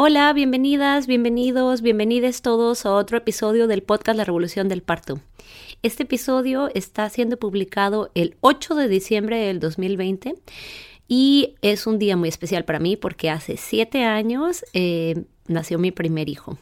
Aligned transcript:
Hola, 0.00 0.32
bienvenidas, 0.32 1.08
bienvenidos, 1.08 1.82
bienvenides 1.82 2.40
todos 2.40 2.86
a 2.86 2.94
otro 2.94 3.18
episodio 3.18 3.66
del 3.66 3.82
podcast 3.82 4.16
La 4.16 4.22
Revolución 4.22 4.68
del 4.68 4.80
Parto. 4.80 5.18
Este 5.82 6.04
episodio 6.04 6.70
está 6.72 7.10
siendo 7.10 7.36
publicado 7.36 8.12
el 8.14 8.36
8 8.40 8.76
de 8.76 8.86
diciembre 8.86 9.38
del 9.38 9.58
2020 9.58 10.36
y 11.08 11.56
es 11.62 11.88
un 11.88 11.98
día 11.98 12.16
muy 12.16 12.28
especial 12.28 12.64
para 12.64 12.78
mí 12.78 12.94
porque 12.94 13.28
hace 13.28 13.56
siete 13.56 14.04
años 14.04 14.64
eh, 14.72 15.24
nació 15.48 15.80
mi 15.80 15.90
primer 15.90 16.28
hijo. 16.28 16.58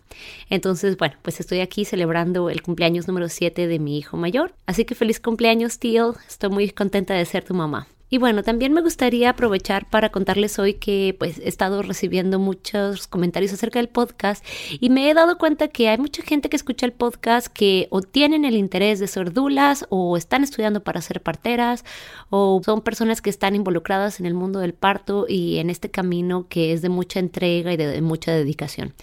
Entonces, 0.49 0.97
bueno, 0.97 1.17
pues 1.21 1.39
estoy 1.39 1.61
aquí 1.61 1.85
celebrando 1.85 2.49
el 2.49 2.63
cumpleaños 2.63 3.07
número 3.07 3.29
7 3.29 3.67
de 3.67 3.79
mi 3.79 3.99
hijo 3.99 4.17
mayor. 4.17 4.55
Así 4.65 4.87
que 4.87 4.95
feliz 4.95 5.21
cumpleaños, 5.21 5.79
Teal. 5.79 6.15
Estoy 6.27 6.49
muy 6.49 6.71
contenta 6.71 7.13
de 7.13 7.27
ser 7.27 7.45
tu 7.45 7.53
mamá. 7.53 7.87
Y 8.09 8.19
bueno, 8.19 8.45
también 8.45 8.73
me 8.73 8.83
gustaría 8.83 9.31
aprovechar 9.31 9.91
para 9.91 10.11
contarles 10.11 10.61
hoy 10.61 10.75
que 10.75 11.17
pues 11.19 11.39
he 11.39 11.49
estado 11.49 11.83
recibiendo 11.83 12.39
muchos 12.39 13.09
comentarios 13.09 13.53
acerca 13.53 13.81
del 13.81 13.89
podcast 13.89 14.45
y 14.79 14.91
me 14.91 15.11
he 15.11 15.15
dado 15.15 15.39
cuenta 15.39 15.69
que 15.69 15.89
hay 15.89 15.99
mucha 15.99 16.23
gente 16.23 16.49
que 16.49 16.55
escucha 16.55 16.87
el 16.87 16.93
podcast 16.93 17.49
que 17.49 17.89
o 17.91 18.03
tienen 18.03 18.45
el 18.45 18.55
interés 18.55 19.01
de 19.01 19.09
ser 19.09 19.33
dulas 19.33 19.87
o 19.89 20.17
están 20.17 20.45
estudiando 20.45 20.85
para 20.85 21.01
ser 21.01 21.21
parteras 21.21 21.85
o 22.31 22.61
son 22.65 22.81
personas 22.83 23.21
que 23.21 23.31
están 23.31 23.57
involucradas 23.57 24.21
en 24.21 24.27
el 24.27 24.35
mundo 24.35 24.61
del 24.61 24.75
parto 24.75 25.27
y 25.29 25.59
en 25.59 25.69
este 25.69 25.91
camino 25.91 26.47
que 26.49 26.73
es 26.73 26.83
de 26.83 26.89
mucha 26.89 27.19
entrega 27.19 27.73
y 27.73 27.77
de, 27.77 28.01
mucha 28.03 28.31
dedicación. 28.33 28.95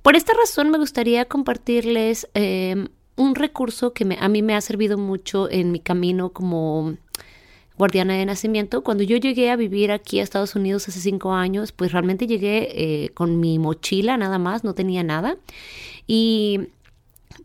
Por 0.00 0.16
esta 0.16 0.32
razón 0.32 0.70
me 0.70 0.78
gustaría 0.78 1.26
compartirles 1.26 2.26
eh, 2.32 2.88
un 3.16 3.34
recurso 3.34 3.92
que 3.92 4.16
a 4.18 4.28
mí 4.28 4.40
me 4.40 4.54
ha 4.54 4.60
servido 4.62 4.96
mucho 4.96 5.50
en 5.50 5.72
mi 5.72 5.80
camino 5.80 6.30
como 6.30 6.96
guardiana 7.80 8.14
de 8.14 8.26
nacimiento. 8.26 8.82
Cuando 8.82 9.02
yo 9.02 9.16
llegué 9.16 9.50
a 9.50 9.56
vivir 9.56 9.90
aquí 9.90 10.20
a 10.20 10.22
Estados 10.22 10.54
Unidos 10.54 10.86
hace 10.86 11.00
cinco 11.00 11.32
años, 11.32 11.72
pues 11.72 11.92
realmente 11.92 12.26
llegué 12.26 12.68
eh, 12.74 13.08
con 13.14 13.40
mi 13.40 13.58
mochila 13.58 14.18
nada 14.18 14.38
más, 14.38 14.64
no 14.64 14.74
tenía 14.74 15.02
nada. 15.02 15.38
Y 16.06 16.68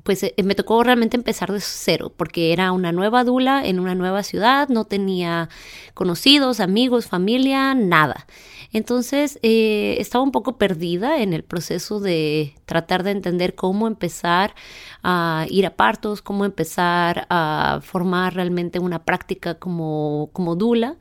pues 0.04 0.24
eh, 0.24 0.34
me 0.44 0.56
tocó 0.56 0.84
realmente 0.84 1.18
empezar 1.18 1.52
de 1.52 1.60
cero, 1.62 2.14
porque 2.16 2.54
era 2.54 2.72
una 2.72 2.92
nueva 2.92 3.24
dula 3.24 3.66
en 3.66 3.80
una 3.80 3.96
nueva 3.96 4.24
ciudad, 4.24 4.70
no 4.70 4.86
tenía 4.86 5.50
conocidos, 5.94 6.60
amigos, 6.60 7.08
familia, 7.08 7.74
nada. 7.74 8.28
Entonces 8.72 9.40
eh, 9.42 9.96
estaba 10.00 10.24
un 10.24 10.32
poco 10.32 10.58
perdida 10.58 11.22
en 11.22 11.34
el 11.34 11.44
proceso 11.44 12.00
de 12.00 12.56
tratar 12.66 13.04
de 13.04 13.12
entender 13.12 13.56
cómo 13.56 13.88
empezar 13.88 14.54
a 15.02 15.46
ir 15.50 15.66
a 15.66 15.76
partos, 15.76 16.22
cómo 16.22 16.46
empezar 16.46 17.26
a 17.30 17.80
formar 17.82 18.34
realmente 18.36 18.80
una 18.80 19.04
práctica 19.06 19.56
como, 19.56 20.30
como 20.34 20.56
dula. 20.56 20.98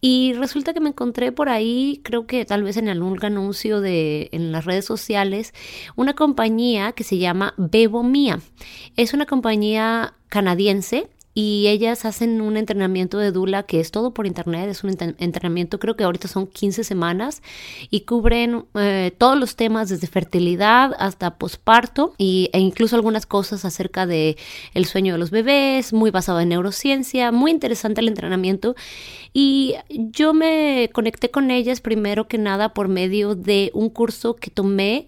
Y 0.00 0.32
resulta 0.34 0.72
que 0.72 0.80
me 0.80 0.90
encontré 0.90 1.30
por 1.30 1.48
ahí, 1.48 2.00
creo 2.02 2.26
que 2.26 2.44
tal 2.44 2.62
vez 2.62 2.76
en 2.76 2.88
algún 2.88 3.22
anuncio 3.22 3.80
de 3.80 4.30
en 4.32 4.50
las 4.50 4.64
redes 4.64 4.86
sociales, 4.86 5.52
una 5.94 6.14
compañía 6.14 6.92
que 6.92 7.04
se 7.04 7.18
llama 7.18 7.54
Bebo 7.58 8.02
Mía. 8.02 8.40
Es 8.96 9.12
una 9.12 9.26
compañía 9.26 10.14
canadiense 10.28 11.08
y 11.32 11.68
ellas 11.68 12.04
hacen 12.04 12.40
un 12.40 12.56
entrenamiento 12.56 13.18
de 13.18 13.30
Dula 13.30 13.62
que 13.62 13.78
es 13.78 13.92
todo 13.92 14.12
por 14.12 14.26
internet, 14.26 14.68
es 14.68 14.82
un 14.82 14.96
entrenamiento 15.18 15.78
creo 15.78 15.96
que 15.96 16.04
ahorita 16.04 16.26
son 16.26 16.46
15 16.46 16.82
semanas 16.82 17.42
y 17.88 18.00
cubren 18.00 18.64
eh, 18.74 19.12
todos 19.16 19.38
los 19.38 19.54
temas 19.54 19.88
desde 19.88 20.08
fertilidad 20.08 20.92
hasta 20.98 21.36
posparto 21.36 22.14
e 22.18 22.50
incluso 22.54 22.96
algunas 22.96 23.26
cosas 23.26 23.64
acerca 23.64 24.06
de 24.06 24.36
el 24.74 24.86
sueño 24.86 25.14
de 25.14 25.18
los 25.18 25.30
bebés, 25.30 25.92
muy 25.92 26.10
basado 26.10 26.40
en 26.40 26.48
neurociencia, 26.48 27.30
muy 27.30 27.52
interesante 27.52 28.00
el 28.00 28.08
entrenamiento 28.08 28.74
y 29.32 29.76
yo 29.88 30.34
me 30.34 30.90
conecté 30.92 31.30
con 31.30 31.52
ellas 31.52 31.80
primero 31.80 32.26
que 32.26 32.38
nada 32.38 32.74
por 32.74 32.88
medio 32.88 33.36
de 33.36 33.70
un 33.72 33.88
curso 33.88 34.34
que 34.34 34.50
tomé 34.50 35.06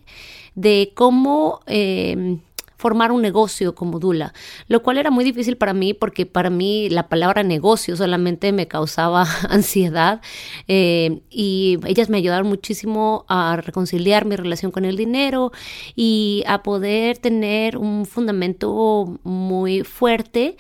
de 0.54 0.92
cómo... 0.94 1.60
Eh, 1.66 2.38
formar 2.82 3.12
un 3.12 3.22
negocio 3.22 3.76
como 3.76 4.00
Dula, 4.00 4.34
lo 4.66 4.82
cual 4.82 4.98
era 4.98 5.12
muy 5.12 5.24
difícil 5.24 5.56
para 5.56 5.72
mí 5.72 5.94
porque 5.94 6.26
para 6.26 6.50
mí 6.50 6.90
la 6.90 7.08
palabra 7.08 7.44
negocio 7.44 7.96
solamente 7.96 8.50
me 8.50 8.66
causaba 8.66 9.24
ansiedad 9.48 10.20
eh, 10.66 11.20
y 11.30 11.78
ellas 11.86 12.10
me 12.10 12.18
ayudaron 12.18 12.48
muchísimo 12.48 13.24
a 13.28 13.56
reconciliar 13.56 14.24
mi 14.24 14.34
relación 14.34 14.72
con 14.72 14.84
el 14.84 14.96
dinero 14.96 15.52
y 15.94 16.42
a 16.48 16.64
poder 16.64 17.18
tener 17.18 17.78
un 17.78 18.04
fundamento 18.04 19.20
muy 19.22 19.84
fuerte 19.84 20.56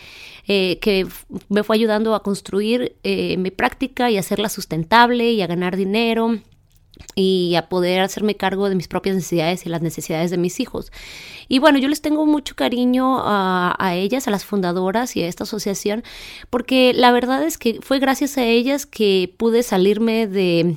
eh, 0.46 0.78
que 0.80 1.08
me 1.48 1.64
fue 1.64 1.74
ayudando 1.74 2.14
a 2.14 2.22
construir 2.22 2.94
eh, 3.02 3.36
mi 3.36 3.50
práctica 3.50 4.10
y 4.12 4.16
hacerla 4.16 4.48
sustentable 4.48 5.32
y 5.32 5.42
a 5.42 5.48
ganar 5.48 5.76
dinero 5.76 6.38
y 7.14 7.54
a 7.56 7.68
poder 7.68 8.00
hacerme 8.00 8.36
cargo 8.36 8.68
de 8.68 8.74
mis 8.74 8.88
propias 8.88 9.16
necesidades 9.16 9.66
y 9.66 9.68
las 9.68 9.82
necesidades 9.82 10.30
de 10.30 10.38
mis 10.38 10.60
hijos. 10.60 10.92
Y 11.48 11.58
bueno, 11.58 11.78
yo 11.78 11.88
les 11.88 12.00
tengo 12.00 12.26
mucho 12.26 12.54
cariño 12.56 13.18
a, 13.18 13.74
a, 13.78 13.94
ellas, 13.94 14.28
a 14.28 14.30
las 14.30 14.44
fundadoras 14.44 15.16
y 15.16 15.22
a 15.22 15.28
esta 15.28 15.44
asociación, 15.44 16.02
porque 16.50 16.92
la 16.94 17.12
verdad 17.12 17.42
es 17.42 17.58
que 17.58 17.80
fue 17.82 17.98
gracias 17.98 18.38
a 18.38 18.44
ellas 18.44 18.86
que 18.86 19.32
pude 19.36 19.62
salirme 19.62 20.26
de 20.26 20.76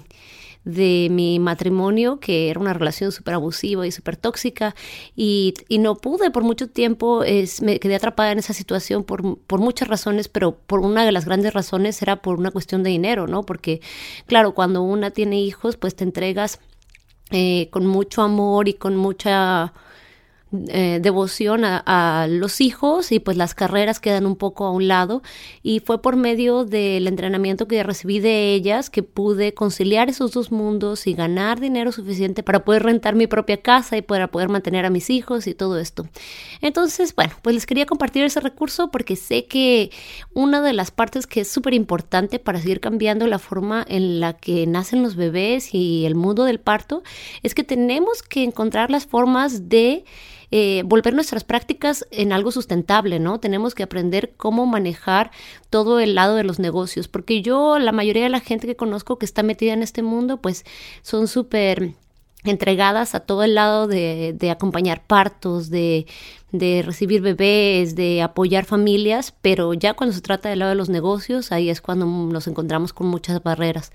de 0.65 1.07
mi 1.11 1.39
matrimonio, 1.39 2.19
que 2.19 2.49
era 2.49 2.59
una 2.59 2.73
relación 2.73 3.11
súper 3.11 3.35
abusiva 3.35 3.85
y 3.85 3.91
súper 3.91 4.17
tóxica, 4.17 4.75
y, 5.15 5.53
y, 5.69 5.77
no 5.77 5.95
pude 5.95 6.31
por 6.31 6.43
mucho 6.43 6.67
tiempo, 6.67 7.23
me 7.61 7.79
quedé 7.79 7.95
atrapada 7.95 8.31
en 8.31 8.39
esa 8.39 8.53
situación 8.53 9.03
por, 9.03 9.37
por, 9.39 9.59
muchas 9.59 9.87
razones, 9.87 10.27
pero 10.27 10.57
por 10.57 10.79
una 10.79 11.05
de 11.05 11.11
las 11.11 11.25
grandes 11.25 11.53
razones 11.53 12.01
era 12.01 12.17
por 12.17 12.39
una 12.39 12.51
cuestión 12.51 12.83
de 12.83 12.89
dinero, 12.89 13.27
¿no? 13.27 13.43
Porque, 13.43 13.79
claro, 14.25 14.53
cuando 14.53 14.81
una 14.81 15.11
tiene 15.11 15.39
hijos, 15.39 15.77
pues 15.77 15.95
te 15.95 16.03
entregas 16.03 16.59
eh, 17.31 17.69
con 17.71 17.85
mucho 17.85 18.21
amor 18.23 18.67
y 18.67 18.73
con 18.73 18.95
mucha 18.95 19.73
eh, 20.69 20.99
devoción 21.01 21.63
a, 21.65 22.27
los 22.29 22.61
hijos 22.61 23.11
y 23.11 23.19
pues 23.19 23.37
las 23.37 23.53
carreras 23.53 23.99
quedan 23.99 24.25
un 24.25 24.35
poco 24.35 24.65
a 24.65 24.71
un 24.71 24.87
lado 24.87 25.21
y 25.63 25.79
fue 25.79 26.01
por 26.01 26.15
medio 26.15 26.65
del 26.65 27.07
entrenamiento 27.07 27.67
que 27.67 27.83
recibí 27.83 28.19
de 28.19 28.53
ellas 28.53 28.89
que 28.89 29.03
pude 29.03 29.53
conciliar 29.53 30.09
esos 30.09 30.31
dos 30.31 30.51
mundos 30.51 31.07
y 31.07 31.13
ganar 31.13 31.59
dinero 31.59 31.91
suficiente 31.91 32.43
para 32.43 32.65
poder 32.65 32.83
rentar 32.83 33.15
mi 33.15 33.27
propia 33.27 33.61
casa 33.61 33.97
y 33.97 34.01
para 34.01 34.27
poder 34.27 34.49
mantener 34.49 34.85
a 34.85 34.89
mis 34.89 35.09
hijos 35.09 35.47
y 35.47 35.53
todo 35.53 35.79
esto. 35.79 36.07
Entonces, 36.61 37.15
bueno, 37.15 37.33
pues 37.41 37.55
les 37.55 37.65
quería 37.65 37.85
compartir 37.85 38.23
ese 38.23 38.39
recurso 38.39 38.91
porque 38.91 39.15
sé 39.15 39.45
que 39.45 39.91
una 40.33 40.61
de 40.61 40.73
las 40.73 40.91
partes 40.91 41.27
que 41.27 41.41
es 41.41 41.47
súper 41.47 41.73
importante 41.73 42.39
para 42.39 42.59
seguir 42.59 42.79
cambiando 42.79 43.27
la 43.27 43.39
forma 43.39 43.85
en 43.87 44.19
la 44.19 44.33
que 44.33 44.67
nacen 44.67 45.03
los 45.03 45.15
bebés 45.15 45.73
y 45.73 46.05
el 46.05 46.15
mundo 46.15 46.43
del 46.43 46.59
parto 46.59 47.03
es 47.43 47.55
que 47.55 47.63
tenemos 47.63 48.23
que 48.23 48.43
encontrar 48.43 48.91
las 48.91 49.05
formas 49.05 49.69
de 49.69 50.05
eh, 50.51 50.83
volver 50.85 51.13
nuestras 51.13 51.43
prácticas 51.43 52.07
en 52.11 52.31
algo 52.31 52.51
sustentable, 52.51 53.19
¿no? 53.19 53.39
Tenemos 53.39 53.75
que 53.75 53.83
aprender 53.83 54.33
cómo 54.37 54.65
manejar 54.65 55.31
todo 55.69 55.99
el 55.99 56.15
lado 56.15 56.35
de 56.35 56.43
los 56.43 56.59
negocios, 56.59 57.07
porque 57.07 57.41
yo, 57.41 57.79
la 57.79 57.91
mayoría 57.91 58.23
de 58.23 58.29
la 58.29 58.39
gente 58.39 58.67
que 58.67 58.75
conozco 58.75 59.17
que 59.17 59.25
está 59.25 59.43
metida 59.43 59.73
en 59.73 59.83
este 59.83 60.03
mundo, 60.03 60.37
pues 60.41 60.65
son 61.01 61.27
súper 61.27 61.95
entregadas 62.45 63.15
a 63.15 63.21
todo 63.21 63.43
el 63.43 63.55
lado 63.55 63.87
de, 63.87 64.37
acompañar 64.51 65.05
partos, 65.05 65.69
de, 65.69 66.05
recibir 66.51 67.21
bebés, 67.21 67.95
de 67.95 68.21
apoyar 68.21 68.65
familias, 68.65 69.33
pero 69.41 69.73
ya 69.73 69.93
cuando 69.93 70.15
se 70.15 70.21
trata 70.21 70.49
del 70.49 70.59
lado 70.59 70.69
de 70.69 70.75
los 70.75 70.89
negocios, 70.89 71.51
ahí 71.51 71.69
es 71.69 71.81
cuando 71.81 72.05
nos 72.05 72.47
encontramos 72.47 72.93
con 72.93 73.07
muchas 73.07 73.41
barreras. 73.43 73.91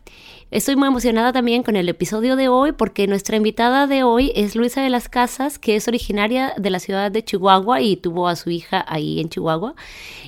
Estoy 0.52 0.76
muy 0.76 0.88
emocionada 0.88 1.32
también 1.32 1.62
con 1.62 1.76
el 1.76 1.88
episodio 1.90 2.36
de 2.36 2.48
hoy 2.48 2.72
porque 2.72 3.06
nuestra 3.06 3.38
invitada 3.38 3.86
de 3.86 4.02
hoy 4.02 4.32
es 4.34 4.56
Luisa 4.56 4.82
de 4.82 4.90
las 4.90 5.08
Casas, 5.08 5.60
que 5.60 5.76
es 5.76 5.88
originaria 5.88 6.56
de 6.58 6.72
la 6.72 6.80
ciudad 6.80 7.12
de 7.12 7.24
Chihuahua 7.24 7.82
y 7.82 7.98
tuvo 7.98 8.28
a 8.28 8.36
su 8.36 8.50
hija 8.50 8.84
ahí 8.88 9.20
en 9.20 9.30
Chihuahua. 9.30 9.76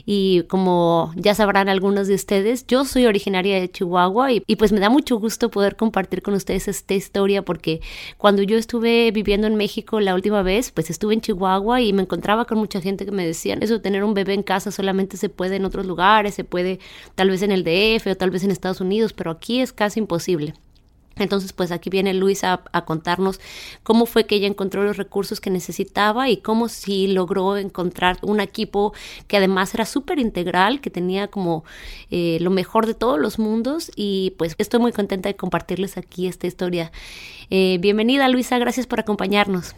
Y 0.05 0.43
como 0.43 1.11
ya 1.15 1.33
sabrán 1.33 1.69
algunos 1.69 2.07
de 2.07 2.13
ustedes, 2.13 2.67
yo 2.67 2.85
soy 2.85 3.07
originaria 3.07 3.59
de 3.59 3.71
Chihuahua 3.71 4.31
y, 4.31 4.41
pues 4.57 4.71
me 4.71 4.79
da 4.79 4.91
mucho 4.91 5.17
gusto 5.17 5.49
poder 5.49 5.75
compartir 5.75 6.21
con 6.21 6.35
ustedes 6.35 6.67
esta 6.67 6.93
historia 6.93 7.41
porque 7.43 7.81
cuando 8.19 8.43
yo 8.43 8.59
estuve 8.59 9.09
viviendo 9.09 9.47
en 9.47 9.55
México 9.55 9.99
la 10.01 10.13
última 10.13 10.43
vez, 10.43 10.69
pues 10.69 10.91
estuve 10.91 11.15
en 11.15 11.21
Chihuahua 11.21 11.81
y 11.81 11.93
me 11.93 12.03
encontraba 12.03 12.45
con 12.45 12.59
mucha 12.59 12.79
gente 12.79 13.05
que 13.05 13.11
me 13.11 13.25
decían, 13.25 13.63
eso 13.63 13.81
tener 13.81 14.03
un 14.03 14.13
bebé 14.13 14.35
en 14.35 14.43
casa 14.43 14.69
solamente 14.69 15.17
se 15.17 15.29
puede 15.29 15.55
en 15.55 15.65
otros 15.65 15.87
lugares, 15.87 16.35
se 16.35 16.43
puede 16.43 16.79
tal 17.15 17.31
vez 17.31 17.41
en 17.41 17.51
el 17.51 17.63
DF 17.63 18.05
o 18.05 18.15
tal 18.15 18.29
vez 18.29 18.43
en 18.43 18.51
Estados 18.51 18.81
Unidos, 18.81 19.13
pero 19.13 19.31
aquí 19.31 19.61
es 19.61 19.73
casi 19.73 19.99
imposible 19.99 20.10
posible. 20.11 20.53
Entonces, 21.15 21.53
pues 21.53 21.71
aquí 21.71 21.89
viene 21.89 22.13
Luisa 22.13 22.63
a, 22.73 22.85
contarnos 22.85 23.39
cómo 23.83 24.05
fue 24.05 24.25
que 24.25 24.35
ella 24.35 24.47
encontró 24.47 24.83
los 24.83 24.97
recursos 24.97 25.39
que 25.39 25.49
necesitaba 25.49 26.29
y 26.29 26.37
cómo 26.37 26.67
sí 26.67 27.07
logró 27.07 27.55
encontrar 27.55 28.17
un 28.21 28.41
equipo 28.41 28.93
que 29.27 29.37
además 29.37 29.73
era 29.73 29.85
súper 29.85 30.19
integral, 30.19 30.81
que 30.81 30.89
tenía 30.89 31.27
como 31.27 31.63
eh, 32.09 32.39
lo 32.41 32.49
mejor 32.49 32.87
de 32.87 32.93
todos 32.93 33.19
los 33.19 33.39
mundos 33.39 33.89
y 33.95 34.33
pues 34.37 34.55
estoy 34.57 34.81
muy 34.81 34.91
contenta 34.91 35.29
de 35.29 35.35
compartirles 35.37 35.97
aquí 35.97 36.27
esta 36.27 36.47
historia. 36.47 36.91
Eh, 37.49 37.77
bienvenida 37.79 38.27
Luisa, 38.27 38.57
gracias 38.57 38.85
por 38.85 38.99
acompañarnos. 38.99 39.75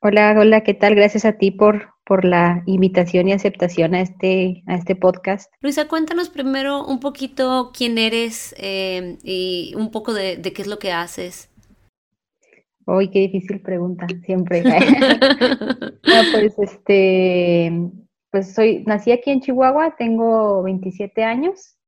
Hola, 0.00 0.34
hola, 0.38 0.62
¿qué 0.62 0.74
tal? 0.74 0.94
Gracias 0.94 1.24
a 1.26 1.34
ti 1.34 1.50
por, 1.50 1.90
por 2.12 2.26
la 2.26 2.62
invitación 2.66 3.26
y 3.26 3.32
aceptación 3.32 3.94
a 3.94 4.02
este, 4.02 4.62
a 4.66 4.74
este 4.74 4.94
podcast. 4.94 5.50
Luisa, 5.62 5.88
cuéntanos 5.88 6.28
primero 6.28 6.84
un 6.84 7.00
poquito 7.00 7.70
quién 7.74 7.96
eres 7.96 8.54
eh, 8.58 9.16
y 9.22 9.72
un 9.78 9.90
poco 9.90 10.12
de, 10.12 10.42
qué 10.42 10.60
es 10.60 10.68
lo 10.68 10.78
que 10.78 10.92
haces. 10.92 11.48
Uy, 12.86 13.08
qué 13.08 13.20
difícil 13.20 13.62
pregunta, 13.62 14.06
siempre. 14.26 14.62
pues 16.02 16.58
este, 16.58 17.72
pues 18.30 18.52
soy, 18.52 18.84
nací 18.84 19.10
aquí 19.10 19.30
en 19.30 19.40
Chihuahua, 19.40 19.96
tengo 19.96 20.62
27 20.64 21.24
años, 21.24 21.78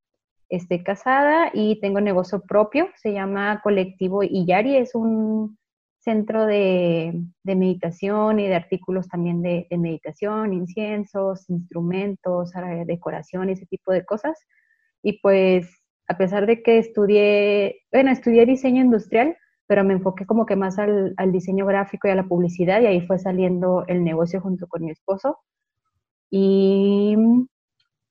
estoy 0.48 0.82
casada 0.82 1.50
y 1.52 1.78
tengo 1.80 2.00
negocio 2.00 2.40
propio, 2.40 2.88
se 2.96 3.12
llama 3.12 3.60
Colectivo 3.62 4.22
Iyari, 4.22 4.78
es 4.78 4.94
un 4.94 5.58
centro 6.04 6.46
de, 6.46 7.20
meditación 7.42 8.38
y 8.38 8.46
de 8.46 8.54
artículos 8.54 9.08
también 9.08 9.42
de, 9.42 9.66
meditación, 9.78 10.52
inciensos, 10.52 11.48
instrumentos, 11.50 12.52
decoración, 12.86 13.50
ese 13.50 13.66
tipo 13.66 13.92
de 13.92 14.04
cosas. 14.04 14.38
Y 15.02 15.20
pues 15.20 15.66
a 16.08 16.16
pesar 16.18 16.46
de 16.46 16.62
que 16.62 16.78
estudié, 16.78 17.80
bueno, 17.92 18.10
estudié 18.10 18.46
diseño 18.46 18.82
industrial, 18.82 19.36
pero 19.66 19.84
me 19.84 19.94
enfoqué 19.94 20.26
como 20.26 20.46
que 20.46 20.56
más 20.56 20.78
al, 20.78 21.14
diseño 21.32 21.66
gráfico 21.66 22.06
y 22.08 22.10
a 22.10 22.14
la 22.14 22.28
publicidad 22.28 22.80
y 22.82 22.86
ahí 22.86 23.00
fue 23.00 23.18
saliendo 23.18 23.84
el 23.88 24.04
negocio 24.04 24.40
junto 24.40 24.66
con 24.68 24.84
mi 24.84 24.90
esposo. 24.90 25.38
Y 26.30 27.16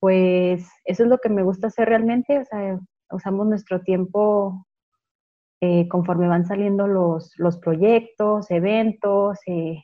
pues 0.00 0.68
eso 0.84 1.04
es 1.04 1.08
lo 1.08 1.18
que 1.18 1.28
me 1.28 1.42
gusta 1.42 1.68
hacer 1.68 1.88
realmente, 1.88 2.38
o 2.38 2.44
sea, 2.44 2.78
usamos 3.10 3.46
nuestro 3.46 3.80
tiempo 3.82 4.66
eh, 5.64 5.88
conforme 5.88 6.28
van 6.28 6.44
saliendo 6.44 6.86
los, 6.86 7.32
los 7.38 7.56
proyectos, 7.56 8.50
eventos, 8.50 9.38
eh, 9.46 9.82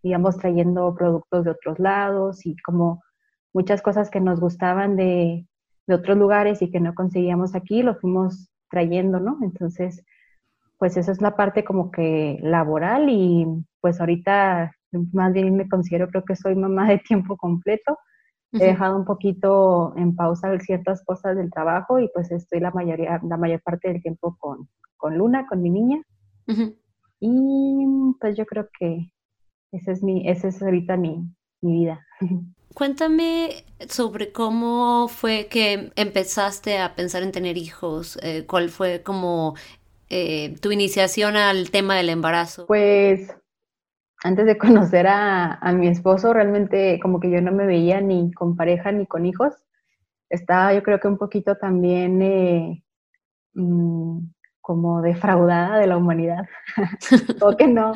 digamos, 0.00 0.36
trayendo 0.38 0.94
productos 0.94 1.44
de 1.44 1.50
otros 1.50 1.80
lados 1.80 2.46
y 2.46 2.56
como 2.58 3.02
muchas 3.52 3.82
cosas 3.82 4.10
que 4.10 4.20
nos 4.20 4.38
gustaban 4.38 4.94
de, 4.94 5.44
de 5.88 5.94
otros 5.94 6.16
lugares 6.16 6.62
y 6.62 6.70
que 6.70 6.78
no 6.78 6.94
conseguíamos 6.94 7.56
aquí, 7.56 7.82
lo 7.82 7.96
fuimos 7.96 8.52
trayendo, 8.70 9.18
¿no? 9.18 9.38
Entonces, 9.42 10.04
pues 10.78 10.96
esa 10.96 11.10
es 11.10 11.20
la 11.20 11.34
parte 11.34 11.64
como 11.64 11.90
que 11.90 12.38
laboral 12.40 13.08
y 13.08 13.44
pues 13.80 13.98
ahorita 13.98 14.70
más 15.12 15.32
bien 15.32 15.56
me 15.56 15.68
considero, 15.68 16.06
creo 16.06 16.24
que 16.24 16.36
soy 16.36 16.54
mamá 16.54 16.88
de 16.88 16.98
tiempo 16.98 17.36
completo. 17.36 17.98
He 18.52 18.64
dejado 18.64 18.96
un 18.96 19.04
poquito 19.04 19.92
en 19.96 20.16
pausa 20.16 20.58
ciertas 20.60 21.04
cosas 21.04 21.36
del 21.36 21.50
trabajo 21.50 21.98
y 21.98 22.08
pues 22.14 22.30
estoy 22.30 22.60
la 22.60 22.70
mayoría, 22.70 23.20
la 23.22 23.36
mayor 23.36 23.60
parte 23.60 23.88
del 23.88 24.02
tiempo 24.02 24.36
con, 24.38 24.68
con 24.96 25.18
Luna, 25.18 25.46
con 25.46 25.60
mi 25.60 25.70
niña. 25.70 26.02
Y 27.20 27.84
pues 28.20 28.36
yo 28.36 28.46
creo 28.46 28.68
que 28.78 29.12
esa 29.72 29.92
es, 29.92 30.02
mi, 30.02 30.28
esa 30.28 30.48
es 30.48 30.62
ahorita 30.62 30.96
mi, 30.96 31.24
vida. 31.60 32.06
Cuéntame 32.74 33.64
sobre 33.88 34.32
cómo 34.32 35.08
fue 35.08 35.48
que 35.50 35.90
empezaste 35.96 36.78
a 36.78 36.94
pensar 36.94 37.22
en 37.22 37.32
tener 37.32 37.56
hijos, 37.56 38.18
eh, 38.22 38.44
cuál 38.46 38.68
fue 38.68 39.02
como 39.02 39.56
eh, 40.10 40.56
tu 40.60 40.70
iniciación 40.70 41.36
al 41.36 41.70
tema 41.70 41.96
del 41.96 42.08
embarazo. 42.08 42.66
Pues 42.66 43.28
antes 44.24 44.46
de 44.46 44.58
conocer 44.58 45.06
a, 45.08 45.60
mi 45.72 45.88
esposo, 45.88 46.32
realmente 46.32 46.98
como 47.00 47.20
que 47.20 47.30
yo 47.30 47.40
no 47.40 47.52
me 47.52 47.66
veía 47.66 48.00
ni 48.00 48.32
con 48.32 48.56
pareja 48.56 48.92
ni 48.92 49.06
con 49.06 49.26
hijos. 49.26 49.54
Estaba 50.28 50.74
yo 50.74 50.82
creo 50.82 51.00
que 51.00 51.08
un 51.08 51.18
poquito 51.18 51.56
también 51.56 52.20
eh, 52.22 52.84
mm, 53.54 54.18
como 54.60 55.00
defraudada 55.00 55.78
de 55.78 55.86
la 55.86 55.96
humanidad, 55.96 56.46
o 57.40 57.56
que 57.56 57.66
no, 57.66 57.94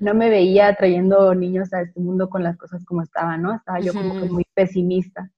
no 0.00 0.14
me 0.14 0.30
veía 0.30 0.74
trayendo 0.76 1.34
niños 1.34 1.72
a 1.72 1.82
este 1.82 1.98
mundo 1.98 2.30
con 2.30 2.44
las 2.44 2.56
cosas 2.56 2.84
como 2.84 3.02
estaban, 3.02 3.42
¿no? 3.42 3.54
Estaba 3.54 3.80
yo 3.80 3.92
como 3.92 4.20
que 4.20 4.28
muy 4.30 4.44
pesimista 4.54 5.30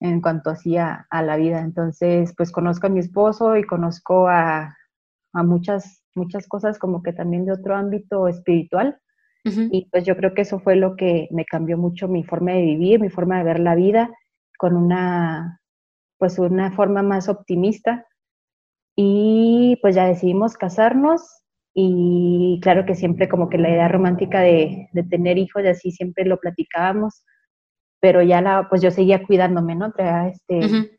en 0.00 0.22
cuanto 0.22 0.50
hacía 0.50 1.06
a 1.10 1.22
la 1.22 1.36
vida. 1.36 1.60
Entonces, 1.60 2.32
pues 2.36 2.50
conozco 2.50 2.86
a 2.86 2.90
mi 2.90 3.00
esposo 3.00 3.56
y 3.56 3.64
conozco 3.64 4.28
a, 4.28 4.74
a 5.34 5.42
muchas, 5.42 6.02
muchas 6.14 6.48
cosas 6.48 6.78
como 6.78 7.02
que 7.02 7.12
también 7.12 7.44
de 7.44 7.52
otro 7.52 7.76
ámbito 7.76 8.26
espiritual. 8.26 8.98
Y 9.44 9.88
pues 9.90 10.04
yo 10.04 10.16
creo 10.16 10.34
que 10.34 10.42
eso 10.42 10.60
fue 10.60 10.76
lo 10.76 10.96
que 10.96 11.28
me 11.30 11.46
cambió 11.46 11.78
mucho 11.78 12.08
mi 12.08 12.24
forma 12.24 12.52
de 12.52 12.62
vivir, 12.62 13.00
mi 13.00 13.08
forma 13.08 13.38
de 13.38 13.44
ver 13.44 13.58
la 13.60 13.74
vida, 13.74 14.10
con 14.58 14.76
una, 14.76 15.60
pues 16.18 16.38
una 16.38 16.70
forma 16.72 17.02
más 17.02 17.28
optimista 17.28 18.06
y 18.94 19.78
pues 19.80 19.94
ya 19.94 20.06
decidimos 20.06 20.58
casarnos 20.58 21.40
y 21.72 22.60
claro 22.62 22.84
que 22.84 22.94
siempre 22.94 23.28
como 23.28 23.48
que 23.48 23.58
la 23.58 23.70
idea 23.70 23.88
romántica 23.88 24.40
de, 24.40 24.88
tener 25.08 25.38
hijos 25.38 25.62
y 25.64 25.68
así 25.68 25.90
siempre 25.90 26.24
lo 26.24 26.38
platicábamos, 26.38 27.24
pero 28.00 28.22
ya 28.22 28.42
la, 28.42 28.68
pues 28.68 28.82
yo 28.82 28.90
seguía 28.90 29.22
cuidándome, 29.22 29.76
¿no? 29.76 29.92
Traía 29.92 30.28
este, 30.28 30.90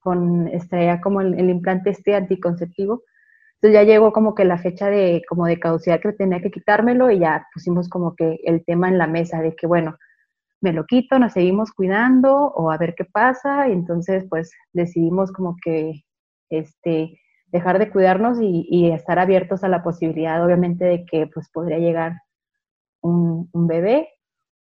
con, 0.00 0.50
traía 0.68 1.00
como 1.00 1.20
el, 1.20 1.48
implante 1.48 1.90
este 1.90 2.14
anticonceptivo. 2.14 3.04
Entonces 3.62 3.74
ya 3.74 3.82
llegó 3.84 4.12
como 4.12 4.34
que 4.34 4.46
la 4.46 4.56
fecha 4.56 4.88
de, 4.88 5.22
como 5.28 5.44
de 5.46 5.60
caducidad 5.60 6.00
que 6.00 6.12
tenía 6.12 6.40
que 6.40 6.50
quitármelo 6.50 7.10
y 7.10 7.18
ya 7.18 7.46
pusimos 7.52 7.90
como 7.90 8.16
que 8.16 8.40
el 8.44 8.64
tema 8.64 8.88
en 8.88 8.96
la 8.96 9.06
mesa 9.06 9.42
de 9.42 9.54
que, 9.54 9.66
bueno, 9.66 9.98
me 10.62 10.72
lo 10.72 10.86
quito, 10.86 11.18
nos 11.18 11.34
seguimos 11.34 11.70
cuidando 11.72 12.34
o 12.34 12.70
a 12.70 12.78
ver 12.78 12.94
qué 12.94 13.04
pasa. 13.04 13.68
Y 13.68 13.72
entonces 13.72 14.24
pues 14.30 14.50
decidimos 14.72 15.30
como 15.32 15.56
que 15.62 16.04
este, 16.48 17.20
dejar 17.52 17.78
de 17.78 17.90
cuidarnos 17.90 18.38
y, 18.40 18.90
estar 18.92 19.18
abiertos 19.18 19.64
a 19.64 19.68
la 19.68 19.82
posibilidad, 19.82 20.44
obviamente, 20.44 20.84
de 20.84 21.04
que 21.04 21.26
pues 21.26 21.50
podría 21.50 21.78
llegar 21.78 22.14
un, 23.02 23.48
bebé. 23.52 24.08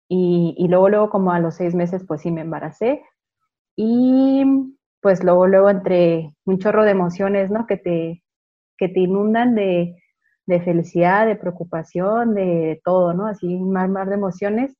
Y, 0.10 0.68
luego, 0.70 0.90
luego, 0.90 1.10
como 1.10 1.32
a 1.32 1.40
los 1.40 1.56
seis 1.56 1.76
meses, 1.76 2.04
pues 2.08 2.22
sí 2.22 2.32
me 2.32 2.42
embaracé. 2.42 3.04
Y 3.76 4.44
pues 5.02 5.24
luego, 5.24 5.48
luego, 5.48 5.70
entre 5.70 6.34
un 6.46 6.60
chorro 6.60 6.84
de 6.84 6.92
emociones, 6.92 7.52
¿no? 7.52 7.68
Que 7.68 7.78
te, 7.78 8.24
que 8.80 8.90
te 8.90 9.02
inundan 9.02 9.54
de, 9.56 9.96
de 10.48 10.62
felicidad, 10.62 11.28
de 11.28 11.36
preocupación, 11.36 12.34
de, 12.34 12.82
todo, 12.84 13.14
¿no? 13.14 13.28
Así, 13.28 13.54
un 13.54 13.72
mar, 13.72 13.90
mar 13.90 14.08
de 14.08 14.16
emociones. 14.16 14.76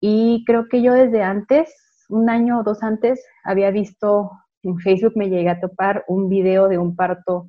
Y 0.00 0.44
creo 0.46 0.68
que 0.68 0.82
yo 0.82 0.92
desde 0.92 1.22
antes, 1.22 1.72
un 2.08 2.28
año 2.28 2.60
o 2.60 2.62
dos 2.62 2.82
antes, 2.82 3.24
había 3.44 3.70
visto 3.70 4.30
en 4.62 4.78
Facebook 4.78 5.14
me 5.16 5.30
llegué 5.30 5.48
a 5.48 5.60
topar 5.60 6.04
un 6.06 6.28
video 6.28 6.68
de 6.68 6.78
un 6.78 6.94
parto 6.94 7.48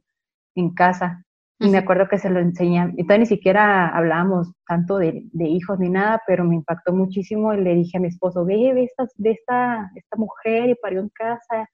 en 0.56 0.74
casa 0.74 1.26
y 1.60 1.70
me 1.70 1.78
acuerdo 1.78 2.08
que 2.08 2.18
se 2.18 2.30
lo 2.30 2.40
enseñan. 2.40 2.96
Entonces 2.98 3.20
ni 3.20 3.26
siquiera 3.28 3.90
hablábamos 3.90 4.52
tanto 4.66 4.98
de, 4.98 5.24
hijos 5.34 5.78
ni 5.78 5.90
nada, 5.90 6.20
pero 6.26 6.44
me 6.44 6.56
impactó 6.56 6.92
muchísimo 6.92 7.54
y 7.54 7.62
le 7.62 7.76
dije 7.76 7.98
a 7.98 8.02
mi 8.02 8.08
esposo, 8.08 8.46
ve, 8.46 8.72
ve 8.74 8.86
esta, 8.86 9.04
esta, 9.24 9.92
esta 9.96 10.18
mujer 10.18 10.70
y 10.70 10.76
parió 10.76 11.02
en 11.02 11.10
casa. 11.10 11.70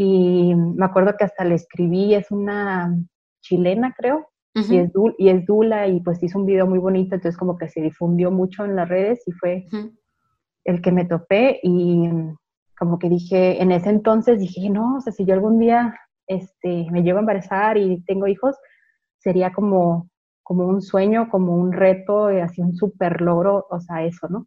Y 0.00 0.54
me 0.54 0.84
acuerdo 0.86 1.16
que 1.18 1.24
hasta 1.24 1.44
le 1.44 1.56
escribí, 1.56 2.14
es 2.14 2.30
una 2.30 2.96
chilena 3.40 3.92
creo, 3.98 4.28
y, 4.54 4.76
es 4.76 4.92
y 5.18 5.28
es 5.28 5.44
Dula 5.44 5.88
y 5.88 6.00
pues 6.00 6.22
hizo 6.22 6.38
un 6.38 6.46
video 6.46 6.68
muy 6.68 6.78
bonito, 6.78 7.16
entonces 7.16 7.36
como 7.36 7.58
que 7.58 7.68
se 7.68 7.80
difundió 7.80 8.30
mucho 8.30 8.64
en 8.64 8.76
las 8.76 8.88
redes 8.88 9.26
y 9.26 9.32
fue 9.32 9.66
el 10.62 10.80
que 10.82 10.92
me 10.92 11.04
topé 11.04 11.58
y 11.64 12.08
como 12.78 13.00
que 13.00 13.08
dije, 13.08 13.60
en 13.60 13.72
ese 13.72 13.90
entonces 13.90 14.38
dije, 14.38 14.70
no, 14.70 14.98
o 14.98 15.00
sea, 15.00 15.12
si 15.12 15.24
yo 15.24 15.34
algún 15.34 15.58
día 15.58 15.98
este, 16.28 16.86
me 16.92 17.02
llevo 17.02 17.18
a 17.18 17.22
embarazar 17.22 17.76
y 17.76 18.00
tengo 18.04 18.28
hijos, 18.28 18.54
sería 19.16 19.52
como, 19.52 20.08
como 20.44 20.64
un 20.64 20.80
sueño, 20.80 21.28
como 21.28 21.56
un 21.56 21.72
reto, 21.72 22.32
y 22.32 22.38
así 22.38 22.62
un 22.62 22.76
súper 22.76 23.20
logro, 23.20 23.66
o 23.68 23.80
sea, 23.80 24.04
eso, 24.04 24.28
¿no? 24.28 24.46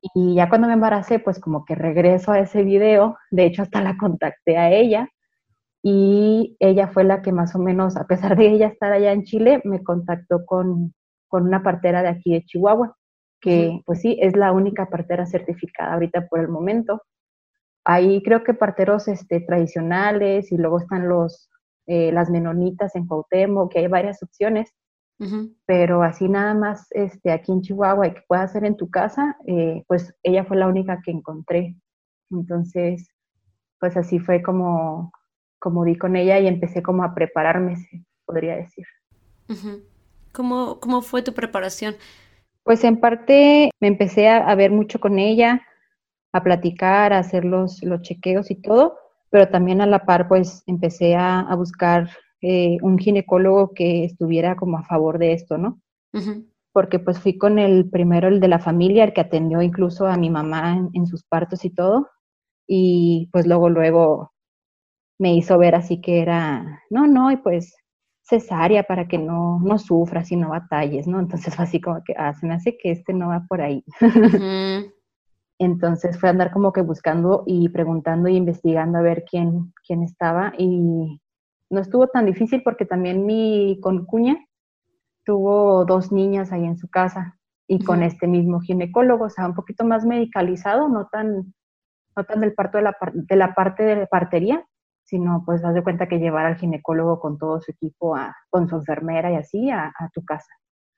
Y 0.00 0.36
ya 0.36 0.48
cuando 0.48 0.68
me 0.68 0.74
embaracé, 0.74 1.18
pues 1.18 1.40
como 1.40 1.64
que 1.64 1.74
regreso 1.74 2.32
a 2.32 2.38
ese 2.38 2.62
video, 2.62 3.16
de 3.30 3.46
hecho 3.46 3.62
hasta 3.62 3.82
la 3.82 3.96
contacté 3.96 4.56
a 4.56 4.70
ella 4.70 5.08
y 5.82 6.56
ella 6.60 6.88
fue 6.88 7.04
la 7.04 7.22
que 7.22 7.32
más 7.32 7.54
o 7.54 7.58
menos, 7.58 7.96
a 7.96 8.06
pesar 8.06 8.36
de 8.36 8.48
ella 8.48 8.68
estar 8.68 8.92
allá 8.92 9.12
en 9.12 9.24
Chile, 9.24 9.60
me 9.64 9.82
contactó 9.82 10.44
con, 10.44 10.94
con 11.28 11.44
una 11.44 11.62
partera 11.62 12.02
de 12.02 12.08
aquí 12.08 12.32
de 12.32 12.44
Chihuahua, 12.44 12.96
que 13.40 13.80
pues 13.86 14.00
sí, 14.00 14.18
es 14.20 14.36
la 14.36 14.52
única 14.52 14.86
partera 14.86 15.26
certificada 15.26 15.94
ahorita 15.94 16.26
por 16.28 16.40
el 16.40 16.48
momento. 16.48 17.02
Hay 17.84 18.22
creo 18.22 18.44
que 18.44 18.54
parteros 18.54 19.08
este, 19.08 19.40
tradicionales 19.40 20.52
y 20.52 20.58
luego 20.58 20.78
están 20.78 21.08
los, 21.08 21.48
eh, 21.86 22.12
las 22.12 22.30
menonitas 22.30 22.94
en 22.96 23.06
Cuauhtémoc, 23.06 23.72
que 23.72 23.78
hay 23.80 23.86
varias 23.86 24.22
opciones, 24.22 24.74
pero 25.66 26.02
así 26.02 26.28
nada 26.28 26.54
más 26.54 26.86
este, 26.90 27.32
aquí 27.32 27.50
en 27.50 27.62
Chihuahua 27.62 28.06
y 28.06 28.14
que 28.14 28.22
puedas 28.28 28.50
hacer 28.50 28.64
en 28.64 28.76
tu 28.76 28.88
casa, 28.88 29.36
eh, 29.46 29.84
pues 29.88 30.14
ella 30.22 30.44
fue 30.44 30.56
la 30.56 30.68
única 30.68 31.00
que 31.04 31.10
encontré. 31.10 31.76
Entonces, 32.30 33.10
pues 33.80 33.96
así 33.96 34.18
fue 34.20 34.42
como, 34.42 35.12
como 35.58 35.84
di 35.84 35.96
con 35.96 36.14
ella 36.14 36.38
y 36.38 36.46
empecé 36.46 36.82
como 36.82 37.02
a 37.02 37.14
prepararme, 37.14 37.76
podría 38.24 38.56
decir. 38.56 38.86
¿Cómo, 40.32 40.78
¿Cómo, 40.78 41.02
fue 41.02 41.22
tu 41.22 41.32
preparación? 41.32 41.96
Pues 42.62 42.84
en 42.84 43.00
parte 43.00 43.70
me 43.80 43.88
empecé 43.88 44.28
a, 44.28 44.54
ver 44.54 44.70
mucho 44.70 45.00
con 45.00 45.18
ella, 45.18 45.62
a 46.32 46.42
platicar, 46.42 47.12
a 47.12 47.18
hacer 47.18 47.44
los, 47.44 47.82
los 47.82 48.02
chequeos 48.02 48.50
y 48.50 48.56
todo, 48.56 48.98
pero 49.30 49.48
también 49.48 49.80
a 49.80 49.86
la 49.86 50.04
par 50.04 50.28
pues 50.28 50.62
empecé 50.66 51.16
a, 51.16 51.40
a 51.40 51.54
buscar 51.56 52.10
eh, 52.40 52.78
un 52.82 52.98
ginecólogo 52.98 53.72
que 53.74 54.04
estuviera 54.04 54.54
como 54.56 54.78
a 54.78 54.84
favor 54.84 55.18
de 55.18 55.32
esto, 55.32 55.58
¿no? 55.58 55.80
Porque 56.72 56.98
pues 56.98 57.18
fui 57.18 57.36
con 57.36 57.58
el 57.58 57.90
primero, 57.90 58.28
el 58.28 58.40
de 58.40 58.48
la 58.48 58.58
familia, 58.58 59.04
el 59.04 59.12
que 59.12 59.20
atendió 59.20 59.60
incluso 59.62 60.06
a 60.06 60.16
mi 60.16 60.30
mamá 60.30 60.88
en, 60.92 61.06
sus 61.06 61.24
partos 61.24 61.64
y 61.64 61.70
todo, 61.70 62.08
y 62.66 63.28
pues 63.32 63.46
luego, 63.46 63.68
luego 63.68 64.32
me 65.18 65.34
hizo 65.34 65.58
ver 65.58 65.74
así 65.74 66.00
que 66.00 66.20
era, 66.20 66.82
no, 66.90 67.06
no, 67.06 67.32
y 67.32 67.38
pues 67.38 67.74
cesárea 68.22 68.84
para 68.84 69.08
que 69.08 69.18
no, 69.18 69.58
no 69.60 69.78
sufras 69.78 70.30
y 70.30 70.36
no 70.36 70.50
batalles, 70.50 71.06
¿no? 71.08 71.18
Entonces 71.18 71.54
fue 71.56 71.64
así 71.64 71.80
como 71.80 72.02
que, 72.04 72.14
ah, 72.16 72.34
se 72.34 72.46
me 72.46 72.54
hace 72.54 72.76
que 72.76 72.92
este 72.92 73.12
no 73.12 73.28
va 73.28 73.44
por 73.48 73.60
ahí. 73.60 73.82
Entonces 75.58 76.20
fue 76.20 76.28
andar 76.28 76.52
como 76.52 76.72
que 76.72 76.82
buscando 76.82 77.42
y 77.46 77.68
preguntando 77.70 78.28
y 78.28 78.36
investigando 78.36 78.98
a 78.98 79.02
ver 79.02 79.24
quién, 79.28 79.72
quién 79.84 80.04
estaba 80.04 80.52
y 80.56 81.20
no 81.70 81.80
estuvo 81.80 82.08
tan 82.08 82.26
difícil 82.26 82.62
porque 82.62 82.84
también 82.84 83.26
mi 83.26 83.78
concuña 83.82 84.36
tuvo 85.24 85.84
dos 85.84 86.10
niñas 86.10 86.52
ahí 86.52 86.64
en 86.64 86.78
su 86.78 86.88
casa 86.88 87.38
y 87.66 87.84
con 87.84 88.02
este 88.02 88.26
mismo 88.26 88.60
ginecólogo, 88.60 89.26
o 89.26 89.30
sea, 89.30 89.46
un 89.46 89.54
poquito 89.54 89.84
más 89.84 90.06
medicalizado, 90.06 90.88
no 90.88 91.06
tan, 91.12 91.54
no 92.16 92.24
tan 92.24 92.40
del 92.40 92.54
parto 92.54 92.78
de 92.78 92.84
la, 92.84 92.96
de 93.12 93.36
la 93.36 93.54
parte 93.54 93.82
de 93.82 94.06
partería, 94.06 94.64
sino 95.04 95.42
pues 95.44 95.62
haz 95.64 95.74
de 95.74 95.82
cuenta 95.82 96.08
que 96.08 96.18
llevar 96.18 96.46
al 96.46 96.56
ginecólogo 96.56 97.20
con 97.20 97.36
todo 97.36 97.60
su 97.60 97.70
equipo, 97.70 98.16
a, 98.16 98.34
con 98.48 98.68
su 98.68 98.76
enfermera 98.76 99.30
y 99.30 99.36
así 99.36 99.70
a, 99.70 99.92
tu 100.14 100.24
casa. 100.24 100.50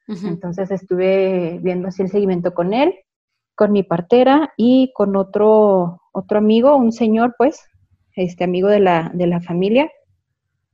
Entonces 0.06 0.72
estuve 0.72 1.60
viendo 1.62 1.86
así 1.86 2.02
el 2.02 2.08
seguimiento 2.08 2.52
con 2.52 2.72
él, 2.72 2.94
con 3.54 3.70
mi 3.70 3.84
partera 3.84 4.52
y 4.56 4.92
con 4.94 5.14
otro, 5.14 6.00
otro 6.12 6.38
amigo, 6.38 6.76
un 6.76 6.90
señor 6.90 7.34
pues, 7.38 7.64
este 8.16 8.42
amigo 8.42 8.68
de 8.68 8.80
la, 8.80 9.10
de 9.14 9.28
la 9.28 9.40
familia, 9.40 9.88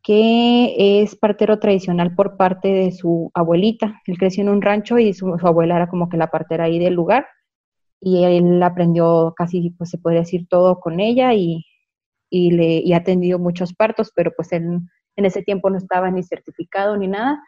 que 0.07 1.03
es 1.03 1.17
partero 1.17 1.59
tradicional 1.59 2.15
por 2.15 2.37
parte 2.37 2.69
de 2.69 2.93
su 2.93 3.33
abuelita. 3.35 4.01
Él 4.07 4.19
creció 4.19 4.43
en 4.45 4.51
un 4.51 4.63
rancho 4.63 5.01
y 5.01 5.13
su, 5.13 5.35
abuela 5.43 5.75
era 5.75 5.89
como 5.89 6.09
que 6.09 6.17
la 6.17 6.31
partera 6.31 6.65
ahí 6.65 6.79
del 6.79 6.95
lugar. 6.95 7.27
Y 8.01 8.23
él 8.23 8.63
aprendió 8.63 9.35
casi, 9.37 9.71
pues 9.71 9.91
se 9.91 9.99
podría 9.99 10.21
decir, 10.21 10.47
todo 10.49 10.79
con 10.79 11.01
ella 11.01 11.35
y, 11.35 11.65
y 12.31 12.53
le 12.53 12.79
y 12.79 12.93
ha 12.93 12.99
atendido 12.99 13.41
muchos 13.41 13.75
partos, 13.75 14.13
pero 14.15 14.33
pues 14.37 14.53
él 14.53 14.79
en 15.17 15.25
ese 15.25 15.43
tiempo 15.43 15.71
no 15.71 15.79
estaba 15.79 16.09
ni 16.13 16.23
certificado 16.23 16.97
ni 16.97 17.09
nada. 17.09 17.43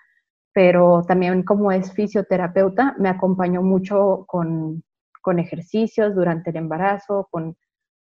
Pero 0.52 1.04
también 1.06 1.44
como 1.44 1.70
es 1.70 1.92
fisioterapeuta, 1.92 2.96
me 2.98 3.08
acompañó 3.08 3.62
mucho 3.62 4.24
con, 4.26 4.82
con 5.22 5.38
ejercicios 5.38 6.12
durante 6.12 6.50
el 6.50 6.56
embarazo, 6.56 7.28
con 7.30 7.56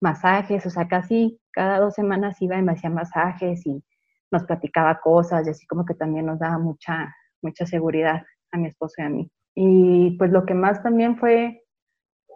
masajes, 0.00 0.66
o 0.66 0.70
sea, 0.70 0.88
casi 0.88 1.40
cada 1.52 1.78
dos 1.78 1.94
semanas 1.94 2.42
iba 2.42 2.58
y 2.58 2.62
me 2.62 2.72
hacía 2.72 2.90
masajes 2.90 3.64
y 3.64 3.84
nos 4.30 4.44
platicaba 4.44 5.00
cosas 5.00 5.46
y 5.46 5.50
así 5.50 5.66
como 5.66 5.84
que 5.84 5.94
también 5.94 6.26
nos 6.26 6.38
daba 6.38 6.58
mucha, 6.58 7.14
mucha 7.42 7.66
seguridad 7.66 8.22
a 8.52 8.58
mi 8.58 8.68
esposo 8.68 8.94
y 8.98 9.02
a 9.02 9.08
mí. 9.08 9.30
Y 9.54 10.16
pues 10.18 10.30
lo 10.30 10.46
que 10.46 10.54
más 10.54 10.82
también 10.82 11.18
fue 11.18 11.62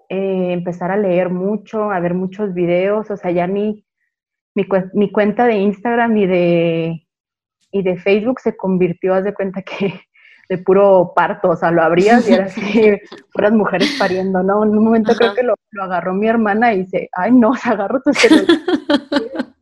eh, 0.09 0.53
empezar 0.53 0.91
a 0.91 0.97
leer 0.97 1.31
mucho, 1.31 1.91
a 1.91 2.01
ver 2.01 2.15
muchos 2.15 2.53
videos, 2.53 3.11
o 3.11 3.17
sea, 3.17 3.31
ya 3.31 3.47
mi, 3.47 3.87
mi, 4.55 4.67
mi, 4.93 5.11
cuenta 5.11 5.47
de 5.47 5.55
Instagram 5.55 6.17
y 6.17 6.27
de, 6.27 7.07
y 7.71 7.83
de 7.83 7.97
Facebook 7.97 8.41
se 8.41 8.57
convirtió, 8.57 9.15
haz 9.15 9.25
de 9.25 9.33
cuenta 9.33 9.63
que 9.63 10.01
de 10.51 10.59
puro 10.59 11.13
parto, 11.17 11.51
o 11.51 11.57
sea, 11.57 11.71
lo 11.71 11.83
abrías 11.83 12.29
y 12.29 12.35
era 12.35 12.45
así, 12.45 12.61
puras 13.33 13.53
mujeres 13.53 13.97
pariendo, 13.99 14.43
¿no? 14.43 14.63
En 14.63 14.71
un 14.71 14.85
momento 14.85 15.15
creo 15.15 15.35
que 15.35 15.43
lo, 15.43 15.55
lo, 15.71 15.83
agarró 15.85 16.13
mi 16.13 16.29
hermana 16.29 16.75
y 16.75 16.81
dice, 16.81 17.09
ay, 17.13 17.33
no, 17.33 17.55
se 17.55 17.71
agarró 17.71 18.03
tu 18.03 18.13
celular. 18.13 18.45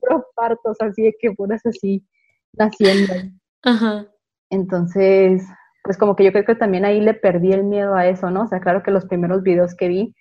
puros 0.01 0.25
partos, 0.35 0.77
así 0.81 1.03
de 1.03 1.15
que 1.21 1.31
puras 1.33 1.65
así, 1.67 2.05
naciendo. 2.53 3.15
Ajá. 3.63 4.07
Entonces, 4.51 5.43
pues 5.83 5.97
como 5.97 6.15
que 6.15 6.25
yo 6.25 6.33
creo 6.33 6.45
que 6.45 6.55
también 6.55 6.85
ahí 6.85 7.01
le 7.01 7.15
perdí 7.15 7.53
el 7.53 7.65
miedo 7.65 7.95
a 7.95 8.07
eso, 8.07 8.31
¿no? 8.31 8.43
O 8.43 8.47
sea, 8.47 8.61
claro 8.61 8.83
que 8.83 8.91
los 8.91 9.07
primeros 9.07 9.43
videos 9.43 9.75
que 9.75 9.89
vi 9.89 10.15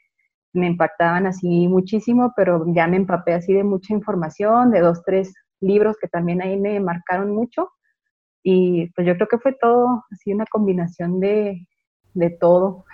me 0.53 0.67
impactaban 0.67 1.27
así 1.27 1.67
muchísimo, 1.67 2.33
pero 2.35 2.65
ya 2.67 2.87
me 2.87 2.97
empapé 2.97 3.33
así 3.33 3.53
de 3.53 3.63
mucha 3.63 3.93
información, 3.93 4.71
de 4.71 4.81
dos, 4.81 5.03
tres 5.05 5.33
libros 5.59 5.95
que 6.01 6.07
también 6.07 6.41
ahí 6.41 6.57
me 6.57 6.79
marcaron 6.79 7.31
mucho. 7.31 7.69
Y 8.43 8.89
pues 8.91 9.05
yo 9.05 9.15
creo 9.15 9.27
que 9.27 9.37
fue 9.37 9.53
todo 9.53 10.03
así 10.11 10.33
una 10.33 10.45
combinación 10.45 11.19
de, 11.19 11.67
de 12.13 12.29
todo. 12.31 12.85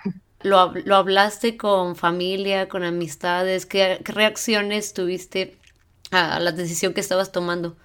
¿Lo, 0.42 0.72
¿Lo, 0.84 0.96
hablaste 0.96 1.56
con 1.56 1.96
familia, 1.96 2.68
con 2.68 2.84
amistades? 2.84 3.66
¿Qué, 3.66 4.00
¿Qué 4.04 4.12
reacciones 4.12 4.92
tuviste 4.92 5.56
a 6.12 6.38
la 6.38 6.52
decisión 6.52 6.94
que 6.94 7.00
estabas 7.00 7.32
tomando? 7.32 7.76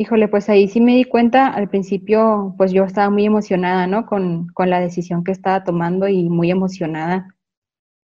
Híjole, 0.00 0.28
pues 0.28 0.48
ahí 0.48 0.66
sí 0.66 0.80
me 0.80 0.96
di 0.96 1.04
cuenta, 1.04 1.48
al 1.48 1.68
principio 1.68 2.54
pues 2.56 2.72
yo 2.72 2.84
estaba 2.84 3.10
muy 3.10 3.26
emocionada, 3.26 3.86
¿no? 3.86 4.06
Con, 4.06 4.46
con 4.54 4.70
la 4.70 4.80
decisión 4.80 5.24
que 5.24 5.32
estaba 5.32 5.62
tomando 5.62 6.08
y 6.08 6.30
muy 6.30 6.50
emocionada. 6.50 7.36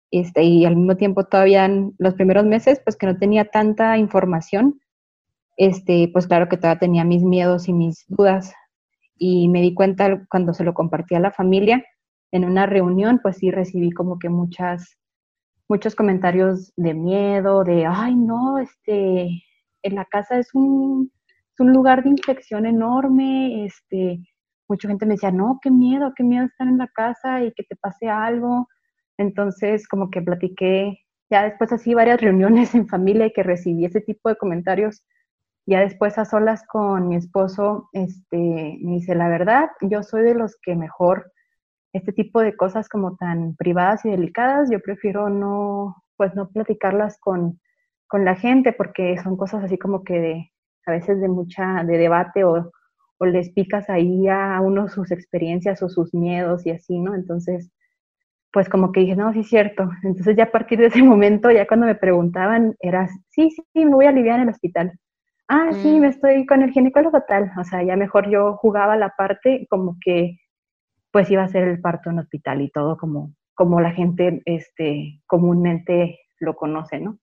Este, 0.09 0.41
y 0.41 0.65
al 0.65 0.75
mismo 0.75 0.97
tiempo 0.97 1.25
todavía 1.25 1.65
en 1.65 1.93
los 1.99 2.15
primeros 2.15 2.45
meses 2.45 2.81
pues 2.83 2.97
que 2.97 3.05
no 3.05 3.15
tenía 3.19 3.45
tanta 3.45 3.95
información, 3.99 4.81
este, 5.55 6.09
pues 6.11 6.25
claro 6.25 6.49
que 6.49 6.57
todavía 6.57 6.79
tenía 6.79 7.03
mis 7.03 7.21
miedos 7.21 7.67
y 7.67 7.73
mis 7.73 8.05
dudas. 8.07 8.55
Y 9.15 9.47
me 9.49 9.61
di 9.61 9.75
cuenta 9.75 10.25
cuando 10.31 10.55
se 10.55 10.63
lo 10.63 10.73
compartí 10.73 11.13
a 11.13 11.19
la 11.19 11.29
familia 11.31 11.85
en 12.31 12.43
una 12.43 12.65
reunión, 12.65 13.19
pues 13.21 13.37
sí 13.37 13.51
recibí 13.51 13.91
como 13.91 14.17
que 14.17 14.29
muchas, 14.29 14.97
muchos 15.69 15.93
comentarios 15.93 16.73
de 16.75 16.95
miedo, 16.95 17.63
de, 17.63 17.85
ay 17.85 18.15
no, 18.15 18.57
este, 18.57 19.29
en 19.83 19.93
la 19.93 20.05
casa 20.05 20.39
es 20.39 20.55
un 20.55 21.11
es 21.53 21.59
un 21.59 21.71
lugar 21.71 22.03
de 22.03 22.09
infección 22.09 22.65
enorme, 22.65 23.65
este, 23.65 24.19
mucha 24.67 24.87
gente 24.87 25.05
me 25.05 25.13
decía, 25.13 25.31
no, 25.31 25.59
qué 25.61 25.69
miedo, 25.69 26.13
qué 26.15 26.23
miedo 26.23 26.45
estar 26.45 26.67
en 26.67 26.79
la 26.79 26.87
casa 26.87 27.43
y 27.43 27.53
que 27.53 27.63
te 27.63 27.75
pase 27.75 28.09
algo. 28.09 28.67
Entonces, 29.17 29.87
como 29.87 30.09
que 30.09 30.21
platiqué, 30.21 30.99
ya 31.29 31.43
después 31.43 31.71
así 31.71 31.93
varias 31.93 32.21
reuniones 32.21 32.73
en 32.75 32.87
familia 32.87 33.27
y 33.27 33.33
que 33.33 33.43
recibí 33.43 33.85
ese 33.85 34.01
tipo 34.01 34.29
de 34.29 34.35
comentarios. 34.35 35.03
Ya 35.67 35.81
después 35.81 36.17
a 36.17 36.25
solas 36.25 36.65
con 36.67 37.07
mi 37.07 37.15
esposo, 37.17 37.89
este, 37.93 38.79
me 38.81 38.93
dice, 38.93 39.15
la 39.15 39.29
verdad, 39.29 39.69
yo 39.81 40.03
soy 40.03 40.23
de 40.23 40.35
los 40.35 40.57
que 40.61 40.75
mejor 40.75 41.31
este 41.93 42.11
tipo 42.11 42.41
de 42.41 42.57
cosas 42.57 42.89
como 42.89 43.15
tan 43.17 43.55
privadas 43.55 44.03
y 44.05 44.09
delicadas, 44.09 44.69
yo 44.71 44.79
prefiero 44.81 45.29
no, 45.29 46.03
pues 46.17 46.33
no 46.35 46.49
platicarlas 46.49 47.19
con, 47.19 47.61
con 48.07 48.25
la 48.25 48.35
gente 48.35 48.73
porque 48.73 49.17
son 49.19 49.37
cosas 49.37 49.63
así 49.63 49.77
como 49.77 50.03
que 50.03 50.19
de, 50.19 50.52
a 50.85 50.91
veces 50.91 51.21
de 51.21 51.27
mucha, 51.27 51.83
de 51.83 51.97
debate 51.97 52.43
o, 52.43 52.71
o 53.17 53.25
les 53.25 53.51
picas 53.51 53.89
ahí 53.89 54.27
a 54.27 54.59
uno 54.61 54.87
sus 54.87 55.11
experiencias 55.11 55.81
o 55.83 55.89
sus 55.89 56.13
miedos 56.13 56.65
y 56.65 56.71
así, 56.71 56.99
¿no? 56.99 57.15
Entonces, 57.15 57.71
pues 58.53 58.69
como 58.69 58.91
que 58.91 59.01
dije, 59.01 59.15
no, 59.15 59.33
sí 59.33 59.39
es 59.39 59.49
cierto. 59.49 59.89
Entonces 60.03 60.35
ya 60.37 60.45
a 60.45 60.51
partir 60.51 60.79
de 60.79 60.87
ese 60.87 61.01
momento, 61.03 61.51
ya 61.51 61.67
cuando 61.67 61.87
me 61.87 61.95
preguntaban, 61.95 62.75
era, 62.79 63.07
sí, 63.29 63.49
sí, 63.49 63.85
me 63.85 63.95
voy 63.95 64.05
a 64.05 64.09
aliviar 64.09 64.37
en 64.37 64.43
el 64.43 64.49
hospital. 64.49 64.93
Ah, 65.47 65.71
sí, 65.73 65.97
mm. 65.97 65.99
me 66.01 66.07
estoy 66.07 66.45
con 66.45 66.61
el 66.61 66.71
ginecólogo 66.71 67.21
tal. 67.27 67.51
O 67.59 67.63
sea, 67.63 67.83
ya 67.83 67.95
mejor 67.95 68.29
yo 68.29 68.55
jugaba 68.57 68.95
la 68.95 69.09
parte 69.17 69.65
como 69.69 69.97
que 69.99 70.37
pues 71.11 71.29
iba 71.29 71.43
a 71.43 71.47
ser 71.47 71.67
el 71.67 71.79
parto 71.79 72.09
en 72.09 72.19
hospital 72.19 72.61
y 72.61 72.71
todo 72.71 72.97
como, 72.97 73.33
como 73.53 73.79
la 73.81 73.91
gente 73.91 74.41
este, 74.45 75.21
comúnmente 75.27 76.19
lo 76.39 76.55
conoce, 76.55 76.99
¿no? 76.99 77.19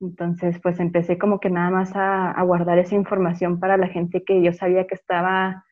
Entonces, 0.00 0.60
pues 0.62 0.78
empecé 0.80 1.18
como 1.18 1.40
que 1.40 1.50
nada 1.50 1.70
más 1.70 1.92
a, 1.94 2.40
guardar 2.44 2.78
esa 2.78 2.94
información 2.94 3.58
para 3.60 3.76
la 3.76 3.88
gente 3.88 4.22
que 4.24 4.42
yo 4.42 4.52
sabía 4.52 4.86
que 4.86 4.94
estaba 4.94 5.64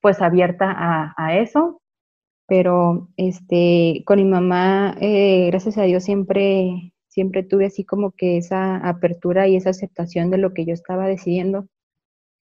pues 0.00 0.22
abierta 0.22 1.14
a, 1.16 1.36
eso, 1.38 1.82
pero 2.46 3.08
este, 3.16 4.04
con 4.06 4.18
mi 4.18 4.24
mamá, 4.24 4.96
eh, 5.00 5.48
gracias 5.48 5.76
a 5.78 5.82
Dios, 5.82 6.04
siempre, 6.04 6.94
siempre 7.08 7.42
tuve 7.42 7.66
así 7.66 7.84
como 7.84 8.12
que 8.12 8.38
esa 8.38 8.76
apertura 8.76 9.48
y 9.48 9.56
esa 9.56 9.70
aceptación 9.70 10.30
de 10.30 10.38
lo 10.38 10.54
que 10.54 10.64
yo 10.64 10.72
estaba 10.72 11.06
decidiendo. 11.08 11.66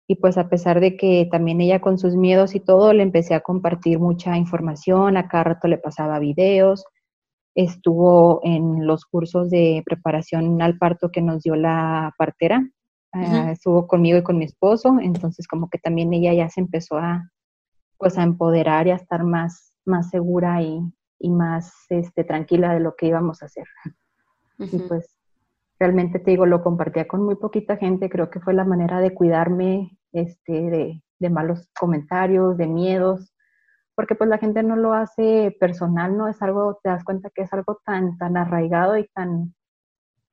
Y 0.07 0.15
pues 0.15 0.37
a 0.37 0.49
pesar 0.49 0.79
de 0.79 0.97
que 0.97 1.27
también 1.31 1.61
ella 1.61 1.79
con 1.79 1.97
sus 1.97 2.15
miedos 2.15 2.55
y 2.55 2.59
todo, 2.59 2.91
le 2.93 3.03
empecé 3.03 3.35
a 3.35 3.41
compartir 3.41 3.99
mucha 3.99 4.37
información, 4.37 5.15
a 5.17 5.27
cada 5.27 5.43
rato 5.45 5.67
le 5.67 5.77
pasaba 5.77 6.19
videos, 6.19 6.85
estuvo 7.55 8.39
en 8.43 8.87
los 8.87 9.05
cursos 9.05 9.49
de 9.49 9.83
preparación 9.85 10.61
al 10.61 10.77
parto 10.77 11.11
que 11.11 11.21
nos 11.21 11.43
dio 11.43 11.55
la 11.55 12.13
partera, 12.17 12.67
ah, 13.11 13.51
estuvo 13.51 13.87
conmigo 13.87 14.17
y 14.17 14.23
con 14.23 14.37
mi 14.37 14.45
esposo, 14.45 14.97
entonces 15.01 15.47
como 15.47 15.69
que 15.69 15.77
también 15.77 16.13
ella 16.13 16.33
ya 16.33 16.49
se 16.49 16.61
empezó 16.61 16.97
a, 16.97 17.29
pues 17.97 18.17
a 18.17 18.23
empoderar 18.23 18.87
y 18.87 18.91
a 18.91 18.95
estar 18.95 19.23
más, 19.23 19.73
más 19.85 20.09
segura 20.09 20.61
y, 20.61 20.81
más 21.29 21.73
este, 21.87 22.25
tranquila 22.25 22.73
de 22.73 22.81
lo 22.81 22.95
que 22.97 23.07
íbamos 23.07 23.41
a 23.41 23.45
hacer. 23.45 23.65
Y 24.59 24.77
pues 24.77 25.15
realmente 25.79 26.19
te 26.19 26.31
digo, 26.31 26.45
lo 26.45 26.61
compartía 26.61 27.07
con 27.07 27.23
muy 27.23 27.35
poquita 27.35 27.77
gente, 27.77 28.09
creo 28.09 28.29
que 28.29 28.41
fue 28.41 28.53
la 28.53 28.65
manera 28.65 28.99
de 28.99 29.13
cuidarme 29.13 29.97
este, 30.11 30.51
de, 30.51 31.03
de 31.19 31.29
malos 31.29 31.69
comentarios, 31.79 32.57
de 32.57 32.67
miedos, 32.67 33.32
porque 33.95 34.15
pues 34.15 34.29
la 34.29 34.37
gente 34.37 34.63
no 34.63 34.75
lo 34.75 34.93
hace 34.93 35.55
personal, 35.59 36.17
¿no? 36.17 36.27
Es 36.27 36.41
algo, 36.41 36.79
te 36.83 36.89
das 36.89 37.03
cuenta 37.03 37.29
que 37.33 37.43
es 37.43 37.53
algo 37.53 37.79
tan, 37.85 38.17
tan 38.17 38.37
arraigado 38.37 38.97
y 38.97 39.07
tan 39.13 39.53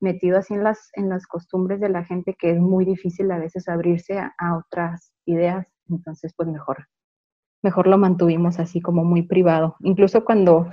metido 0.01 0.39
así 0.39 0.55
en 0.55 0.65
las, 0.65 0.91
en 0.95 1.09
las 1.09 1.27
costumbres 1.27 1.81
de 1.81 1.91
la 1.91 2.05
gente 2.05 2.35
que 2.39 2.53
es 2.53 2.59
muy 2.59 2.85
difícil 2.85 3.31
a 3.31 3.39
veces 3.39 3.69
abrirse 3.69 4.19
a, 4.19 4.57
otras 4.57 5.13
ideas, 5.27 5.67
entonces 5.89 6.33
pues 6.35 6.49
mejor, 6.49 6.87
mejor 7.63 7.87
lo 7.87 7.99
mantuvimos 7.99 8.59
así 8.59 8.81
como 8.81 9.05
muy 9.05 9.23
privado. 9.23 9.77
Incluso 9.81 10.25
cuando 10.25 10.71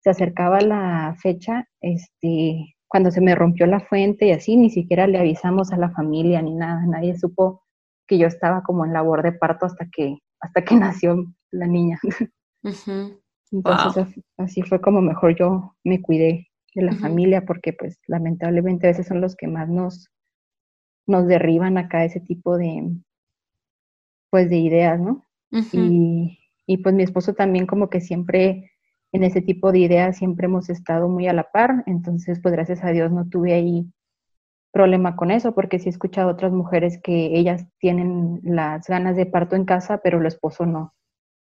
se 0.00 0.10
acercaba 0.10 0.60
la 0.60 1.16
fecha, 1.20 1.66
este, 1.80 2.76
cuando 2.86 3.10
se 3.10 3.20
me 3.20 3.34
rompió 3.34 3.66
la 3.66 3.80
fuente 3.80 4.26
y 4.26 4.32
así, 4.32 4.56
ni 4.56 4.70
siquiera 4.70 5.06
le 5.06 5.18
avisamos 5.18 5.72
a 5.72 5.78
la 5.78 5.90
familia 5.90 6.42
ni 6.42 6.54
nada, 6.54 6.84
nadie 6.86 7.18
supo 7.18 7.62
que 8.06 8.18
yo 8.18 8.26
estaba 8.26 8.62
como 8.62 8.84
en 8.84 8.92
labor 8.92 9.22
de 9.22 9.32
parto 9.32 9.66
hasta 9.66 9.86
que, 9.90 10.18
hasta 10.40 10.62
que 10.62 10.74
nació 10.76 11.24
la 11.50 11.66
niña. 11.66 11.98
Entonces 13.52 14.22
así 14.36 14.62
fue 14.62 14.80
como 14.80 15.00
mejor 15.00 15.36
yo 15.36 15.76
me 15.84 16.02
cuidé 16.02 16.48
de 16.74 16.82
la 16.82 16.92
familia 16.92 17.44
porque 17.46 17.72
pues 17.72 17.98
lamentablemente 18.06 18.86
a 18.86 18.90
veces 18.90 19.06
son 19.06 19.20
los 19.20 19.36
que 19.36 19.46
más 19.46 19.68
nos, 19.68 20.10
nos 21.06 21.26
derriban 21.26 21.78
acá 21.78 22.04
ese 22.04 22.20
tipo 22.20 22.58
de 22.58 22.90
pues 24.30 24.50
de 24.50 24.56
ideas, 24.56 25.00
¿no? 25.00 25.24
y, 25.72 26.38
y 26.66 26.76
pues 26.78 26.94
mi 26.94 27.04
esposo 27.04 27.34
también 27.34 27.66
como 27.66 27.88
que 27.88 28.00
siempre 28.00 28.72
en 29.12 29.22
ese 29.22 29.40
tipo 29.40 29.72
de 29.72 29.78
ideas 29.78 30.18
siempre 30.18 30.46
hemos 30.46 30.68
estado 30.68 31.08
muy 31.08 31.28
a 31.28 31.32
la 31.32 31.50
par, 31.50 31.84
entonces 31.86 32.40
pues 32.42 32.52
gracias 32.52 32.82
a 32.84 32.90
Dios 32.90 33.12
no 33.12 33.28
tuve 33.28 33.54
ahí 33.54 33.86
problema 34.72 35.16
con 35.16 35.30
eso, 35.30 35.54
porque 35.54 35.78
sí 35.78 35.86
he 35.86 35.90
escuchado 35.90 36.30
otras 36.30 36.52
mujeres 36.52 37.00
que 37.02 37.38
ellas 37.38 37.66
tienen 37.78 38.40
las 38.42 38.86
ganas 38.86 39.16
de 39.16 39.24
parto 39.24 39.56
en 39.56 39.64
casa, 39.64 39.98
pero 40.02 40.20
el 40.20 40.26
esposo 40.26 40.66
no 40.66 40.95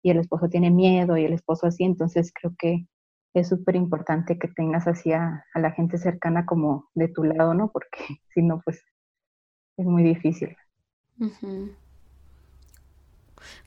y 0.01 0.09
el 0.11 0.17
esposo 0.17 0.49
tiene 0.49 0.71
miedo 0.71 1.17
y 1.17 1.25
el 1.25 1.33
esposo 1.33 1.67
así, 1.67 1.83
entonces 1.83 2.31
creo 2.33 2.53
que 2.57 2.87
es 3.33 3.47
súper 3.47 3.75
importante 3.75 4.37
que 4.37 4.47
tengas 4.47 4.87
así 4.87 5.13
a, 5.13 5.45
la 5.55 5.71
gente 5.71 5.97
cercana 5.97 6.45
como 6.45 6.89
de 6.93 7.07
tu 7.07 7.23
lado, 7.23 7.53
¿no? 7.53 7.71
Porque 7.71 7.99
si 8.33 8.41
no, 8.41 8.61
pues 8.63 8.83
es 9.77 9.85
muy 9.85 10.03
difícil. 10.03 10.55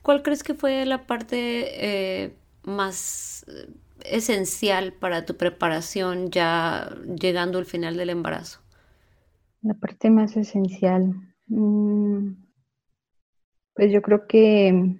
¿Cuál 0.01 0.23
crees 0.23 0.43
que 0.43 0.53
fue 0.53 0.85
la 0.85 1.05
parte 1.05 2.25
eh, 2.25 2.35
más 2.63 3.45
eh, 3.47 3.69
esencial 4.03 4.93
para 4.93 5.25
tu 5.25 5.37
preparación 5.37 6.31
ya 6.31 6.89
llegando 7.19 7.57
al 7.57 7.65
final 7.65 7.97
del 7.97 8.09
embarazo? 8.09 8.59
La 9.61 9.73
parte 9.73 10.09
más 10.09 10.35
esencial. 10.37 11.13
Mm, 11.47 12.33
pues 13.73 13.91
yo 13.91 14.01
creo 14.01 14.27
que 14.27 14.97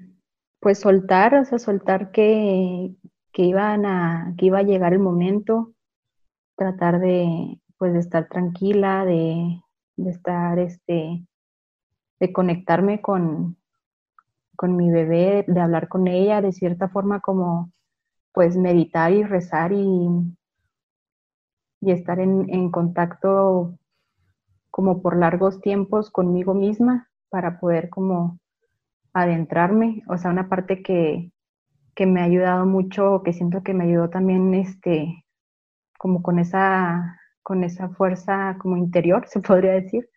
pues 0.66 0.80
soltar, 0.80 1.36
o 1.36 1.46
sea, 1.46 1.60
soltar 1.60 2.10
que, 2.10 2.96
iban 3.36 3.86
a, 3.86 4.34
que 4.36 4.48
iba 4.48 4.58
a 4.58 4.64
llegar 4.64 4.94
el 4.94 5.00
momento, 5.00 5.76
tratar 6.56 7.00
de, 7.00 7.62
pues, 7.78 7.94
de 7.94 8.00
estar 8.00 8.28
tranquila, 8.30 9.06
de, 9.06 9.62
estar, 9.98 10.58
este, 10.58 11.24
de 12.20 12.34
conectarme 12.34 13.00
con, 13.00 13.58
con 14.56 14.76
mi 14.76 14.90
bebé, 14.90 15.46
de 15.48 15.62
hablar 15.62 15.88
con 15.88 16.08
ella, 16.08 16.42
de 16.42 16.52
cierta 16.52 16.90
forma 16.90 17.20
como, 17.20 17.72
pues, 18.34 18.58
meditar 18.58 19.12
y 19.12 19.22
rezar 19.22 19.72
y, 19.72 20.10
y 21.80 21.92
estar 21.92 22.20
en, 22.20 22.50
en 22.50 22.72
contacto 22.72 23.78
como 24.72 25.04
por 25.04 25.16
largos 25.16 25.62
tiempos 25.62 26.10
conmigo 26.10 26.56
misma 26.56 27.08
para 27.30 27.60
poder 27.60 27.92
como 27.92 28.40
adentrarme, 29.16 30.04
o 30.08 30.18
sea, 30.18 30.30
una 30.30 30.50
parte 30.50 30.84
que, 30.84 31.32
me 32.06 32.20
ha 32.22 32.26
ayudado 32.26 32.66
mucho, 32.66 33.22
que 33.24 33.32
siento 33.32 33.64
que 33.64 33.74
me 33.74 33.86
ayudó 33.86 34.10
también, 34.10 34.54
este, 34.54 35.24
como 35.98 36.22
con 36.22 36.38
esa, 36.40 37.18
con 37.42 37.64
esa 37.64 37.90
fuerza 37.90 38.58
como 38.60 38.76
interior, 38.76 39.26
se 39.30 39.40
podría 39.40 39.72
decir, 39.72 40.08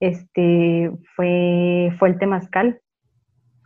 este, 0.00 0.90
fue, 1.14 1.94
fue 1.98 2.08
el 2.08 2.18
temazcal, 2.18 2.80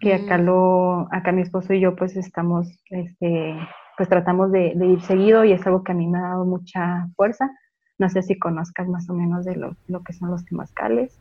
que 0.01 0.15
acá 0.15 0.37
mm. 0.37 0.45
lo, 0.45 1.09
acá 1.13 1.33
mi 1.33 1.43
esposo 1.43 1.73
y 1.73 1.81
yo 1.81 1.95
pues 1.95 2.17
estamos, 2.17 2.69
este, 2.91 3.57
pues 3.97 4.09
tratamos 4.09 4.51
de, 4.51 4.75
ir 4.75 5.01
seguido 5.03 5.45
y 5.45 5.53
es 5.53 5.65
algo 5.67 5.85
que 5.85 5.93
a 5.93 5.95
mí 5.95 6.09
me 6.09 6.19
ha 6.19 6.23
dado 6.23 6.45
mucha 6.45 7.09
fuerza. 7.15 7.51
No 7.99 8.11
sé 8.11 8.23
si 8.23 8.39
conozcas 8.39 8.89
más 8.89 9.09
o 9.09 9.15
menos 9.15 9.47
de 9.47 9.57
lo, 9.57 9.77
lo 9.87 10.03
que 10.03 10.13
son 10.13 10.31
los 10.31 10.45
temazcales. 10.45 11.19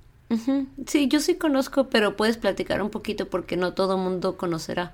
Sí, 0.87 1.07
yo 1.07 1.19
sí 1.19 1.37
conozco, 1.37 1.89
pero 1.89 2.15
puedes 2.15 2.37
platicar 2.37 2.81
un 2.81 2.89
poquito 2.89 3.29
porque 3.29 3.57
no 3.57 3.73
todo 3.73 3.97
mundo 3.97 4.37
conocerá. 4.37 4.93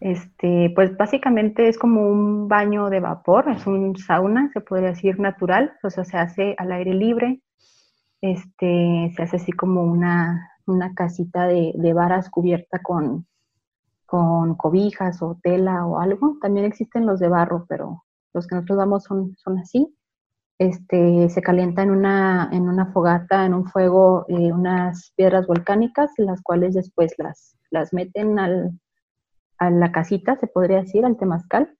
Este, 0.00 0.70
pues 0.74 0.96
básicamente 0.96 1.68
es 1.68 1.78
como 1.78 2.02
un 2.02 2.48
baño 2.48 2.90
de 2.90 3.00
vapor, 3.00 3.48
es 3.48 3.66
un 3.66 3.96
sauna, 3.96 4.50
se 4.52 4.60
podría 4.60 4.88
decir 4.88 5.18
natural, 5.18 5.72
o 5.82 5.90
sea, 5.90 6.04
se 6.04 6.18
hace 6.18 6.54
al 6.58 6.72
aire 6.72 6.92
libre, 6.92 7.40
este, 8.20 9.12
se 9.16 9.22
hace 9.22 9.36
así 9.36 9.52
como 9.52 9.82
una, 9.82 10.50
una 10.66 10.94
casita 10.94 11.46
de, 11.46 11.72
de 11.74 11.92
varas 11.94 12.28
cubierta 12.28 12.80
con, 12.82 13.26
con 14.04 14.56
cobijas 14.56 15.22
o 15.22 15.38
tela 15.42 15.86
o 15.86 16.00
algo. 16.00 16.36
También 16.42 16.66
existen 16.66 17.06
los 17.06 17.20
de 17.20 17.28
barro, 17.28 17.64
pero 17.68 18.04
los 18.34 18.46
que 18.46 18.56
nosotros 18.56 18.78
damos 18.78 19.04
son, 19.04 19.36
son 19.36 19.58
así 19.58 19.94
este, 20.58 21.28
se 21.28 21.42
calienta 21.42 21.82
en 21.82 21.90
una, 21.90 22.48
en 22.52 22.68
una 22.68 22.92
fogata, 22.92 23.44
en 23.44 23.54
un 23.54 23.66
fuego, 23.66 24.24
eh, 24.28 24.52
unas 24.52 25.12
piedras 25.16 25.46
volcánicas, 25.46 26.10
las 26.18 26.42
cuales 26.42 26.74
después 26.74 27.14
las, 27.18 27.56
las 27.70 27.92
meten 27.92 28.38
al, 28.38 28.78
a 29.58 29.70
la 29.70 29.92
casita, 29.92 30.36
se 30.36 30.46
podría 30.46 30.82
decir, 30.82 31.04
al 31.04 31.16
temazcal, 31.16 31.76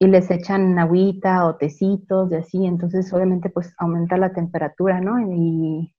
y 0.00 0.06
les 0.06 0.30
echan 0.30 0.78
agüita 0.78 1.44
o 1.46 1.56
tecitos 1.56 2.30
de 2.30 2.38
así, 2.38 2.66
entonces 2.66 3.12
obviamente 3.12 3.50
pues 3.50 3.74
aumenta 3.78 4.16
la 4.16 4.32
temperatura, 4.32 5.00
¿no? 5.00 5.20
Y, 5.20 5.94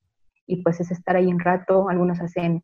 y 0.48 0.64
pues 0.64 0.80
es 0.80 0.92
estar 0.92 1.16
ahí 1.16 1.28
un 1.28 1.40
rato, 1.40 1.90
algunos 1.90 2.22
hacen 2.22 2.64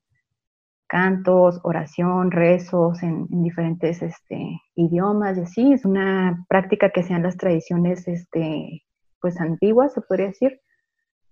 cantos, 0.87 1.59
oración, 1.63 2.31
rezos 2.31 3.03
en, 3.03 3.27
en, 3.31 3.43
diferentes 3.43 4.01
este, 4.01 4.61
idiomas 4.75 5.37
y 5.37 5.41
así, 5.41 5.73
es 5.73 5.83
una 5.83 6.45
práctica 6.47 6.91
que 6.91 7.03
sean 7.03 7.23
las 7.23 7.37
tradiciones 7.37 8.07
este, 8.07 8.84
pues 9.25 9.41
antigua, 9.41 9.89
se 9.89 10.01
podría 10.01 10.27
decir. 10.27 10.61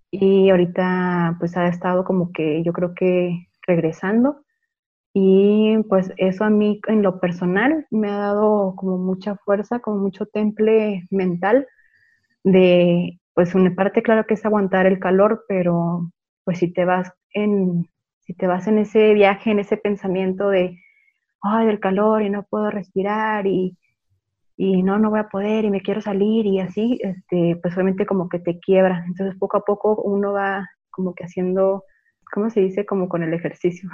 Y 0.10 0.50
ahorita 0.50 1.36
pues 1.38 1.56
ha 1.58 1.68
estado 1.68 2.04
como 2.04 2.32
que 2.32 2.64
yo 2.64 2.74
creo 2.74 2.96
que 2.96 3.50
regresando. 3.68 4.42
Y 5.14 5.78
pues 5.90 6.12
eso 6.18 6.44
a 6.44 6.50
mí 6.50 6.82
en 6.88 7.04
lo 7.04 7.20
personal 7.20 7.86
me 7.92 8.10
ha 8.10 8.18
dado 8.18 8.74
como 8.76 8.98
mucha 8.98 9.36
fuerza, 9.36 9.78
como 9.80 9.98
mucho 9.98 10.26
temple 10.26 11.06
mental 11.12 11.68
de, 12.44 13.20
pues 13.36 13.54
una 13.54 13.76
parte 13.76 14.02
claro 14.02 14.26
que 14.26 14.34
es 14.34 14.44
aguantar 14.44 14.88
el 14.88 14.98
calor, 15.00 15.46
pero 15.48 16.12
pues 16.46 16.58
si 16.58 16.74
te 16.74 16.86
vas 16.86 17.14
en, 17.36 17.88
si 18.22 18.34
te 18.34 18.48
vas 18.48 18.66
en 18.66 18.80
ese 18.80 19.14
viaje, 19.14 19.52
en 19.52 19.60
ese 19.60 19.78
pensamiento 19.78 20.50
de, 20.50 20.80
ay, 21.44 21.68
el 21.68 21.80
calor 21.80 22.24
y 22.24 22.32
no 22.32 22.42
puedo 22.42 22.72
respirar 22.72 23.46
y, 23.46 23.78
y 24.56 24.84
no, 24.84 25.00
no 25.00 25.10
voy 25.10 25.20
a 25.20 25.30
poder 25.30 25.66
y 25.66 25.72
me 25.72 25.82
quiero 25.82 26.02
salir 26.02 26.46
y 26.46 26.60
así, 26.60 27.00
este, 27.02 27.58
pues 27.62 27.74
obviamente 27.76 28.06
como 28.06 28.30
que 28.30 28.40
te 28.40 28.60
quiebra. 28.60 29.04
Entonces 29.08 29.38
poco 29.40 29.58
a 29.58 29.66
poco 29.66 30.02
uno 30.02 30.34
va 30.34 30.70
como 30.92 31.16
que 31.16 31.26
haciendo, 31.26 31.84
¿cómo 32.32 32.50
se 32.50 32.62
dice? 32.62 32.86
Como 32.86 33.10
con 33.10 33.24
el 33.24 33.34
ejercicio. 33.34 33.90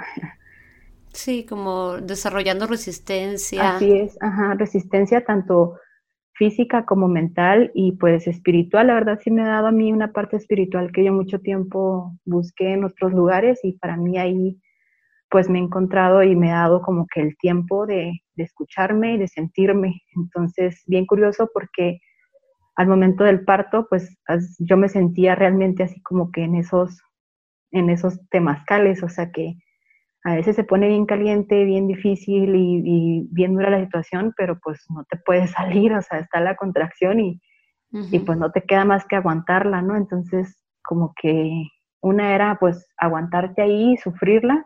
Sí, 1.12 1.44
como 1.44 1.96
desarrollando 1.96 2.68
resistencia. 2.68 3.76
Así 3.76 3.92
es, 3.92 4.16
ajá, 4.20 4.54
resistencia 4.54 5.24
tanto 5.24 5.76
física 6.34 6.86
como 6.86 7.08
mental 7.08 7.70
y 7.74 7.92
pues 7.92 8.26
espiritual. 8.26 8.86
La 8.86 8.94
verdad 8.94 9.18
sí 9.22 9.30
me 9.30 9.42
ha 9.42 9.48
dado 9.48 9.66
a 9.66 9.72
mí 9.72 9.92
una 9.92 10.12
parte 10.12 10.36
espiritual 10.36 10.92
que 10.92 11.04
yo 11.04 11.12
mucho 11.12 11.40
tiempo 11.40 12.16
busqué 12.24 12.74
en 12.74 12.84
otros 12.84 13.12
lugares 13.12 13.60
y 13.62 13.72
para 13.72 13.96
mí 13.96 14.18
ahí 14.18 14.60
pues 15.30 15.48
me 15.48 15.58
he 15.58 15.62
encontrado 15.62 16.22
y 16.22 16.34
me 16.34 16.50
ha 16.50 16.62
dado 16.62 16.82
como 16.82 17.06
que 17.06 17.20
el 17.20 17.36
tiempo 17.38 17.86
de, 17.86 18.12
escucharme 18.36 19.14
y 19.14 19.18
de 19.18 19.28
sentirme. 19.28 20.00
Entonces, 20.16 20.82
bien 20.86 21.04
curioso 21.04 21.50
porque 21.52 22.00
al 22.74 22.88
momento 22.88 23.24
del 23.24 23.44
parto, 23.44 23.86
pues 23.88 24.16
yo 24.58 24.78
me 24.78 24.88
sentía 24.88 25.34
realmente 25.34 25.82
así 25.82 26.00
como 26.00 26.32
que 26.32 26.44
en 26.44 26.54
esos, 26.54 27.02
en 27.70 27.90
esos 27.90 28.18
temazcales, 28.30 29.02
o 29.02 29.10
sea 29.10 29.30
que 29.30 29.56
a 30.24 30.34
veces 30.36 30.56
se 30.56 30.64
pone 30.64 30.88
bien 30.88 31.04
caliente, 31.04 31.64
bien 31.64 31.86
difícil 31.86 32.54
y, 32.54 33.28
bien 33.30 33.54
dura 33.54 33.70
la 33.70 33.84
situación, 33.84 34.32
pero 34.36 34.58
pues 34.58 34.84
no 34.88 35.04
te 35.04 35.18
puedes 35.18 35.50
salir, 35.52 35.92
o 35.92 36.02
sea, 36.02 36.18
está 36.18 36.40
la 36.40 36.56
contracción 36.56 37.20
y, 37.20 37.40
y 37.92 38.18
pues 38.20 38.38
no 38.38 38.50
te 38.52 38.62
queda 38.62 38.84
más 38.84 39.04
que 39.04 39.16
aguantarla, 39.16 39.82
¿no? 39.82 39.96
Entonces, 39.96 40.64
como 40.82 41.12
que 41.20 41.66
una 42.00 42.34
era 42.34 42.56
pues 42.58 42.86
aguantarte 42.96 43.60
ahí, 43.60 43.96
sufrirla, 43.98 44.64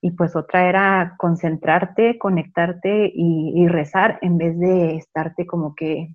y 0.00 0.12
pues 0.12 0.36
otra 0.36 0.68
era 0.68 1.14
concentrarte, 1.18 2.18
conectarte 2.18 3.10
y, 3.14 3.66
rezar 3.68 4.18
en 4.22 4.38
vez 4.38 4.58
de 4.58 4.96
estarte 4.96 5.46
como 5.46 5.74
que 5.74 6.14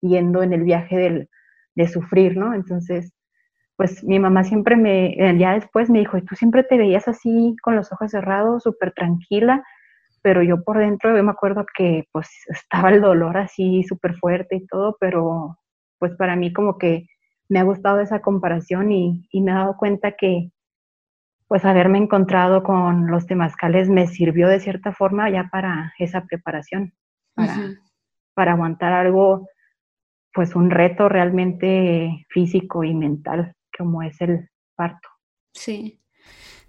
yendo 0.00 0.42
en 0.42 0.52
el 0.52 0.62
viaje 0.62 0.96
del, 0.96 1.28
de 1.74 1.88
sufrir, 1.88 2.36
¿no? 2.36 2.54
Entonces, 2.54 3.12
pues 3.76 4.02
mi 4.04 4.18
mamá 4.18 4.44
siempre 4.44 4.76
me, 4.76 5.16
ya 5.38 5.54
después 5.54 5.90
me 5.90 5.98
dijo, 5.98 6.16
y 6.16 6.22
tú 6.22 6.34
siempre 6.34 6.64
te 6.64 6.78
veías 6.78 7.08
así 7.08 7.56
con 7.62 7.76
los 7.76 7.92
ojos 7.92 8.12
cerrados, 8.12 8.62
súper 8.62 8.92
tranquila, 8.92 9.64
pero 10.22 10.42
yo 10.42 10.64
por 10.64 10.78
dentro 10.78 11.16
yo 11.16 11.22
me 11.22 11.30
acuerdo 11.32 11.66
que 11.76 12.04
pues 12.12 12.28
estaba 12.48 12.90
el 12.90 13.00
dolor 13.00 13.36
así 13.36 13.82
súper 13.84 14.14
fuerte 14.16 14.56
y 14.56 14.66
todo, 14.66 14.96
pero 15.00 15.58
pues 15.98 16.14
para 16.16 16.36
mí 16.36 16.52
como 16.52 16.78
que 16.78 17.06
me 17.48 17.58
ha 17.60 17.64
gustado 17.64 18.00
esa 18.00 18.20
comparación 18.20 18.92
y, 18.92 19.28
y 19.30 19.40
me 19.40 19.52
he 19.52 19.54
dado 19.54 19.76
cuenta 19.76 20.12
que 20.12 20.50
pues 21.48 21.64
haberme 21.64 21.98
encontrado 21.98 22.62
con 22.62 23.08
los 23.10 23.26
temazcales 23.26 23.88
me 23.88 24.06
sirvió 24.06 24.48
de 24.48 24.60
cierta 24.60 24.92
forma 24.92 25.30
ya 25.30 25.48
para 25.50 25.94
esa 25.98 26.24
preparación, 26.24 26.92
para, 27.34 27.74
para 28.34 28.52
aguantar 28.52 28.92
algo, 28.92 29.48
pues 30.32 30.56
un 30.56 30.70
reto 30.70 31.08
realmente 31.08 32.26
físico 32.28 32.84
y 32.84 32.94
mental 32.94 33.54
como 33.76 34.02
es 34.02 34.20
el 34.20 34.48
parto. 34.74 35.08
Sí. 35.52 36.00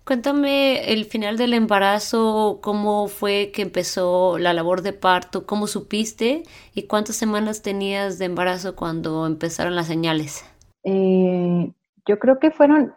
Cuéntame 0.05 0.93
el 0.93 1.03
final 1.03 1.35
del 1.35 1.53
embarazo, 1.53 2.59
cómo 2.61 3.09
fue 3.09 3.51
que 3.53 3.61
empezó 3.61 4.37
la 4.37 4.53
labor 4.53 4.81
de 4.81 4.93
parto, 4.93 5.45
cómo 5.45 5.67
supiste 5.67 6.43
y 6.73 6.83
cuántas 6.83 7.17
semanas 7.17 7.61
tenías 7.61 8.17
de 8.17 8.25
embarazo 8.25 8.75
cuando 8.77 9.25
empezaron 9.25 9.75
las 9.75 9.87
señales. 9.87 10.45
Eh, 10.85 11.73
yo 12.07 12.19
creo 12.19 12.39
que 12.39 12.51
fueron 12.51 12.93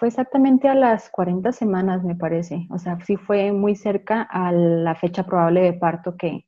fue 0.00 0.08
exactamente 0.08 0.66
a 0.66 0.74
las 0.74 1.10
40 1.10 1.52
semanas, 1.52 2.02
me 2.02 2.16
parece. 2.16 2.66
O 2.70 2.78
sea, 2.78 2.98
sí 3.04 3.16
fue 3.16 3.52
muy 3.52 3.76
cerca 3.76 4.22
a 4.22 4.50
la 4.50 4.94
fecha 4.94 5.24
probable 5.26 5.60
de 5.60 5.74
parto 5.74 6.16
que, 6.16 6.46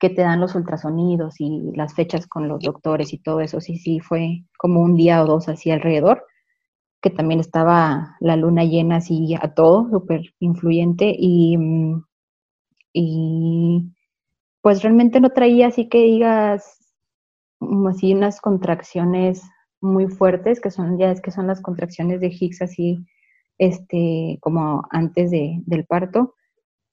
que 0.00 0.10
te 0.10 0.22
dan 0.22 0.40
los 0.40 0.54
ultrasonidos 0.54 1.36
y 1.40 1.72
las 1.74 1.94
fechas 1.94 2.26
con 2.26 2.48
los 2.48 2.60
doctores 2.60 3.14
y 3.14 3.18
todo 3.18 3.40
eso. 3.40 3.60
Sí, 3.62 3.78
sí, 3.78 4.00
fue 4.00 4.44
como 4.58 4.82
un 4.82 4.96
día 4.96 5.22
o 5.22 5.26
dos 5.26 5.48
así 5.48 5.70
alrededor, 5.70 6.26
que 7.02 7.10
también 7.10 7.40
estaba 7.40 8.16
la 8.20 8.36
luna 8.36 8.64
llena 8.64 8.96
así 8.96 9.34
a 9.40 9.54
todo, 9.54 9.88
súper 9.90 10.22
influyente 10.40 11.14
y, 11.18 11.56
y 12.92 13.92
pues 14.62 14.82
realmente 14.82 15.20
no 15.20 15.30
traía 15.30 15.68
así 15.68 15.88
que 15.88 16.02
digas 16.02 16.94
así 17.88 18.14
unas 18.14 18.40
contracciones 18.40 19.42
muy 19.80 20.08
fuertes, 20.08 20.60
que 20.60 20.70
son, 20.70 20.98
ya 20.98 21.10
es 21.10 21.20
que 21.20 21.30
son 21.30 21.46
las 21.46 21.60
contracciones 21.60 22.20
de 22.20 22.28
Higgs 22.28 22.62
así, 22.62 23.06
este, 23.58 24.38
como 24.40 24.84
antes 24.90 25.30
de, 25.30 25.60
del 25.66 25.84
parto. 25.86 26.34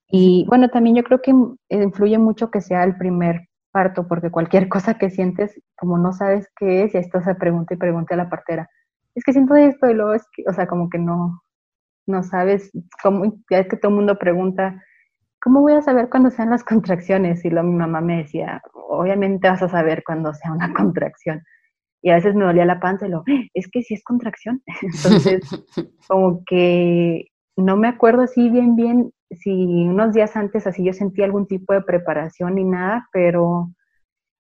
Y 0.07 0.45
bueno, 0.47 0.69
también 0.69 0.95
yo 0.95 1.03
creo 1.03 1.21
que 1.21 1.33
influye 1.69 2.17
mucho 2.17 2.51
que 2.51 2.61
sea 2.61 2.83
el 2.83 2.97
primer 2.97 3.49
parto, 3.71 4.07
porque 4.07 4.31
cualquier 4.31 4.69
cosa 4.69 4.97
que 4.97 5.09
sientes, 5.09 5.59
como 5.77 5.97
no 5.97 6.13
sabes 6.13 6.47
qué 6.57 6.83
es, 6.83 6.95
y 6.95 6.97
esto 6.97 7.21
se 7.21 7.35
pregunta 7.35 7.73
y 7.73 7.77
pregunta 7.77 8.15
a 8.15 8.17
la 8.17 8.29
partera, 8.29 8.69
es 9.15 9.23
que 9.23 9.33
siento 9.33 9.55
esto 9.55 9.89
y 9.89 9.93
luego 9.93 10.13
es 10.13 10.25
que, 10.33 10.43
o 10.47 10.53
sea, 10.53 10.67
como 10.67 10.89
que 10.89 10.99
no, 10.99 11.41
no 12.05 12.23
sabes 12.23 12.71
cómo, 13.01 13.37
ya 13.49 13.59
es 13.59 13.67
que 13.67 13.77
todo 13.77 13.89
el 13.89 13.95
mundo 13.97 14.17
pregunta, 14.17 14.81
¿cómo 15.41 15.61
voy 15.61 15.73
a 15.73 15.81
saber 15.81 16.09
cuándo 16.09 16.31
sean 16.31 16.49
las 16.49 16.63
contracciones? 16.63 17.45
Y 17.45 17.49
luego 17.49 17.67
mi 17.67 17.75
mamá 17.75 18.01
me 18.01 18.17
decía, 18.17 18.61
obviamente 18.73 19.49
vas 19.49 19.63
a 19.63 19.69
saber 19.69 20.03
cuándo 20.05 20.33
sea 20.33 20.51
una 20.51 20.73
contracción 20.73 21.41
y 22.05 22.11
a 22.11 22.15
veces 22.15 22.35
me 22.35 22.45
dolía 22.45 22.65
la 22.65 22.79
panza 22.79 23.07
y 23.07 23.09
lo, 23.09 23.23
es 23.55 23.67
que 23.67 23.81
sí 23.81 23.95
es 23.95 24.03
contracción. 24.03 24.61
Entonces, 24.83 25.41
como 26.07 26.43
que 26.45 27.29
no 27.57 27.77
me 27.77 27.87
acuerdo 27.87 28.21
así 28.21 28.47
bien, 28.49 28.75
bien, 28.75 29.11
si 29.31 29.51
unos 29.87 30.13
días 30.13 30.35
antes 30.35 30.67
así 30.67 30.85
yo 30.85 30.93
sentí 30.93 31.23
algún 31.23 31.47
tipo 31.47 31.73
de 31.73 31.81
preparación 31.81 32.55
ni 32.55 32.63
nada, 32.63 33.09
pero 33.11 33.71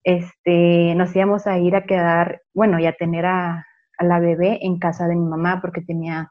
este, 0.05 0.95
nos 0.95 1.17
íbamos 1.17 1.47
a 1.47 1.59
ir 1.59 1.75
a 1.75 1.87
quedar, 1.87 2.43
bueno, 2.53 2.79
y 2.79 2.85
a 2.85 2.93
tener 2.93 3.25
a, 3.25 3.67
la 3.99 4.21
bebé 4.21 4.59
en 4.61 4.79
casa 4.79 5.09
de 5.09 5.17
mi 5.17 5.25
mamá 5.25 5.61
porque 5.63 5.81
tenía 5.81 6.31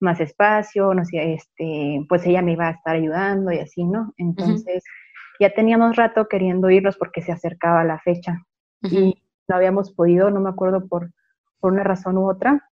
más 0.00 0.20
espacio, 0.20 0.94
no 0.94 1.04
sé, 1.04 1.32
este, 1.32 2.06
pues 2.08 2.24
ella 2.24 2.40
me 2.40 2.52
iba 2.52 2.68
a 2.68 2.72
estar 2.72 2.94
ayudando 2.94 3.50
y 3.50 3.58
así, 3.58 3.82
¿no? 3.82 4.12
Entonces, 4.16 4.84
ya 5.40 5.50
teníamos 5.50 5.96
rato 5.96 6.28
queriendo 6.28 6.70
irnos 6.70 6.96
porque 6.96 7.22
se 7.22 7.32
acercaba 7.32 7.82
la 7.82 7.98
fecha. 7.98 8.44
Y 8.82 9.20
no 9.48 9.56
habíamos 9.56 9.92
podido, 9.92 10.30
no 10.30 10.40
me 10.40 10.50
acuerdo 10.50 10.86
por, 10.86 11.10
por 11.60 11.72
una 11.72 11.84
razón 11.84 12.18
u 12.18 12.28
otra. 12.28 12.68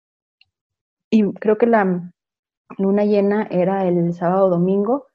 Y 1.10 1.34
creo 1.34 1.58
que 1.58 1.68
la 1.68 2.12
luna 2.78 3.06
llena 3.06 3.48
era 3.52 3.86
el 3.86 4.14
sábado 4.14 4.50
domingo 4.50 5.08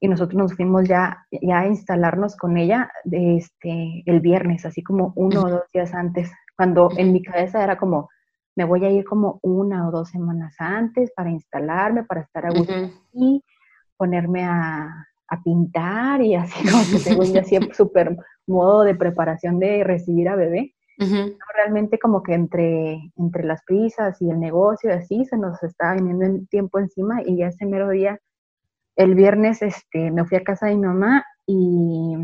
y 0.00 0.08
nosotros 0.08 0.36
nos 0.36 0.54
fuimos 0.54 0.86
ya, 0.86 1.26
ya 1.30 1.60
a 1.60 1.66
instalarnos 1.66 2.36
con 2.36 2.56
ella 2.56 2.90
de 3.04 3.36
este, 3.36 4.02
el 4.06 4.20
viernes, 4.20 4.66
así 4.66 4.82
como 4.82 5.12
uno 5.16 5.42
o 5.42 5.50
dos 5.50 5.62
días 5.72 5.94
antes, 5.94 6.30
cuando 6.56 6.90
en 6.96 7.12
mi 7.12 7.22
cabeza 7.22 7.62
era 7.62 7.78
como, 7.78 8.10
me 8.56 8.64
voy 8.64 8.84
a 8.84 8.90
ir 8.90 9.04
como 9.04 9.38
una 9.42 9.88
o 9.88 9.90
dos 9.90 10.10
semanas 10.10 10.54
antes 10.58 11.12
para 11.14 11.30
instalarme, 11.30 12.04
para 12.04 12.22
estar 12.22 12.46
a 12.46 12.50
gusto 12.50 12.72
y 13.12 13.42
ponerme 13.96 14.44
a, 14.44 15.06
a, 15.28 15.42
pintar 15.42 16.20
y 16.20 16.34
así 16.34 16.68
como 16.68 16.82
que 16.84 17.02
tengo 17.02 17.22
ya 17.24 17.44
siempre 17.44 17.74
súper 17.74 18.16
modo 18.46 18.82
de 18.82 18.94
preparación 18.94 19.58
de 19.58 19.82
recibir 19.82 20.28
a 20.28 20.36
bebé. 20.36 20.75
Realmente 20.98 21.98
como 21.98 22.22
que 22.22 22.34
entre, 22.34 23.12
entre 23.16 23.44
las 23.44 23.62
prisas 23.64 24.20
y 24.20 24.30
el 24.30 24.40
negocio 24.40 24.90
y 24.90 24.92
así 24.94 25.24
se 25.24 25.36
nos 25.36 25.62
estaba 25.62 25.94
viniendo 25.94 26.24
el 26.24 26.48
tiempo 26.48 26.78
encima 26.78 27.22
y 27.24 27.38
ya 27.38 27.48
ese 27.48 27.66
mero 27.66 27.90
día, 27.90 28.18
el 28.96 29.14
viernes, 29.14 29.62
este, 29.62 30.10
me 30.10 30.24
fui 30.24 30.38
a 30.38 30.44
casa 30.44 30.66
de 30.66 30.74
mi 30.74 30.86
mamá 30.86 31.24
y, 31.46 32.16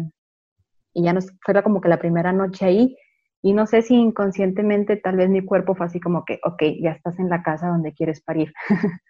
y 0.94 1.02
ya 1.02 1.12
nos 1.12 1.26
fue 1.44 1.62
como 1.62 1.80
que 1.80 1.88
la 1.88 1.98
primera 1.98 2.32
noche 2.32 2.64
ahí 2.64 2.96
y 3.42 3.52
no 3.52 3.66
sé 3.66 3.82
si 3.82 3.94
inconscientemente 3.94 4.96
tal 4.96 5.16
vez 5.16 5.28
mi 5.28 5.44
cuerpo 5.44 5.74
fue 5.74 5.86
así 5.86 6.00
como 6.00 6.24
que, 6.24 6.38
ok, 6.44 6.62
ya 6.80 6.92
estás 6.92 7.18
en 7.18 7.28
la 7.28 7.42
casa 7.42 7.68
donde 7.68 7.92
quieres 7.92 8.22
parir. 8.22 8.52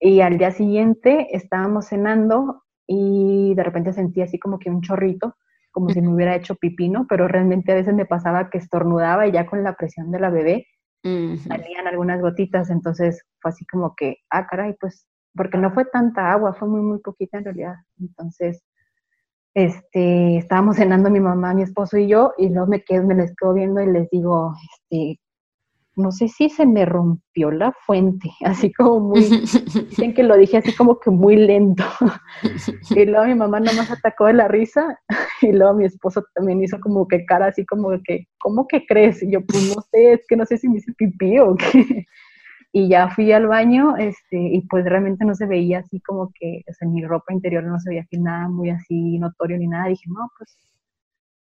Y 0.00 0.20
al 0.20 0.36
día 0.36 0.50
siguiente 0.50 1.28
estábamos 1.34 1.86
cenando 1.86 2.62
y 2.86 3.54
de 3.54 3.62
repente 3.62 3.92
sentí 3.92 4.20
así 4.20 4.38
como 4.38 4.58
que 4.58 4.68
un 4.68 4.82
chorrito 4.82 5.34
como 5.74 5.90
si 5.90 6.00
me 6.00 6.14
hubiera 6.14 6.36
hecho 6.36 6.54
pipino, 6.54 7.06
pero 7.08 7.26
realmente 7.26 7.72
a 7.72 7.74
veces 7.74 7.94
me 7.94 8.06
pasaba 8.06 8.48
que 8.48 8.58
estornudaba 8.58 9.26
y 9.26 9.32
ya 9.32 9.44
con 9.44 9.64
la 9.64 9.74
presión 9.74 10.12
de 10.12 10.20
la 10.20 10.30
bebé 10.30 10.66
salían 11.02 11.86
algunas 11.86 12.20
gotitas, 12.22 12.70
entonces 12.70 13.22
fue 13.40 13.50
así 13.50 13.66
como 13.66 13.94
que, 13.94 14.18
ah, 14.30 14.46
caray, 14.46 14.74
pues, 14.80 15.06
porque 15.34 15.58
no 15.58 15.70
fue 15.72 15.84
tanta 15.84 16.32
agua, 16.32 16.54
fue 16.54 16.66
muy, 16.66 16.80
muy 16.80 16.98
poquita 17.00 17.36
en 17.38 17.44
realidad. 17.44 17.74
Entonces, 18.00 18.62
este, 19.52 20.38
estábamos 20.38 20.76
cenando 20.76 21.10
mi 21.10 21.20
mamá, 21.20 21.52
mi 21.52 21.62
esposo 21.62 21.98
y 21.98 22.08
yo, 22.08 22.32
y 22.38 22.48
luego 22.48 22.68
me 22.68 22.82
quedo, 22.82 23.04
me 23.04 23.14
les 23.14 23.34
quedo 23.36 23.52
viendo 23.52 23.82
y 23.82 23.86
les 23.86 24.08
digo, 24.08 24.54
este, 24.72 25.20
no 25.96 26.10
sé 26.12 26.28
si 26.28 26.48
se 26.48 26.66
me 26.66 26.84
rompió 26.84 27.50
la 27.50 27.72
fuente, 27.86 28.30
así 28.44 28.72
como 28.72 29.00
muy, 29.00 29.20
dicen 29.90 30.14
que 30.14 30.22
lo 30.22 30.36
dije 30.36 30.58
así 30.58 30.74
como 30.74 30.98
que 30.98 31.10
muy 31.10 31.36
lento. 31.36 31.84
y 32.90 33.04
luego 33.04 33.26
mi 33.26 33.34
mamá 33.34 33.60
nomás 33.60 33.90
atacó 33.90 34.26
de 34.26 34.34
la 34.34 34.48
risa 34.48 34.98
y 35.42 35.52
luego 35.52 35.74
mi 35.74 35.84
esposo 35.84 36.24
también 36.34 36.62
hizo 36.62 36.80
como 36.80 37.06
que 37.06 37.24
cara 37.24 37.46
así 37.46 37.64
como 37.64 37.90
que, 38.04 38.26
¿cómo 38.38 38.66
que 38.66 38.84
crees? 38.86 39.22
Y 39.22 39.30
yo, 39.30 39.44
pues 39.44 39.74
no 39.74 39.82
sé, 39.90 40.14
es 40.14 40.26
que 40.28 40.36
no 40.36 40.44
sé 40.46 40.58
si 40.58 40.68
me 40.68 40.78
hice 40.78 40.92
pipí 40.92 41.38
o 41.38 41.54
qué. 41.56 42.06
Y 42.76 42.88
ya 42.88 43.08
fui 43.08 43.30
al 43.30 43.46
baño, 43.46 43.96
este, 43.96 44.36
y 44.36 44.62
pues 44.62 44.84
realmente 44.84 45.24
no 45.24 45.36
se 45.36 45.46
veía 45.46 45.78
así 45.78 46.00
como 46.00 46.32
que, 46.34 46.64
o 46.68 46.72
sea, 46.72 46.88
mi 46.88 47.04
ropa 47.04 47.32
interior 47.32 47.62
no 47.62 47.78
se 47.78 47.90
veía 47.90 48.02
así 48.02 48.18
nada 48.18 48.48
muy 48.48 48.70
así 48.70 49.16
notorio 49.20 49.56
ni 49.58 49.68
nada. 49.68 49.86
Dije, 49.86 50.06
no, 50.08 50.28
pues 50.36 50.58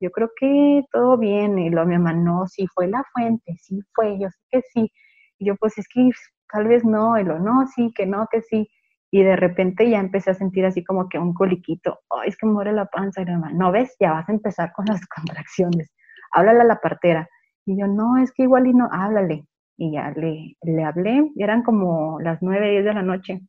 yo 0.00 0.10
creo 0.10 0.30
que 0.38 0.82
todo 0.92 1.18
bien. 1.18 1.58
Y 1.58 1.70
luego 1.70 1.88
mi 1.88 1.98
mamá, 1.98 2.12
no, 2.14 2.46
sí 2.46 2.66
fue 2.74 2.88
la 2.88 3.04
fuente, 3.12 3.54
sí 3.60 3.80
fue, 3.94 4.18
yo 4.18 4.28
sé 4.30 4.38
que 4.50 4.62
sí. 4.72 4.92
Y 5.38 5.46
yo, 5.46 5.56
pues 5.56 5.78
es 5.78 5.86
que 5.88 6.10
tal 6.52 6.66
vez 6.68 6.84
no, 6.84 7.18
y 7.18 7.24
lo, 7.24 7.38
no, 7.38 7.66
sí, 7.68 7.92
que 7.94 8.06
no, 8.06 8.26
que 8.30 8.42
sí. 8.42 8.68
Y 9.12 9.22
de 9.22 9.36
repente 9.36 9.88
ya 9.90 9.98
empecé 9.98 10.30
a 10.30 10.34
sentir 10.34 10.64
así 10.66 10.84
como 10.84 11.08
que 11.08 11.18
un 11.18 11.34
coliquito, 11.34 12.00
ay, 12.10 12.28
es 12.28 12.36
que 12.36 12.46
muere 12.46 12.72
la 12.72 12.86
panza. 12.86 13.22
Y 13.22 13.26
mi 13.26 13.32
mamá, 13.32 13.50
no 13.52 13.72
ves, 13.72 13.96
ya 14.00 14.12
vas 14.12 14.28
a 14.28 14.32
empezar 14.32 14.72
con 14.72 14.86
las 14.86 15.00
contracciones. 15.16 15.92
Háblale 16.32 16.60
a 16.62 16.64
la 16.64 16.80
partera. 16.80 17.28
Y 17.66 17.78
yo, 17.78 17.86
no, 17.86 18.18
es 18.18 18.32
que 18.32 18.44
igual 18.44 18.66
y 18.66 18.74
no, 18.74 18.88
háblale. 18.92 19.44
Y 19.76 19.92
ya 19.92 20.10
le, 20.10 20.56
le 20.62 20.84
hablé, 20.84 21.30
eran 21.36 21.62
como 21.62 22.20
las 22.20 22.42
nueve, 22.42 22.70
diez 22.70 22.84
de 22.84 22.94
la 22.94 23.02
noche. 23.02 23.40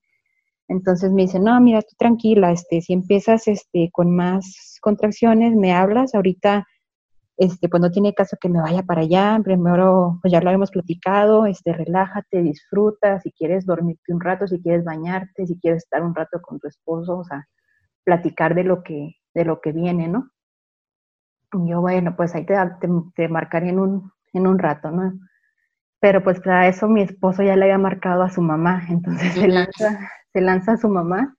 Entonces 0.72 1.12
me 1.12 1.24
dice, 1.24 1.38
no, 1.38 1.60
mira, 1.60 1.82
tú 1.82 1.94
tranquila, 1.98 2.54
este, 2.54 2.80
si 2.80 2.94
empiezas 2.94 3.46
este, 3.50 3.90
con 3.92 4.16
más 4.16 4.78
contracciones, 4.80 5.54
me 5.54 5.74
hablas, 5.74 6.16
ahorita, 6.16 6.66
este, 7.36 7.68
pues 7.68 7.82
no 7.82 7.92
tiene 7.92 8.14
caso 8.14 8.38
que 8.40 8.48
me 8.48 8.62
vaya 8.62 8.82
para 8.82 9.02
allá, 9.02 9.38
primero, 9.44 10.18
pues 10.22 10.32
ya 10.32 10.40
lo 10.40 10.48
habíamos 10.48 10.72
platicado, 10.72 11.46
este, 11.46 11.74
relájate, 11.74 12.42
disfruta, 12.42 13.20
si 13.20 13.34
quieres 13.34 13.66
dormirte 13.66 14.14
un 14.14 14.22
rato, 14.22 14.48
si 14.48 14.62
quieres 14.62 14.86
bañarte, 14.86 15.46
si 15.46 15.60
quieres 15.60 15.84
estar 15.84 16.04
un 16.04 16.16
rato 16.16 16.42
con 16.42 16.58
tu 16.58 16.70
esposo, 16.70 17.18
o 17.18 17.24
sea, 17.26 17.46
platicar 18.06 18.56
de 18.56 18.64
lo 18.64 18.82
que, 18.82 19.18
de 19.34 19.44
lo 19.44 19.60
que 19.60 19.74
viene, 19.74 20.08
¿no? 20.08 20.32
Y 21.52 21.70
yo, 21.70 21.82
bueno, 21.82 22.16
pues 22.16 22.34
ahí 22.34 22.46
te, 22.46 22.56
te, 23.14 23.28
marcaré 23.28 23.70
en 23.70 23.80
un, 23.80 24.10
en 24.32 24.48
un 24.48 24.58
rato, 24.58 24.90
¿no? 24.90 25.20
Pero 26.00 26.24
pues 26.24 26.40
para 26.40 26.70
eso 26.70 26.88
mi 26.88 27.02
esposo 27.02 27.44
ya 27.44 27.58
le 27.58 27.66
había 27.66 27.78
marcado 27.78 28.24
a 28.24 28.30
su 28.30 28.42
mamá, 28.42 28.84
entonces 28.90 29.34
se 29.34 29.50
lanza, 29.50 30.00
se 30.34 30.42
lanza 30.42 30.74
a 30.74 30.78
su 30.78 30.90
mamá 30.90 31.36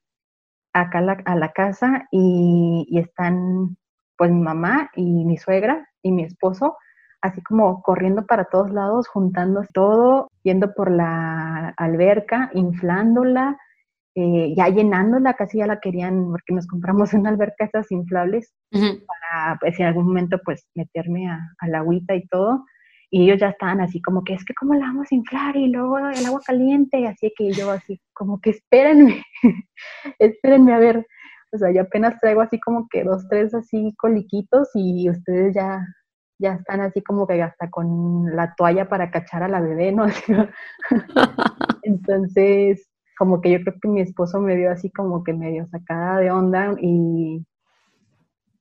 acá 0.73 0.99
a 1.25 1.35
la, 1.35 1.53
casa 1.53 2.09
y, 2.11 2.87
están 2.99 3.77
pues 4.17 4.31
mi 4.31 4.41
mamá 4.41 4.91
y 4.95 5.25
mi 5.25 5.37
suegra 5.37 5.89
y 6.03 6.13
mi 6.13 6.25
esposo 6.25 6.77
así 7.21 7.41
como 7.43 7.83
corriendo 7.83 8.27
para 8.27 8.47
todos 8.47 8.71
lados, 8.73 9.07
juntando 9.07 9.63
todo, 9.73 10.29
yendo 10.43 10.75
por 10.75 10.91
la 10.91 11.73
alberca, 11.77 12.51
inflándola, 12.53 13.57
eh, 14.17 14.53
ya 14.57 14.69
llenándola, 14.69 15.35
casi 15.35 15.59
ya 15.59 15.69
la 15.69 15.79
querían, 15.79 16.31
porque 16.31 16.53
nos 16.53 16.67
compramos 16.67 17.13
una 17.15 17.31
alberca 17.31 17.65
esas 17.65 17.91
inflables 17.93 18.53
para, 18.73 19.57
pues, 19.61 19.79
en 19.79 19.87
algún 19.87 20.07
momento, 20.09 20.41
pues, 20.45 20.67
meterme 20.75 21.31
a, 21.31 21.39
a, 21.59 21.69
la 21.69 21.79
agüita 21.79 22.17
y 22.17 22.27
todo 22.27 22.65
y 23.15 23.25
ellos 23.25 23.41
ya 23.41 23.51
estaban 23.51 23.83
así 23.83 24.01
como 24.01 24.25
que 24.25 24.33
es 24.33 24.43
que 24.43 24.55
cómo 24.55 24.73
la 24.73 24.87
vamos 24.87 25.13
a 25.13 25.15
inflar 25.15 25.55
y 25.55 25.69
luego 25.69 25.99
el 25.99 26.25
agua 26.25 26.41
caliente, 26.47 27.07
así 27.07 27.31
que 27.37 27.53
yo 27.53 27.71
así 27.71 28.01
como 28.15 28.41
que 28.41 28.51
espérenme, 28.51 29.23
espérenme 30.19 30.73
a 30.73 30.79
ver, 30.79 31.07
o 31.53 31.59
sea, 31.59 31.71
yo 31.73 31.83
apenas 31.83 32.19
traigo 32.21 32.41
así 32.41 32.59
como 32.59 32.89
que 32.89 33.05
dos, 33.05 33.29
tres 33.29 33.55
así 33.55 33.95
coliquitos 33.99 34.71
y 34.73 35.11
ustedes 35.11 35.55
ya, 35.55 35.87
ya 36.39 36.55
están 36.55 36.81
así 36.81 37.03
como 37.03 37.27
que 37.27 37.43
hasta 37.43 37.69
con 37.69 38.35
la 38.35 38.55
toalla 38.55 38.89
para 38.89 39.11
cachar 39.11 39.43
a 39.43 39.49
la 39.49 39.61
bebé, 39.61 39.93
¿no? 39.93 40.07
Entonces, 41.83 42.89
como 43.19 43.43
que 43.43 43.51
yo 43.51 43.61
creo 43.61 43.75
que 43.79 43.89
mi 43.89 44.01
esposo 44.01 44.41
me 44.41 44.57
vio 44.57 44.71
así 44.71 44.91
como 44.91 45.23
que 45.23 45.35
medio 45.35 45.67
sacada 45.67 46.19
de 46.19 46.31
onda 46.31 46.75
y, 46.81 47.45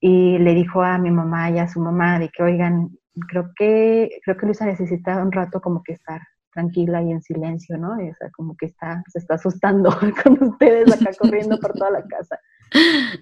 y 0.01 0.39
le 0.39 0.53
dijo 0.55 0.81
a 0.83 0.97
mi 0.97 1.09
mamá 1.09 1.51
y 1.51 1.59
a 1.59 1.69
su 1.69 1.79
mamá 1.79 2.19
de 2.19 2.27
que, 2.27 2.43
oigan, 2.43 2.89
creo 3.27 3.51
que, 3.55 4.09
creo 4.23 4.37
que 4.37 4.45
Luisa 4.45 4.65
necesita 4.65 5.21
un 5.21 5.31
rato 5.31 5.61
como 5.61 5.83
que 5.83 5.93
estar 5.93 6.21
tranquila 6.53 7.01
y 7.01 7.11
en 7.11 7.21
silencio, 7.21 7.77
¿no? 7.77 7.93
o 7.93 8.15
sea, 8.15 8.29
como 8.31 8.55
que 8.57 8.65
está, 8.65 9.01
se 9.07 9.19
está 9.19 9.35
asustando 9.35 9.89
con 10.23 10.41
ustedes 10.43 10.93
acá 10.93 11.11
corriendo 11.17 11.57
por 11.59 11.73
toda 11.73 11.91
la 11.91 12.03
casa. 12.05 12.37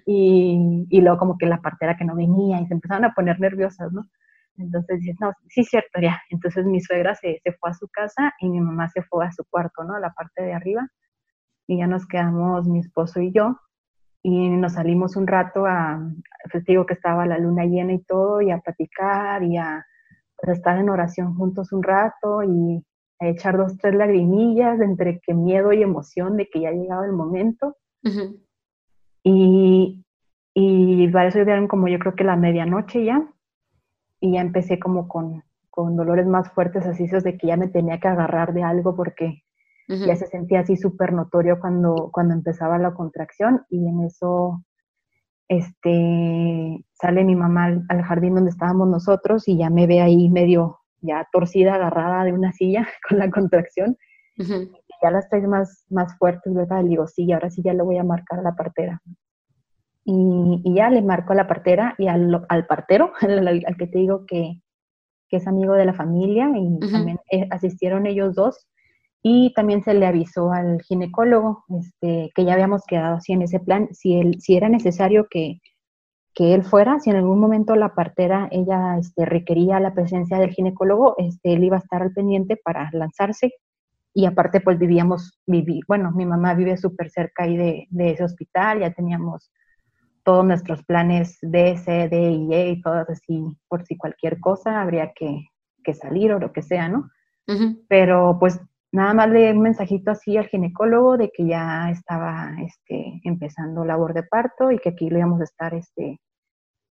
Y, 0.06 0.88
y 0.90 1.02
luego 1.02 1.18
como 1.18 1.38
que 1.38 1.46
la 1.46 1.62
partera 1.62 1.98
que 1.98 2.06
no 2.06 2.16
venía 2.16 2.60
y 2.62 2.68
se 2.68 2.74
empezaron 2.74 3.06
a 3.06 3.14
poner 3.14 3.40
nerviosas, 3.40 3.92
¿no? 3.92 4.08
Entonces 4.58 5.00
dices, 5.00 5.16
no, 5.22 5.32
sí, 5.48 5.64
cierto, 5.64 6.02
ya. 6.02 6.20
Entonces 6.30 6.66
mi 6.66 6.82
suegra 6.82 7.16
se, 7.16 7.40
se, 7.44 7.54
fue 7.54 7.70
a 7.70 7.74
su 7.74 7.88
casa 7.88 8.34
y 8.40 8.50
mi 8.50 8.60
mamá 8.60 8.90
se 8.90 9.02
fue 9.04 9.26
a 9.26 9.32
su 9.32 9.44
cuarto, 9.50 9.84
¿no? 9.84 9.96
A 9.96 10.00
la 10.00 10.12
parte 10.12 10.44
de 10.44 10.54
arriba. 10.54 10.88
Y 11.68 11.78
ya 11.78 11.88
nos 11.88 12.06
quedamos 12.08 12.68
mi 12.68 12.80
esposo 12.80 13.22
y 13.22 13.32
yo 13.32 13.58
y 14.22 14.50
nos 14.50 14.74
salimos 14.74 15.16
un 15.16 15.28
rato 15.28 15.66
a, 15.66 16.00
pues 16.52 16.66
digo 16.66 16.86
que 16.86 16.94
estaba 16.94 17.26
la 17.26 17.38
luna 17.38 17.66
llena 17.66 17.94
y 17.94 18.04
todo, 18.04 18.42
y 18.42 18.52
a 18.52 18.60
platicar 18.60 19.44
y 19.44 19.58
a 19.58 19.86
pues, 20.38 20.58
estar 20.58 20.78
en 20.78 20.90
oración 20.90 21.36
juntos 21.36 21.72
un 21.72 21.84
rato 21.84 22.44
y 22.44 22.84
a 23.20 23.28
echar 23.28 23.58
dos, 23.58 23.78
tres 23.78 23.96
lagrimillas 23.96 24.80
entre 24.82 25.20
que 25.20 25.34
miedo 25.34 25.74
y 25.74 25.84
emoción 25.84 26.38
de 26.38 26.50
que 26.50 26.62
ya 26.62 26.72
llegaba 26.72 27.06
el 27.06 27.14
momento. 27.14 27.76
Y, 29.24 30.06
y 30.54 31.08
para 31.10 31.28
eso 31.28 31.44
dieron 31.44 31.68
como 31.68 31.88
yo 31.88 32.00
creo 32.00 32.16
que 32.16 32.24
la 32.24 32.36
medianoche 32.36 33.04
ya, 33.04 33.28
y 34.22 34.34
ya 34.34 34.42
empecé 34.42 34.80
como 34.80 35.08
con, 35.08 35.44
con 35.70 35.96
dolores 35.96 36.28
más 36.28 36.52
fuertes, 36.52 36.86
así 36.86 37.08
de 37.08 37.38
que 37.38 37.48
ya 37.48 37.58
me 37.58 37.68
tenía 37.68 38.00
que 38.00 38.08
agarrar 38.08 38.54
de 38.54 38.64
algo 38.64 38.96
porque 38.96 39.44
ya 39.90 40.16
se 40.16 40.28
sentía 40.28 40.60
así 40.60 40.78
súper 40.78 41.14
notorio 41.14 41.60
cuando, 41.60 42.12
cuando 42.14 42.36
empezaba 42.36 42.78
la 42.78 42.94
contracción 42.94 43.66
y 43.70 43.88
en 43.88 44.02
eso 44.02 44.64
este, 45.48 46.86
sale 46.94 47.24
mi 47.24 47.36
mamá 47.36 47.84
al, 47.90 48.02
jardín 48.04 48.36
donde 48.36 48.52
estábamos 48.52 48.88
nosotros 48.88 49.48
y 49.48 49.58
ya 49.58 49.72
me 49.72 49.88
ve 49.88 50.00
ahí 50.02 50.30
medio 50.30 50.80
ya 51.02 51.28
torcida, 51.32 51.76
agarrada 51.76 52.24
de 52.24 52.34
una 52.34 52.54
silla 52.54 52.88
con 53.10 53.18
la 53.18 53.30
contracción. 53.32 53.98
Ya 55.02 55.12
las 55.12 55.28
tres 55.30 55.46
más, 55.48 55.86
más 55.90 56.18
fuertes, 56.18 56.54
¿verdad? 56.54 56.84
Le 56.84 56.90
digo, 56.90 57.08
sí, 57.08 57.30
ahora 57.32 57.50
sí 57.50 57.62
ya 57.62 57.74
le 57.74 57.84
voy 57.84 57.98
a 57.98 58.04
marcar 58.04 58.40
a 58.40 58.44
la 58.44 58.56
partera. 58.56 59.02
Y, 60.06 60.74
ya 60.74 60.90
le 60.90 61.02
marco 61.02 61.34
a 61.34 61.36
la 61.36 61.48
partera 61.48 61.96
y 61.98 62.08
al, 62.08 62.46
al 62.48 62.66
partero, 62.68 63.12
al, 63.22 63.76
que 63.78 63.88
te 63.88 64.00
digo 64.00 64.26
que, 64.26 64.62
que, 65.28 65.38
es 65.38 65.48
amigo 65.48 65.74
de 65.74 65.86
la 65.86 65.94
familia 65.94 66.50
y 66.56 66.80
también 66.92 67.20
eh, 67.32 67.48
asistieron 67.50 68.06
ellos 68.06 68.36
dos 68.36 68.68
y 69.22 69.54
también 69.54 69.84
se 69.84 69.94
le 69.94 70.06
avisó 70.06 70.52
al 70.52 70.82
ginecólogo 70.82 71.66
este, 71.70 72.32
que 72.34 72.46
ya 72.46 72.54
habíamos 72.54 72.86
quedado 72.86 73.18
así 73.18 73.34
en 73.34 73.42
ese 73.42 73.60
plan, 73.60 73.90
si, 73.92 74.20
él, 74.20 74.40
si 74.40 74.56
era 74.56 74.70
necesario 74.70 75.28
que, 75.30 75.60
que 76.34 76.54
él 76.54 76.64
fuera, 76.64 77.00
si 77.00 77.10
en 77.10 77.18
algún 77.18 77.40
momento 77.40 77.76
la 77.76 77.94
partera 77.94 78.48
ella 78.52 78.98
este, 78.98 79.26
requería 79.26 79.80
la 79.80 79.94
presencia 79.94 80.38
del 80.38 80.52
ginecólogo, 80.52 81.16
este, 81.18 81.54
él 81.54 81.64
iba 81.66 81.76
a 81.76 81.80
estar 81.80 82.02
al 82.02 82.14
pendiente 82.14 82.56
para 82.56 82.90
lanzarse. 82.94 83.54
Y 84.14 84.26
aparte, 84.26 84.60
pues 84.62 84.80
vivíamos, 84.80 85.40
viví, 85.46 85.82
bueno, 85.88 86.12
mi 86.12 86.26
mamá 86.26 86.54
vive 86.54 86.78
súper 86.78 87.12
cerca 87.12 87.44
ahí 87.44 87.58
de, 87.58 87.88
de, 87.90 88.12
ese 88.12 88.24
hospital, 88.24 88.80
ya 88.80 88.92
teníamos 88.92 89.52
todos 90.24 90.44
nuestros 90.46 90.84
planes 90.84 91.38
D, 91.42 91.78
C, 91.78 92.10
D 92.10 92.32
y 92.32 92.54
E 92.54 92.70
y 92.72 92.82
todas 92.82 93.10
así, 93.10 93.44
por 93.68 93.86
si 93.86 93.98
cualquier 93.98 94.40
cosa 94.40 94.82
habría 94.82 95.12
que, 95.14 95.46
que 95.84 95.94
salir 95.94 96.32
o 96.32 96.40
lo 96.40 96.54
que 96.54 96.62
sea, 96.62 96.90
¿no? 96.90 97.10
Pero 97.88 98.38
pues 98.40 98.62
nada 98.92 99.14
más 99.14 99.30
le 99.30 99.52
un 99.52 99.62
mensajito 99.62 100.12
así 100.12 100.38
al 100.38 100.48
ginecólogo 100.48 101.18
de 101.18 101.32
que 101.32 101.48
ya 101.48 101.90
estaba 101.92 102.52
este, 102.62 103.22
empezando 103.24 103.86
labor 103.86 104.14
de 104.14 104.24
parto 104.24 104.72
y 104.72 104.80
que 104.80 104.90
aquí 104.90 105.10
lo 105.10 105.18
íbamos 105.18 105.42
a 105.42 105.46
estar 105.46 105.74
este, 105.74 106.20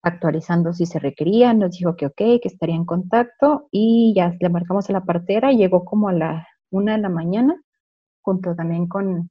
actualizando 0.04 0.74
si 0.74 0.86
se 0.86 1.00
requería. 1.00 1.54
Nos 1.54 1.78
dijo 1.78 1.96
que 1.96 2.08
ok, 2.08 2.16
que 2.16 2.42
estaría 2.44 2.76
en 2.76 2.86
contacto 2.86 3.68
y 3.72 4.14
ya 4.16 4.36
le 4.40 4.50
marcamos 4.50 4.90
a 4.90 4.94
la 4.94 5.06
partera. 5.06 5.52
Llegó 5.52 5.86
como 5.86 6.10
a 6.10 6.14
la 6.14 6.48
una 6.72 6.94
de 6.94 7.00
la 7.00 7.10
mañana, 7.10 7.62
junto 8.22 8.56
también 8.56 8.88
con, 8.88 9.30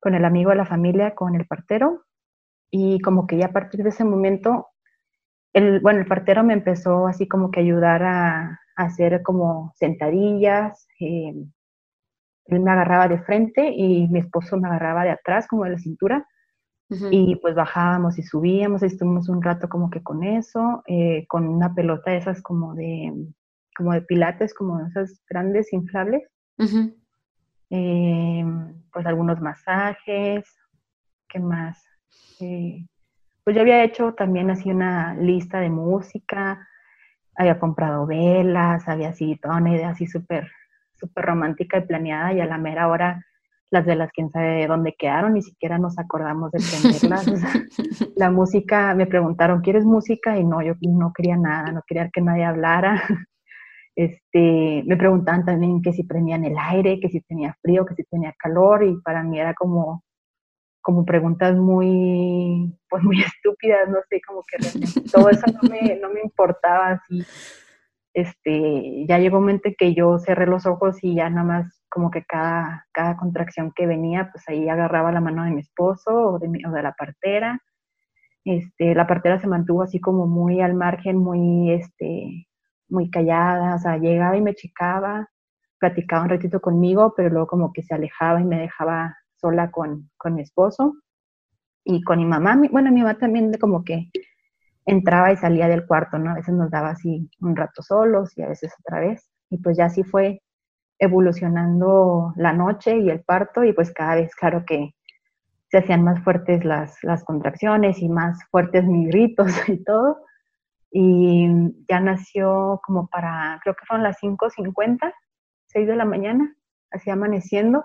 con 0.00 0.14
el 0.14 0.24
amigo 0.24 0.50
de 0.50 0.56
la 0.56 0.66
familia, 0.66 1.14
con 1.14 1.34
el 1.34 1.46
partero. 1.46 2.04
Y 2.70 3.00
como 3.00 3.26
que 3.26 3.38
ya 3.38 3.46
a 3.46 3.52
partir 3.52 3.82
de 3.82 3.90
ese 3.90 4.04
momento, 4.04 4.68
el, 5.52 5.80
bueno, 5.80 6.00
el 6.00 6.06
partero 6.06 6.44
me 6.44 6.54
empezó 6.54 7.06
así 7.06 7.28
como 7.28 7.50
que 7.50 7.60
ayudar 7.60 8.02
a, 8.04 8.60
hacer 8.76 9.22
como 9.22 9.72
sentadillas, 9.76 10.86
eh, 11.00 11.34
él 12.50 12.60
me 12.60 12.70
agarraba 12.70 13.08
de 13.08 13.20
frente 13.20 13.72
y 13.74 14.08
mi 14.08 14.20
esposo 14.20 14.56
me 14.56 14.68
agarraba 14.68 15.04
de 15.04 15.10
atrás, 15.10 15.46
como 15.48 15.64
de 15.64 15.70
la 15.70 15.78
cintura. 15.78 16.26
Y 17.12 17.36
pues 17.36 17.54
bajábamos 17.54 18.18
y 18.18 18.24
subíamos, 18.24 18.82
estuvimos 18.82 19.28
un 19.28 19.40
rato 19.40 19.68
como 19.68 19.90
que 19.90 20.02
con 20.02 20.24
eso, 20.24 20.82
eh, 20.88 21.24
con 21.28 21.46
una 21.46 21.72
pelota 21.72 22.10
de 22.10 22.16
esas 22.16 22.42
como 22.42 22.74
de, 22.74 23.12
como 23.76 23.92
de 23.92 24.02
pilates, 24.02 24.52
como 24.52 24.84
esas 24.84 25.22
grandes 25.28 25.72
inflables. 25.72 26.28
Eh, 27.70 28.44
pues 28.92 29.06
algunos 29.06 29.40
masajes, 29.40 30.44
¿qué 31.28 31.38
más? 31.38 31.80
Eh, 32.40 32.84
pues 33.44 33.54
yo 33.54 33.62
había 33.62 33.84
hecho 33.84 34.14
también 34.14 34.50
así 34.50 34.70
una 34.70 35.14
lista 35.14 35.60
de 35.60 35.70
música, 35.70 36.66
había 37.36 37.60
comprado 37.60 38.04
velas, 38.06 38.88
había 38.88 39.10
así 39.10 39.36
toda 39.36 39.58
una 39.58 39.74
idea 39.74 39.90
así 39.90 40.08
súper 40.08 40.50
súper 41.00 41.24
romántica 41.24 41.78
y 41.78 41.86
planeada 41.86 42.32
y 42.32 42.40
a 42.40 42.46
la 42.46 42.58
mera 42.58 42.88
hora 42.88 43.24
las 43.70 43.86
de 43.86 43.94
las 43.94 44.10
quién 44.10 44.30
sabe 44.30 44.60
de 44.60 44.66
dónde 44.66 44.94
quedaron, 44.98 45.34
ni 45.34 45.42
siquiera 45.42 45.78
nos 45.78 45.98
acordamos 45.98 46.50
de 46.50 46.58
prenderlas. 46.58 47.26
la 48.16 48.30
música, 48.30 48.94
me 48.94 49.06
preguntaron, 49.06 49.60
¿quieres 49.60 49.84
música? 49.84 50.36
Y 50.36 50.44
no, 50.44 50.60
yo 50.60 50.74
no 50.80 51.12
quería 51.12 51.36
nada, 51.36 51.70
no 51.70 51.82
quería 51.86 52.10
que 52.12 52.20
nadie 52.20 52.44
hablara. 52.44 53.02
Este, 53.96 54.82
me 54.86 54.96
preguntaban 54.96 55.44
también 55.44 55.82
que 55.82 55.92
si 55.92 56.04
prendían 56.04 56.44
el 56.44 56.56
aire, 56.56 57.00
que 57.00 57.10
si 57.10 57.20
tenía 57.20 57.54
frío, 57.60 57.84
que 57.84 57.96
si 57.96 58.04
tenía 58.04 58.32
calor, 58.38 58.82
y 58.82 58.96
para 59.02 59.22
mí 59.22 59.38
era 59.38 59.52
como, 59.52 60.04
como 60.80 61.04
preguntas 61.04 61.54
muy, 61.56 62.72
pues 62.88 63.02
muy 63.02 63.20
estúpidas, 63.22 63.88
no 63.88 63.98
sé, 64.08 64.22
como 64.26 64.42
que 64.44 64.56
todo 65.10 65.28
eso 65.28 65.44
no 65.52 65.68
me, 65.68 65.98
no 66.00 66.08
me 66.08 66.20
importaba 66.22 66.92
así. 66.92 67.22
Este, 68.12 69.06
ya 69.06 69.18
llegó 69.18 69.38
un 69.38 69.44
momento 69.44 69.68
en 69.68 69.74
que 69.78 69.94
yo 69.94 70.18
cerré 70.18 70.46
los 70.46 70.66
ojos 70.66 70.98
y 71.02 71.14
ya 71.14 71.30
nada 71.30 71.46
más 71.46 71.84
como 71.88 72.10
que 72.10 72.24
cada, 72.24 72.86
cada 72.92 73.16
contracción 73.16 73.72
que 73.74 73.86
venía, 73.86 74.30
pues 74.32 74.48
ahí 74.48 74.68
agarraba 74.68 75.12
la 75.12 75.20
mano 75.20 75.44
de 75.44 75.52
mi 75.52 75.60
esposo 75.60 76.10
o 76.10 76.38
de, 76.38 76.48
mi, 76.48 76.64
o 76.64 76.70
de 76.70 76.82
la 76.82 76.92
partera. 76.92 77.60
Este, 78.44 78.94
la 78.94 79.06
partera 79.06 79.38
se 79.38 79.46
mantuvo 79.46 79.82
así 79.82 80.00
como 80.00 80.26
muy 80.26 80.60
al 80.60 80.74
margen, 80.74 81.18
muy, 81.18 81.72
este, 81.72 82.46
muy 82.88 83.10
callada, 83.10 83.76
o 83.76 83.78
sea, 83.78 83.98
llegaba 83.98 84.36
y 84.36 84.42
me 84.42 84.54
checaba, 84.54 85.28
platicaba 85.78 86.24
un 86.24 86.30
ratito 86.30 86.60
conmigo, 86.60 87.14
pero 87.16 87.30
luego 87.30 87.46
como 87.46 87.72
que 87.72 87.82
se 87.82 87.94
alejaba 87.94 88.40
y 88.40 88.44
me 88.44 88.58
dejaba 88.58 89.16
sola 89.36 89.70
con, 89.70 90.10
con 90.16 90.34
mi 90.34 90.42
esposo 90.42 90.94
y 91.84 92.02
con 92.02 92.18
mi 92.18 92.24
mamá. 92.26 92.60
Bueno, 92.70 92.90
mi 92.92 93.00
mamá 93.00 93.18
también 93.18 93.52
como 93.60 93.84
que 93.84 94.10
entraba 94.90 95.32
y 95.32 95.36
salía 95.36 95.68
del 95.68 95.86
cuarto, 95.86 96.18
¿no? 96.18 96.30
A 96.30 96.34
veces 96.34 96.54
nos 96.54 96.70
daba 96.70 96.90
así 96.90 97.30
un 97.40 97.56
rato 97.56 97.82
solos 97.82 98.36
y 98.36 98.42
a 98.42 98.48
veces 98.48 98.72
otra 98.80 99.00
vez. 99.00 99.30
Y 99.50 99.58
pues 99.58 99.76
ya 99.76 99.86
así 99.86 100.02
fue 100.04 100.42
evolucionando 100.98 102.32
la 102.36 102.52
noche 102.52 102.98
y 102.98 103.10
el 103.10 103.22
parto 103.22 103.64
y 103.64 103.72
pues 103.72 103.92
cada 103.92 104.16
vez, 104.16 104.34
claro 104.34 104.64
que 104.66 104.94
se 105.70 105.78
hacían 105.78 106.02
más 106.02 106.22
fuertes 106.22 106.64
las, 106.64 106.98
contracciones 107.24 108.00
y 108.02 108.08
más 108.08 108.38
fuertes 108.50 108.84
mis 108.84 109.08
gritos 109.08 109.52
y 109.68 109.82
todo. 109.84 110.18
Y 110.92 111.48
ya 111.88 112.00
nació 112.00 112.80
como 112.84 113.08
para, 113.08 113.60
creo 113.62 113.74
que 113.76 113.86
fueron 113.86 114.02
las 114.02 114.18
5.50, 114.20 115.12
6 115.68 115.86
de 115.86 115.96
la 115.96 116.04
mañana, 116.04 116.54
así 116.90 117.10
amaneciendo. 117.10 117.84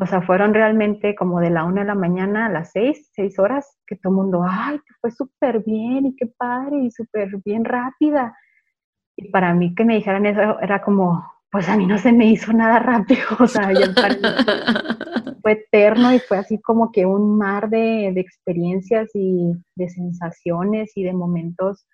O 0.00 0.06
sea, 0.06 0.22
fueron 0.22 0.54
realmente 0.54 1.14
como 1.16 1.40
de 1.40 1.50
la 1.50 1.64
una 1.64 1.80
de 1.80 1.88
la 1.88 1.94
mañana 1.94 2.46
a 2.46 2.48
las 2.48 2.70
seis, 2.70 3.10
seis 3.14 3.38
horas, 3.38 3.78
que 3.86 3.96
todo 3.96 4.12
el 4.12 4.16
mundo, 4.16 4.44
ay, 4.48 4.78
te 4.78 4.94
fue 5.00 5.10
súper 5.10 5.64
bien 5.64 6.06
y 6.06 6.14
qué 6.14 6.26
padre 6.26 6.84
y 6.84 6.90
súper 6.90 7.30
bien 7.44 7.64
rápida. 7.64 8.36
Y 9.16 9.30
para 9.30 9.52
mí 9.54 9.74
que 9.74 9.84
me 9.84 9.96
dijeran 9.96 10.26
eso 10.26 10.60
era 10.60 10.82
como, 10.82 11.24
pues 11.50 11.68
a 11.68 11.76
mí 11.76 11.86
no 11.86 11.98
se 11.98 12.12
me 12.12 12.26
hizo 12.26 12.52
nada 12.52 12.78
rápido, 12.78 13.22
o 13.40 13.46
sea, 13.48 13.72
ya 13.72 13.86
fue 15.42 15.52
eterno 15.52 16.14
y 16.14 16.20
fue 16.20 16.38
así 16.38 16.60
como 16.60 16.92
que 16.92 17.04
un 17.04 17.36
mar 17.36 17.68
de, 17.68 18.12
de 18.14 18.20
experiencias 18.20 19.08
y 19.14 19.52
de 19.74 19.88
sensaciones 19.88 20.92
y 20.94 21.02
de 21.02 21.12
momentos 21.12 21.88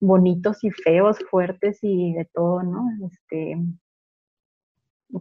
bonitos 0.00 0.62
y 0.62 0.70
feos, 0.70 1.18
fuertes 1.30 1.78
y 1.82 2.12
de 2.12 2.28
todo, 2.32 2.62
¿no? 2.62 2.86
Este, 3.06 3.56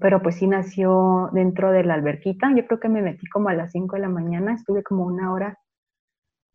pero 0.02 0.22
pues 0.22 0.36
sí 0.36 0.48
nació 0.48 1.30
dentro 1.34 1.72
de 1.72 1.84
la 1.84 1.96
alberquita. 1.96 2.52
Yo 2.56 2.66
creo 2.66 2.80
que 2.80 2.90
me 2.90 3.02
metí 3.02 3.28
como 3.28 3.50
a 3.50 3.54
las 3.54 3.72
5 3.72 3.96
de 3.96 4.02
la 4.02 4.10
mañana, 4.10 4.54
estuve 4.54 4.84
como 4.84 5.06
una 5.06 5.32
hora 5.34 5.58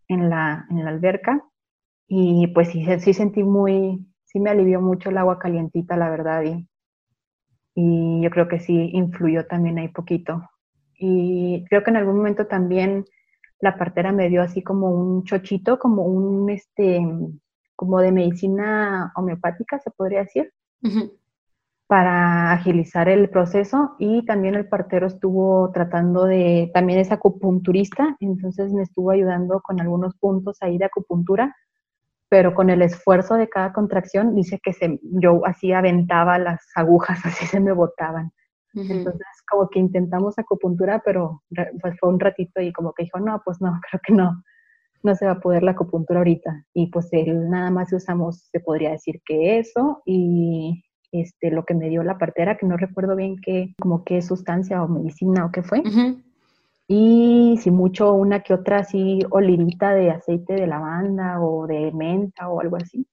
en 0.09 0.31
la, 0.31 0.67
en 0.71 0.85
la 0.85 0.91
alberca 0.91 1.45
y 2.09 2.47
pues 2.49 2.69
sí, 2.71 2.85
sí 3.01 3.13
sentí 3.13 3.43
muy, 3.43 4.07
sí 4.25 4.41
me 4.41 4.51
alivió 4.51 4.81
mucho 4.81 5.11
el 5.11 5.19
agua 5.19 5.39
calientita, 5.39 5.97
la 5.97 6.09
verdad, 6.09 6.43
y, 6.43 6.67
y 7.75 8.23
yo 8.23 8.31
creo 8.31 8.49
que 8.49 8.61
sí 8.61 8.91
influyó 8.95 9.47
también 9.47 9.79
ahí 9.79 9.89
poquito. 9.89 10.43
Y 10.95 11.65
creo 11.69 11.85
que 11.85 11.91
en 11.91 11.97
algún 11.99 12.17
momento 12.17 12.47
también 12.47 13.05
la 13.61 13.77
partera 13.77 14.11
me 14.11 14.29
dio 14.29 14.43
así 14.43 14.63
como 14.63 14.91
un 14.91 15.25
chochito, 15.25 15.79
como 15.79 16.05
un, 16.05 16.49
este, 16.51 17.01
como 17.77 18.01
de 18.01 18.11
medicina 18.11 19.13
homeopática, 19.15 19.79
se 19.79 19.91
podría 19.91 20.21
decir 20.21 20.53
para 21.89 22.53
agilizar 22.53 23.09
el 23.09 23.31
proceso 23.31 23.97
y 23.99 24.23
también 24.27 24.55
el 24.55 24.69
partero 24.69 25.07
estuvo 25.07 25.73
tratando 25.73 26.27
de, 26.27 26.71
también 26.75 26.99
es 26.99 27.11
acupunturista, 27.11 28.15
entonces 28.21 28.75
me 28.75 28.83
estuvo 28.83 29.11
ayudando 29.11 29.63
con 29.63 29.81
algunos 29.81 30.15
puntos 30.17 30.59
ahí 30.61 30.77
de 30.77 30.85
acupuntura, 30.85 31.57
pero 32.29 32.55
con 32.55 32.69
el 32.69 32.83
esfuerzo 32.83 33.37
de 33.37 33.49
cada 33.49 33.73
contracción, 33.73 34.35
dice 34.35 34.61
que 34.63 34.75
se, 34.75 35.01
yo 35.03 35.41
así 35.47 35.73
aventaba 35.73 36.39
las 36.39 36.61
agujas, 36.75 37.21
así 37.25 37.47
se 37.47 37.59
me 37.59 37.73
botaban. 37.73 38.31
Entonces 38.75 39.27
como 39.51 39.69
que 39.71 39.79
intentamos 39.79 40.39
acupuntura, 40.39 41.03
pero 41.03 41.43
pues 41.81 41.99
fue 41.99 42.11
un 42.11 42.21
ratito 42.21 42.61
y 42.61 42.71
como 42.71 42.93
que 42.93 43.05
dijo, 43.05 43.19
no, 43.19 43.41
pues 43.45 43.63
no, 43.63 43.73
creo 43.91 44.01
que 44.07 44.13
no, 44.13 44.43
no 45.03 45.15
se 45.15 45.25
va 45.25 45.33
a 45.33 45.41
poder 45.41 45.63
la 45.63 45.71
acupuntura 45.71 46.21
ahorita. 46.21 46.67
Y 46.75 46.91
pues 46.91 47.09
él 47.13 47.49
nada 47.49 47.71
más 47.71 47.93
usamos, 47.95 48.47
se 48.53 48.61
podría 48.61 48.91
decir 48.91 49.23
que 49.25 49.59
eso, 49.59 50.03
y 50.05 50.85
este, 51.13 51.51
lo 51.51 51.65
que 51.65 51.75
me 51.75 51.89
dio 51.89 52.03
la 52.03 52.19
partera, 52.19 52.57
que 52.57 52.67
no 52.67 52.77
recuerdo 52.77 53.17
bien 53.17 53.37
qué, 53.41 53.75
como 53.81 54.05
qué 54.05 54.23
sustancia 54.23 54.83
o 54.83 54.89
medicina 54.89 55.47
o 55.47 55.53
qué 55.53 55.63
fue. 55.63 55.83
Y 56.87 57.59
si 57.61 57.71
mucho, 57.71 58.13
una 58.15 58.41
que 58.41 58.55
otra 58.55 58.79
así 58.79 59.21
olivita 59.31 59.93
de 59.93 60.11
aceite 60.11 60.55
de 60.55 60.67
lavanda 60.67 61.41
o 61.41 61.67
de 61.67 61.93
menta 61.93 62.49
o 62.49 62.61
algo 62.61 62.77
así. 62.77 63.07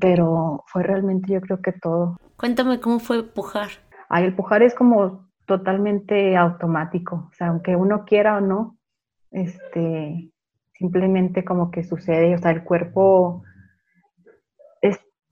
Pero 0.00 0.64
fue 0.66 0.82
realmente 0.82 1.32
yo 1.32 1.40
creo 1.42 1.60
que 1.60 1.72
todo. 1.72 2.16
Cuéntame 2.36 2.80
cómo 2.80 2.98
fue 2.98 3.22
pujar. 3.22 3.68
Ay, 4.08 4.24
el 4.24 4.34
pujar 4.34 4.62
es 4.62 4.74
como 4.74 5.28
totalmente 5.46 6.36
automático. 6.36 7.28
O 7.30 7.34
sea, 7.34 7.48
aunque 7.48 7.76
uno 7.76 8.04
quiera 8.06 8.38
o 8.38 8.40
no, 8.40 8.78
este, 9.30 10.30
simplemente 10.72 11.44
como 11.44 11.70
que 11.70 11.84
sucede. 11.84 12.34
O 12.34 12.38
sea, 12.38 12.52
el 12.52 12.64
cuerpo 12.64 13.42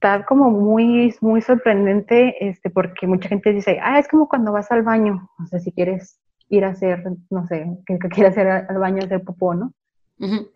está 0.01 0.25
como 0.25 0.49
muy, 0.49 1.13
muy 1.21 1.41
sorprendente, 1.41 2.47
este, 2.49 2.71
porque 2.71 3.05
mucha 3.05 3.29
gente 3.29 3.53
dice, 3.53 3.77
ah, 3.83 3.99
es 3.99 4.07
como 4.07 4.27
cuando 4.27 4.51
vas 4.51 4.71
al 4.71 4.81
baño, 4.81 5.29
o 5.37 5.45
sea, 5.45 5.59
si 5.59 5.71
quieres 5.71 6.19
ir 6.49 6.65
a 6.65 6.69
hacer, 6.69 7.03
no 7.29 7.45
sé, 7.45 7.77
que, 7.85 7.99
que 7.99 8.09
quieras 8.09 8.31
hacer 8.31 8.47
al 8.47 8.79
baño 8.79 9.03
hacer 9.03 9.23
popó, 9.23 9.53
¿no? 9.53 9.73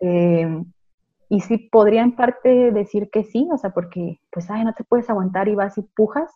Em, 0.00 0.64
y 1.28 1.40
sí 1.40 1.58
podría 1.58 2.02
en 2.02 2.16
parte 2.16 2.72
decir 2.72 3.08
que 3.08 3.22
sí, 3.22 3.48
o 3.52 3.56
sea, 3.56 3.70
porque, 3.70 4.18
pues, 4.32 4.50
ay, 4.50 4.64
no 4.64 4.74
te 4.74 4.82
puedes 4.82 5.08
aguantar 5.10 5.46
y 5.46 5.54
vas 5.54 5.78
y 5.78 5.82
pujas, 5.82 6.28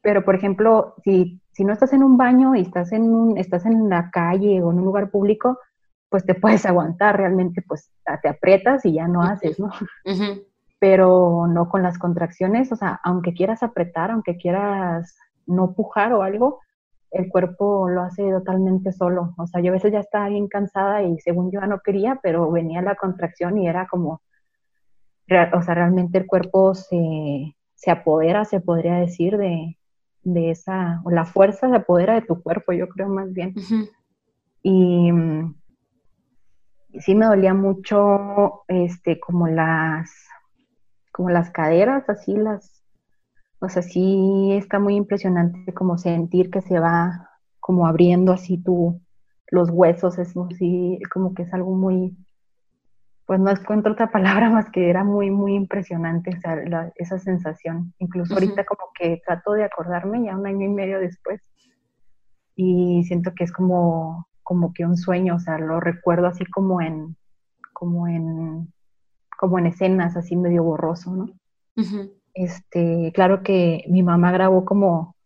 pero, 0.00 0.24
por 0.24 0.36
ejemplo, 0.36 0.94
si, 1.02 1.40
si 1.50 1.64
no 1.64 1.72
estás 1.72 1.92
en 1.92 2.04
un 2.04 2.16
baño 2.16 2.54
y 2.54 2.60
estás 2.60 2.92
en, 2.92 3.02
un, 3.12 3.36
estás 3.36 3.66
en 3.66 3.88
la 3.88 4.10
calle 4.12 4.62
o 4.62 4.70
en 4.70 4.78
un 4.78 4.84
lugar 4.84 5.10
público, 5.10 5.58
pues 6.08 6.24
te 6.24 6.36
puedes 6.36 6.66
aguantar, 6.66 7.16
realmente, 7.16 7.62
pues, 7.66 7.90
te 8.22 8.28
aprietas 8.28 8.84
y 8.84 8.92
ya 8.92 9.08
no 9.08 9.22
haces, 9.22 9.58
¿no? 9.58 9.70
Pero 10.82 11.46
no 11.46 11.68
con 11.68 11.84
las 11.84 11.96
contracciones, 11.96 12.72
o 12.72 12.76
sea, 12.76 12.98
aunque 13.04 13.34
quieras 13.34 13.62
apretar, 13.62 14.10
aunque 14.10 14.36
quieras 14.36 15.16
no 15.46 15.74
pujar 15.74 16.12
o 16.12 16.24
algo, 16.24 16.58
el 17.12 17.28
cuerpo 17.28 17.88
lo 17.88 18.02
hace 18.02 18.28
totalmente 18.32 18.90
solo. 18.90 19.32
O 19.38 19.46
sea, 19.46 19.60
yo 19.60 19.70
a 19.70 19.74
veces 19.74 19.92
ya 19.92 20.00
estaba 20.00 20.28
bien 20.28 20.48
cansada 20.48 21.04
y 21.04 21.20
según 21.20 21.52
yo 21.52 21.60
no 21.60 21.78
quería, 21.84 22.18
pero 22.20 22.50
venía 22.50 22.82
la 22.82 22.96
contracción 22.96 23.58
y 23.58 23.68
era 23.68 23.86
como, 23.86 24.22
o 25.52 25.62
sea, 25.62 25.74
realmente 25.76 26.18
el 26.18 26.26
cuerpo 26.26 26.74
se, 26.74 27.54
se 27.76 27.90
apodera, 27.92 28.44
se 28.44 28.58
podría 28.58 28.96
decir, 28.96 29.38
de, 29.38 29.78
de, 30.24 30.50
esa, 30.50 31.00
o 31.04 31.12
la 31.12 31.26
fuerza 31.26 31.70
se 31.70 31.76
apodera 31.76 32.14
de 32.14 32.22
tu 32.22 32.42
cuerpo, 32.42 32.72
yo 32.72 32.88
creo 32.88 33.08
más 33.08 33.32
bien. 33.32 33.54
Y 34.64 35.12
sí 36.98 37.14
me 37.14 37.26
dolía 37.26 37.54
mucho, 37.54 38.64
este, 38.66 39.20
como 39.20 39.46
las 39.46 40.10
como 41.12 41.30
las 41.30 41.50
caderas, 41.50 42.08
así 42.08 42.36
las, 42.36 42.82
o 43.60 43.68
sea, 43.68 43.82
sí 43.82 44.52
está 44.52 44.78
muy 44.78 44.96
impresionante 44.96 45.72
como 45.72 45.98
sentir 45.98 46.50
que 46.50 46.62
se 46.62 46.80
va 46.80 47.30
como 47.60 47.86
abriendo 47.86 48.32
así 48.32 48.58
tu, 48.58 49.00
los 49.52 49.70
huesos, 49.70 50.18
es 50.18 50.34
así, 50.36 50.98
como 51.12 51.34
que 51.34 51.42
es 51.42 51.54
algo 51.54 51.74
muy, 51.74 52.16
pues 53.26 53.38
no 53.38 53.50
encuentro 53.50 53.92
otra 53.92 54.10
palabra 54.10 54.50
más 54.50 54.70
que 54.70 54.88
era 54.88 55.04
muy, 55.04 55.30
muy 55.30 55.54
impresionante 55.54 56.30
esa 56.96 57.18
sensación. 57.18 57.94
Incluso 57.98 58.34
ahorita 58.34 58.64
como 58.64 58.90
que 58.98 59.20
trato 59.24 59.52
de 59.52 59.64
acordarme 59.64 60.24
ya 60.24 60.36
un 60.36 60.46
año 60.46 60.66
y 60.66 60.70
medio 60.70 60.98
después 60.98 61.40
y 62.56 63.04
siento 63.04 63.34
que 63.34 63.44
es 63.44 63.52
como, 63.52 64.26
como 64.42 64.72
que 64.72 64.84
un 64.84 64.96
sueño, 64.96 65.36
o 65.36 65.40
sea, 65.40 65.58
lo 65.58 65.80
recuerdo 65.80 66.26
así 66.26 66.44
como 66.46 66.80
en, 66.80 67.16
como 67.72 68.08
en 68.08 68.72
como 69.42 69.58
en 69.58 69.66
escenas 69.66 70.16
así 70.16 70.36
medio 70.36 70.62
borroso, 70.62 71.10
¿no? 71.16 71.26
Este, 72.32 73.10
claro 73.12 73.42
que 73.42 73.84
mi 73.88 74.04
mamá 74.04 74.30
grabó 74.30 74.64
como, 74.64 75.16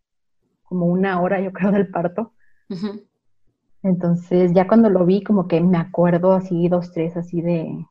como 0.63 0.87
una 0.87 1.21
hora, 1.21 1.39
yo 1.43 1.53
creo, 1.53 1.71
del 1.73 1.91
parto. 1.91 2.33
Entonces, 3.83 4.55
ya 4.55 4.67
cuando 4.67 4.89
lo 4.89 5.05
vi, 5.05 5.23
como 5.23 5.47
que 5.47 5.61
me 5.61 5.77
acuerdo 5.77 6.33
así, 6.33 6.67
dos, 6.67 6.93
tres, 6.93 7.15
así 7.19 7.43
de, 7.43 7.87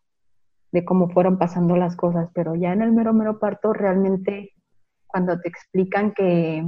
de 0.71 0.83
cómo 0.83 1.09
fueron 1.09 1.38
pasando 1.38 1.75
las 1.75 1.95
cosas, 1.95 2.31
pero 2.33 2.55
ya 2.55 2.73
en 2.73 2.81
el 2.81 2.91
mero, 2.91 3.13
mero 3.13 3.38
parto, 3.38 3.71
realmente, 3.71 4.55
cuando 5.05 5.39
te 5.39 5.47
explican 5.47 6.11
que, 6.11 6.67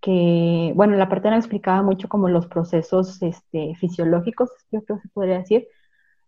que 0.00 0.72
bueno, 0.76 0.94
la 0.94 1.08
parte 1.08 1.30
no 1.30 1.36
explicaba 1.36 1.82
mucho 1.82 2.08
como 2.08 2.28
los 2.28 2.46
procesos 2.46 3.20
este, 3.22 3.74
fisiológicos, 3.74 4.50
yo 4.70 4.84
creo 4.84 4.98
que 4.98 5.08
se 5.08 5.08
podría 5.08 5.38
decir, 5.38 5.66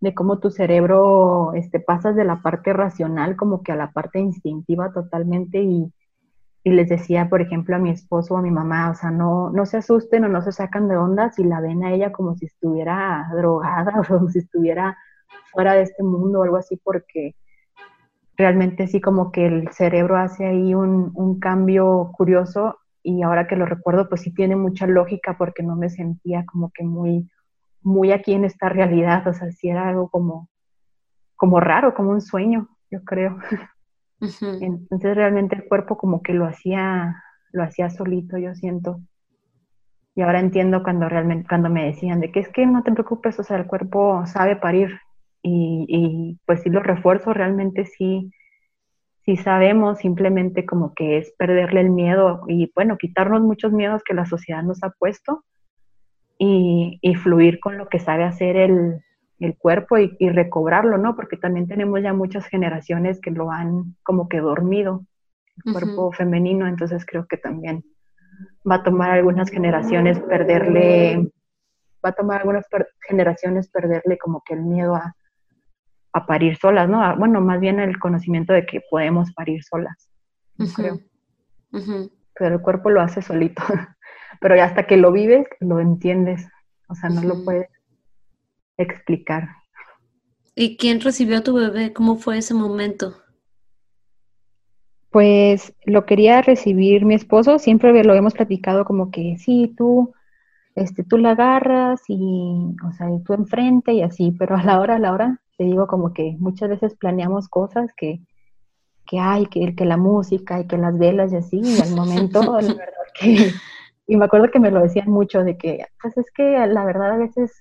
de 0.01 0.15
cómo 0.15 0.39
tu 0.39 0.51
cerebro 0.51 1.53
este, 1.55 1.81
pasas 1.81 2.15
de 2.15 2.25
la 2.25 2.41
parte 2.43 2.73
racional 2.73 3.37
como 3.37 3.63
que 3.63 3.73
a 3.73 3.77
la 3.77 3.91
parte 3.93 4.21
instintiva 4.21 4.93
totalmente 4.93 5.61
y, 5.63 5.93
y 6.65 6.71
les 6.71 6.89
decía, 6.89 7.29
por 7.29 7.41
ejemplo, 7.41 7.77
a 7.77 7.79
mi 7.79 7.91
esposo 7.91 8.35
o 8.35 8.37
a 8.39 8.43
mi 8.43 8.51
mamá, 8.51 8.91
o 8.91 8.95
sea, 8.95 9.11
no, 9.11 9.51
no 9.51 9.67
se 9.67 9.79
asusten 9.79 10.25
o 10.25 10.29
no 10.29 10.43
se 10.43 10.53
sacan 10.53 10.89
de 10.89 10.97
onda 10.97 11.33
si 11.33 11.45
la 11.45 11.61
ven 11.61 11.85
a 11.85 11.93
ella 11.93 12.13
como 12.13 12.37
si 12.37 12.47
estuviera 12.47 13.29
drogada 13.35 13.93
o 14.01 14.05
como 14.05 14.29
si 14.29 14.41
estuviera 14.41 14.97
fuera 15.53 15.75
de 15.75 15.83
este 15.83 16.03
mundo 16.03 16.41
o 16.41 16.43
algo 16.45 16.57
así, 16.57 16.77
porque 16.83 17.35
realmente 18.37 18.87
sí 18.87 19.01
como 19.01 19.33
que 19.33 19.47
el 19.47 19.69
cerebro 19.73 20.17
hace 20.17 20.47
ahí 20.47 20.75
un, 20.75 21.11
un 21.15 21.41
cambio 21.41 22.13
curioso 22.13 22.79
y 23.03 23.23
ahora 23.23 23.47
que 23.49 23.57
lo 23.57 23.67
recuerdo, 23.67 24.09
pues 24.09 24.21
sí 24.23 24.33
tiene 24.33 24.55
mucha 24.55 24.87
lógica 24.87 25.37
porque 25.37 25.63
no 25.63 25.77
me 25.77 25.91
sentía 25.91 26.45
como 26.47 26.71
que 26.71 26.85
muy, 26.85 27.29
muy 27.83 28.13
aquí 28.13 28.33
en 28.33 28.45
esta 28.45 28.69
realidad, 28.69 29.27
o 29.27 29.35
sea, 29.35 29.51
sí 29.53 29.69
era 29.69 29.89
algo 29.89 30.09
como, 30.09 30.49
como 31.37 31.61
raro, 31.61 31.95
como 31.95 32.11
un 32.11 32.21
sueño, 32.21 32.69
yo 32.91 33.05
creo. 33.05 33.39
Entonces 34.21 35.17
realmente 35.17 35.57
el 35.57 35.69
cuerpo 35.69 35.97
como 35.97 36.23
que 36.23 36.35
lo 36.35 36.47
hacía, 36.47 37.23
lo 37.53 37.63
hacía 37.63 37.91
solito, 37.91 38.37
yo 38.39 38.55
siento. 38.55 39.01
Y 40.15 40.23
ahora 40.23 40.41
entiendo 40.41 40.83
cuando 40.83 41.09
realmente, 41.09 41.47
cuando 41.49 41.71
me 41.71 41.87
decían 41.87 42.21
de 42.21 42.33
que 42.33 42.41
es 42.41 42.49
que 42.49 42.67
no 42.67 42.83
te 42.83 42.93
preocupes, 42.93 43.39
o 43.39 43.45
sea, 43.45 43.57
el 43.57 43.67
cuerpo 43.67 44.27
sabe 44.27 44.57
parir. 44.57 44.99
Y, 45.41 45.87
y 45.89 46.41
pues 46.47 46.63
sí 46.63 46.69
lo 46.69 46.81
refuerzo, 46.81 47.33
realmente 47.33 47.87
sí, 47.87 48.33
sí 49.25 49.37
sabemos, 49.37 49.99
simplemente 49.99 50.67
como 50.67 50.95
que 50.95 51.19
es 51.19 51.33
perderle 51.39 51.83
el 51.83 51.91
miedo 51.91 52.43
y 52.49 52.73
bueno, 52.75 52.99
quitarnos 52.99 53.43
muchos 53.43 53.73
miedos 53.73 54.03
que 54.03 54.15
la 54.15 54.27
sociedad 54.27 54.65
nos 54.65 54.83
ha 54.83 54.91
puesto 54.91 55.45
y, 56.39 56.99
y 57.03 57.15
fluir 57.17 57.61
con 57.61 57.77
lo 57.77 57.89
que 57.89 57.99
sabe 57.99 58.25
hacer 58.25 58.57
el, 58.57 59.03
el 59.41 59.57
cuerpo 59.57 59.99
y, 59.99 60.17
recobrarlo, 60.31 60.99
¿no? 60.99 61.15
Porque 61.15 61.37
también 61.37 61.69
tenemos 61.69 62.03
ya 62.03 62.13
muchas 62.13 62.47
generaciones 62.47 63.21
que 63.21 63.31
lo 63.31 63.51
han 63.51 63.97
como 64.03 64.29
que 64.29 64.41
dormido, 64.41 65.05
el 65.65 65.73
cuerpo 65.73 66.13
femenino, 66.13 66.67
entonces 66.67 67.05
creo 67.05 67.27
que 67.27 67.37
también 67.37 67.85
va 68.69 68.77
a 68.77 68.83
tomar 68.83 69.11
algunas 69.11 69.51
generaciones 69.51 70.21
perderle, 70.21 71.31
va 72.05 72.11
a 72.11 72.13
tomar 72.13 72.41
algunas 72.41 72.65
generaciones 73.01 73.69
perderle 73.69 74.19
como 74.19 74.43
que 74.45 74.55
el 74.55 74.63
miedo 74.63 74.95
a, 74.95 75.17
a 76.13 76.27
parir 76.27 76.57
solas, 76.57 76.89
¿no? 76.89 77.17
bueno, 77.17 77.41
más 77.41 77.61
bien 77.61 77.81
el 77.81 77.99
conocimiento 77.99 78.53
de 78.53 78.67
que 78.67 78.81
podemos 78.91 79.33
parir 79.33 79.63
solas, 79.65 80.09
creo. 80.75 81.01
Pero 81.71 82.55
el 82.55 82.63
cuerpo 82.63 82.91
lo 82.91 83.01
hace 83.01 83.21
solito, 83.21 83.63
pero 84.41 84.57
ya 84.57 84.65
hasta 84.65 84.87
que 84.87 84.97
lo 84.97 85.13
vives, 85.13 85.47
lo 85.61 85.81
entiendes, 85.81 86.47
o 86.89 86.95
sea, 86.95 87.11
no 87.11 87.23
lo 87.23 87.45
puedes 87.45 87.69
explicar. 88.77 89.49
¿Y 90.55 90.77
quién 90.77 91.01
recibió 91.01 91.39
a 91.39 91.43
tu 91.43 91.55
bebé? 91.55 91.93
¿Cómo 91.93 92.17
fue 92.17 92.39
ese 92.39 92.55
momento? 92.55 93.15
Pues 95.11 95.73
lo 95.85 96.05
quería 96.05 96.43
recibir 96.43 97.05
mi 97.05 97.15
esposo, 97.15 97.59
siempre 97.59 98.05
lo 98.05 98.15
hemos 98.15 98.35
platicado 98.35 98.85
como 98.85 99.11
que 99.11 99.37
sí, 99.39 99.73
tú, 99.77 100.13
este, 100.75 101.05
tú 101.05 101.17
la 101.17 101.31
agarras 101.31 102.03
y, 102.09 102.75
o 102.87 102.93
sea, 102.93 103.09
tú 103.25 103.35
enfrente 103.35 103.93
y 103.93 104.03
así, 104.03 104.33
pero 104.39 104.57
a 104.57 104.63
la 104.63 104.81
hora, 104.81 104.97
a 104.97 104.99
la 104.99 105.13
hora, 105.13 105.41
te 105.57 105.65
digo 105.65 105.87
como 105.87 106.13
que 106.13 106.37
muchas 106.39 106.69
veces 106.69 106.95
planeamos 106.95 107.49
cosas 107.49 107.91
que, 107.97 108.21
que 109.07 109.19
hay, 109.19 109.47
que, 109.47 109.75
que 109.75 109.85
la 109.85 109.97
música 109.97 110.61
y 110.61 110.67
que 110.67 110.77
las 110.77 110.97
velas 110.99 111.33
y 111.33 111.37
así, 111.37 111.61
y 111.63 111.81
al 111.81 111.95
momento, 111.95 112.43
la 112.43 112.75
verdad 112.75 113.07
que, 113.19 113.53
y 114.09 114.17
me 114.17 114.25
acuerdo 114.25 114.51
que 114.51 114.59
me 114.59 114.71
lo 114.71 114.81
decían 114.81 115.11
mucho 115.11 115.45
de 115.45 115.59
que, 115.59 115.85
pues 116.01 116.17
es 116.17 116.33
que 116.33 116.67
la 116.67 116.87
verdad 116.87 117.13
a 117.13 117.19
veces 117.19 117.53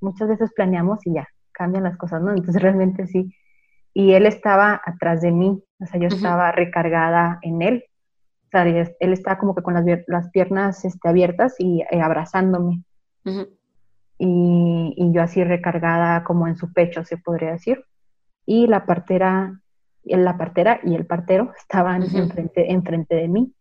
muchas 0.00 0.26
veces 0.26 0.50
planeamos 0.56 1.06
y 1.06 1.12
ya, 1.12 1.28
cambian 1.52 1.84
las 1.84 1.98
cosas, 1.98 2.22
¿no? 2.22 2.30
Entonces 2.30 2.62
realmente 2.62 3.06
sí. 3.06 3.30
Y 3.92 4.14
él 4.14 4.24
estaba 4.24 4.80
atrás 4.82 5.20
de 5.20 5.32
mí, 5.32 5.62
o 5.78 5.86
sea, 5.86 6.00
yo 6.00 6.08
estaba 6.08 6.50
recargada 6.50 7.38
en 7.42 7.60
él. 7.60 7.84
O 8.46 8.48
sea, 8.50 8.66
él 8.66 9.12
estaba 9.12 9.38
como 9.38 9.54
que 9.54 9.62
con 9.62 9.74
las, 9.74 9.84
las 10.06 10.30
piernas 10.30 10.82
este, 10.86 11.08
abiertas 11.10 11.56
y 11.58 11.82
eh, 11.82 12.00
abrazándome. 12.00 12.82
y, 14.18 14.94
y, 14.96 15.12
yo 15.12 15.22
así 15.22 15.44
recargada 15.44 16.24
como 16.24 16.48
en 16.48 16.56
su 16.56 16.72
pecho, 16.72 17.04
se 17.04 17.18
podría 17.18 17.52
decir. 17.52 17.84
Y 18.46 18.66
la 18.66 18.86
partera, 18.86 19.60
la 20.04 20.38
partera 20.38 20.80
y 20.82 20.94
el 20.94 21.04
partero 21.04 21.52
estaban 21.58 22.02
enfrente, 22.02 22.72
enfrente 22.72 23.14
de 23.14 23.28
mí. 23.28 23.54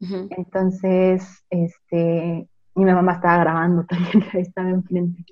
Entonces, 0.00 1.44
este, 1.50 2.48
y 2.74 2.84
mi 2.84 2.92
mamá 2.92 3.14
estaba 3.14 3.38
grabando 3.38 3.84
también, 3.88 4.24
estaba 4.34 4.70
enfrente. 4.70 5.24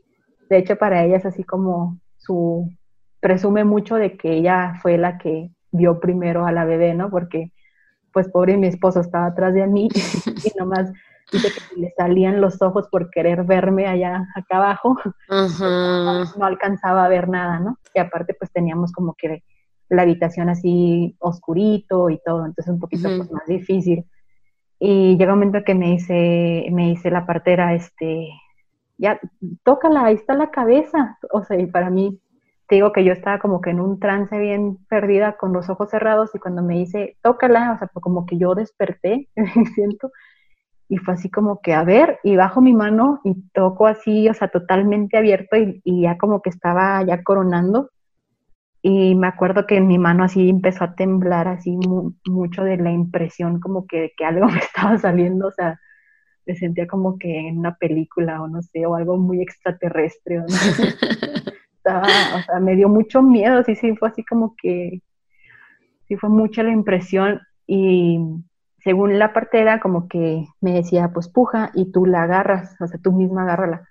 De 0.49 0.59
hecho, 0.59 0.77
para 0.77 1.05
ella 1.05 1.17
es 1.17 1.27
así 1.27 1.45
como 1.45 1.99
su, 2.17 2.71
presume 3.21 3.65
mucho 3.65 3.97
de 3.97 4.17
que 4.17 4.33
ella 4.33 4.75
fue 4.83 4.99
la 4.99 5.19
que 5.19 5.51
vio 5.71 6.01
primero 6.01 6.47
a 6.47 6.53
la 6.53 6.65
bebé, 6.65 6.95
¿no? 6.95 7.11
Porque, 7.11 7.53
pues, 8.13 8.29
pobre 8.29 8.57
mi 8.57 8.67
esposo 8.67 9.01
estaba 9.01 9.27
atrás 9.27 9.55
de 9.55 9.67
mí 9.67 9.89
y 10.45 10.59
nomás 10.59 10.93
dice 11.33 11.49
que 11.49 11.81
le 11.81 11.91
salían 11.97 12.41
los 12.41 12.61
ojos 12.63 12.87
por 12.89 13.11
querer 13.11 13.45
verme 13.45 13.87
allá 13.87 14.29
acá 14.35 14.59
abajo, 14.59 14.97
no, 15.29 16.45
alcanzaba 16.45 17.05
a 17.05 17.09
ver 17.09 17.29
nada, 17.29 17.61
¿no? 17.61 17.79
Y 17.95 17.99
aparte, 17.99 18.35
pues, 18.35 18.53
teníamos 18.53 18.93
como 18.93 19.15
que 19.15 19.43
la 19.89 20.03
habitación 20.03 20.49
así 20.49 21.17
oscurito 21.19 22.11
y 22.11 22.21
todo, 22.25 22.47
entonces 22.47 22.73
un 22.73 22.81
poquito 22.81 23.09
pues, 23.17 23.31
más 23.31 23.47
difícil. 23.47 24.05
Y 24.79 25.17
llega 25.17 25.33
un 25.33 25.39
momento 25.39 25.65
que 25.65 25.75
me 25.75 25.93
dice, 25.93 26.67
me 26.73 26.89
dice 26.89 27.11
la 27.11 27.27
partera, 27.27 27.75
este, 27.75 28.29
ya, 28.99 29.21
tócala, 29.63 30.05
ahí 30.07 30.15
está 30.15 30.35
la 30.35 30.51
cabeza. 30.51 31.19
O 31.33 31.43
sea, 31.43 31.59
y 31.59 31.67
para 31.67 31.91
mí, 31.91 32.21
te 32.69 32.77
digo 32.77 32.93
que 32.93 33.05
yo 33.05 33.13
estaba 33.13 33.39
como 33.39 33.61
que 33.61 33.71
en 33.71 33.81
un 33.81 34.01
trance 34.01 34.39
bien 34.39 34.79
perdida 34.89 35.37
con 35.37 35.53
los 35.53 35.69
ojos 35.69 35.91
cerrados 35.91 36.35
y 36.35 36.39
cuando 36.39 36.63
me 36.63 36.75
dice, 36.75 37.17
tócala, 37.23 37.73
o 37.73 37.79
sea, 37.79 37.89
como 37.89 38.27
que 38.27 38.39
yo 38.39 38.55
desperté, 38.55 39.29
siento, 39.75 40.11
y 40.89 40.99
fue 40.99 41.15
así 41.15 41.31
como 41.31 41.61
que, 41.61 41.75
a 41.75 41.85
ver, 41.85 42.21
y 42.23 42.37
bajo 42.37 42.61
mi 42.61 42.75
mano 42.75 43.21
y 43.25 43.35
toco 43.53 43.87
así, 43.87 44.29
o 44.29 44.35
sea, 44.35 44.49
totalmente 44.49 45.17
abierto 45.17 45.57
y, 45.57 46.03
ya 46.03 46.19
como 46.19 46.43
que 46.43 46.51
estaba 46.51 47.03
ya 47.05 47.23
coronando. 47.23 47.91
Y 48.87 49.15
me 49.15 49.29
acuerdo 49.29 49.67
que 49.67 49.79
en 49.79 49.87
mi 49.87 49.97
mano 49.97 50.25
así 50.25 50.51
empezó 50.51 50.85
a 50.85 50.95
temblar 50.95 51.49
así 51.49 51.79
mucho 52.27 52.65
de 52.65 52.77
la 52.77 52.91
impresión 52.91 53.59
como 53.59 53.87
que, 53.87 54.13
que 54.15 54.27
algo 54.27 54.47
me 54.47 54.59
estaba 54.59 54.99
saliendo, 54.99 55.47
o 55.49 55.53
sea, 55.53 55.81
me 56.45 56.55
sentía 56.55 56.87
como 56.87 57.19
que 57.19 57.49
en 57.49 57.61
una 57.61 57.77
película 57.77 58.43
o 58.43 58.47
no 58.47 58.61
sé, 58.61 58.85
o 58.85 58.95
algo 58.95 59.17
muy 59.17 59.41
extraterrestre. 59.41 60.37
¿no? 60.37 60.45
Estaba, 61.79 62.03
o 62.37 62.43
sea, 62.43 62.61
me 62.61 62.77
dio 62.77 62.91
mucho 62.91 63.23
miedo, 63.23 63.65
sí, 63.65 63.75
sí, 63.75 63.97
fue 63.97 64.11
así 64.11 64.23
como 64.23 64.55
que, 64.55 65.01
sí 66.07 66.17
fue 66.17 66.29
mucha 66.29 66.63
la 66.63 66.73
impresión 66.73 67.41
y 67.67 68.19
según 68.81 69.19
la 69.19 69.33
partera 69.33 69.81
como 69.81 70.09
que 70.09 70.45
me 70.61 70.75
decía, 70.75 71.11
pues 71.15 71.31
puja 71.31 71.71
y 71.73 71.91
tú 71.91 72.05
la 72.05 72.25
agarras, 72.25 72.77
o 72.83 72.87
sea, 72.87 73.01
tú 73.01 73.13
misma 73.13 73.45
agárrala. 73.45 73.89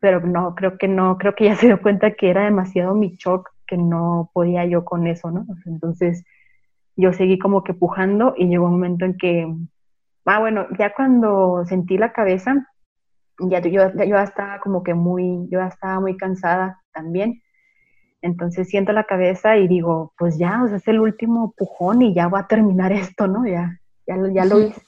Pero 0.00 0.26
no, 0.26 0.56
creo 0.56 0.76
que 0.76 0.88
no, 0.88 1.18
creo 1.18 1.36
que 1.36 1.44
ya 1.44 1.54
se 1.54 1.66
dio 1.66 1.80
cuenta 1.80 2.14
que 2.14 2.30
era 2.30 2.42
demasiado 2.42 2.96
mi 2.96 3.14
shock, 3.14 3.53
que 3.74 3.82
no 3.82 4.30
podía 4.32 4.64
yo 4.66 4.84
con 4.84 5.06
eso, 5.06 5.30
¿no? 5.30 5.46
entonces 5.66 6.24
yo 6.96 7.12
seguí 7.12 7.38
como 7.38 7.64
que 7.64 7.74
pujando 7.74 8.34
y 8.36 8.46
llegó 8.46 8.66
un 8.66 8.72
momento 8.72 9.04
en 9.04 9.16
que 9.16 9.52
Ah, 10.26 10.40
bueno, 10.40 10.66
ya 10.78 10.94
cuando 10.94 11.64
sentí 11.66 11.98
la 11.98 12.12
cabeza, 12.12 12.66
ya 13.38 13.60
yo, 13.60 13.92
yo 13.92 14.18
estaba 14.18 14.58
como 14.60 14.82
que 14.82 14.94
muy, 14.94 15.48
yo 15.50 15.60
estaba 15.60 16.00
muy 16.00 16.16
cansada 16.16 16.82
también. 16.92 17.42
Entonces 18.22 18.68
siento 18.68 18.92
la 18.92 19.04
cabeza 19.04 19.58
y 19.58 19.68
digo, 19.68 20.14
pues 20.16 20.38
ya, 20.38 20.62
o 20.62 20.68
sea, 20.68 20.78
es 20.78 20.88
el 20.88 21.00
último 21.00 21.52
pujón 21.56 22.00
y 22.00 22.14
ya 22.14 22.28
voy 22.28 22.40
a 22.40 22.46
terminar 22.46 22.92
esto, 22.92 23.26
¿no? 23.26 23.46
Ya, 23.46 23.78
ya, 24.06 24.16
lo, 24.16 24.28
ya 24.28 24.46
lo 24.46 24.60
hice. 24.60 24.82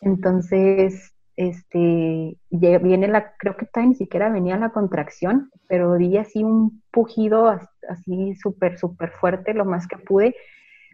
Entonces, 0.00 1.14
este, 1.38 2.36
viene 2.50 3.06
la, 3.06 3.36
creo 3.36 3.56
que 3.56 3.64
todavía 3.66 3.90
ni 3.90 3.94
siquiera 3.94 4.28
venía 4.28 4.56
la 4.56 4.70
contracción, 4.70 5.52
pero 5.68 5.94
di 5.94 6.16
así 6.16 6.42
un 6.42 6.82
pujido 6.90 7.48
así 7.88 8.34
súper, 8.34 8.76
súper 8.76 9.12
fuerte, 9.12 9.54
lo 9.54 9.64
más 9.64 9.86
que 9.86 9.98
pude, 9.98 10.34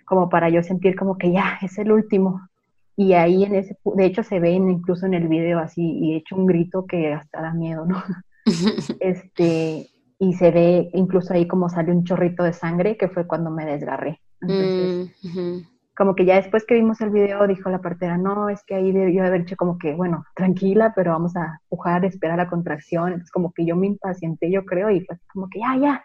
como 0.05 0.29
para 0.29 0.51
yo 0.51 0.63
sentir 0.63 0.97
como 0.97 1.17
que 1.17 1.33
ya, 1.33 1.59
es 1.63 1.79
el 1.79 1.91
último. 1.91 2.47
Y 2.95 3.15
ahí 3.15 3.45
en 3.45 3.55
ese, 3.55 3.79
de 3.83 4.05
hecho 4.05 4.23
se 4.23 4.39
ven 4.39 4.71
incluso 4.71 5.07
en 5.07 5.15
el 5.15 5.29
video 5.29 5.61
así, 5.61 5.81
y 5.81 6.13
he 6.13 6.17
hecho 6.19 6.37
un 6.37 6.45
grito 6.45 6.85
que 6.85 7.15
hasta 7.15 7.41
da 7.41 7.55
miedo, 7.55 7.87
¿no? 7.87 8.03
este, 9.01 9.89
y 10.19 10.35
se 10.35 10.51
ve 10.51 10.91
incluso 10.93 11.33
ahí 11.33 11.49
como 11.49 11.71
sale 11.71 11.91
un 11.91 12.05
chorrito 12.05 12.43
de 12.43 12.53
sangre, 12.53 12.99
que 12.99 13.09
fue 13.09 13.27
cuando 13.27 13.51
me 13.51 13.65
desgarré. 13.65 14.21
Entonces, 14.43 15.11
mm, 15.23 15.74
como 15.97 16.15
que 16.15 16.25
ya 16.25 16.37
después 16.37 16.65
que 16.67 16.75
vimos 16.75 17.01
el 17.01 17.11
video, 17.11 17.47
dijo 17.47 17.71
la 17.71 17.81
partera, 17.81 18.19
no, 18.19 18.49
es 18.49 18.63
que 18.65 18.75
ahí 18.75 18.93
debió 18.93 19.25
haber 19.25 19.43
hecho 19.43 19.57
como 19.57 19.79
que, 19.79 19.95
bueno, 19.95 20.25
tranquila, 20.35 20.93
pero 20.95 21.13
vamos 21.13 21.37
a 21.37 21.61
pujar, 21.69 22.05
esperar 22.05 22.39
la 22.39 22.49
contracción. 22.49 23.09
Entonces, 23.09 23.31
como 23.31 23.53
que 23.53 23.65
yo 23.65 23.77
me 23.77 23.87
impacienté, 23.87 24.51
yo 24.51 24.65
creo, 24.65 24.91
y 24.91 25.05
fue 25.05 25.17
como 25.33 25.49
que 25.49 25.61
ya, 25.61 25.77
ya 25.77 26.05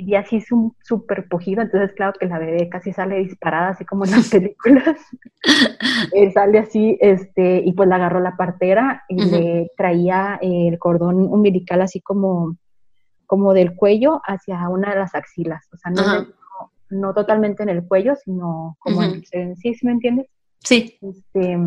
y 0.00 0.14
así 0.14 0.36
es 0.36 0.52
un 0.52 0.76
súper 0.82 1.26
pujido, 1.28 1.62
entonces 1.62 1.92
claro 1.96 2.12
que 2.18 2.26
la 2.26 2.38
bebé 2.38 2.68
casi 2.68 2.92
sale 2.92 3.18
disparada, 3.18 3.70
así 3.70 3.84
como 3.84 4.04
en 4.04 4.12
las 4.12 4.28
películas. 4.30 4.96
Eh, 6.12 6.30
sale 6.30 6.58
así, 6.58 6.96
este, 7.00 7.62
y 7.64 7.72
pues 7.72 7.88
la 7.88 7.96
agarró 7.96 8.20
la 8.20 8.36
partera 8.36 9.02
y 9.08 9.24
le 9.24 9.70
traía 9.76 10.38
el 10.40 10.78
cordón 10.78 11.16
umbilical 11.16 11.82
así 11.82 12.00
como, 12.00 12.56
como 13.26 13.54
del 13.54 13.74
cuello 13.74 14.20
hacia 14.24 14.68
una 14.68 14.90
de 14.90 15.00
las 15.00 15.14
axilas, 15.14 15.66
o 15.72 15.76
sea, 15.76 15.90
no, 15.90 16.26
no, 16.90 17.14
totalmente 17.14 17.62
en 17.62 17.68
el 17.68 17.86
cuello, 17.86 18.14
sino 18.16 18.76
como 18.78 19.02
en, 19.02 19.56
sí, 19.56 19.74
¿sí 19.74 19.86
me 19.86 19.92
entiendes? 19.92 20.26
Sí. 20.60 20.98
Este, 21.00 21.58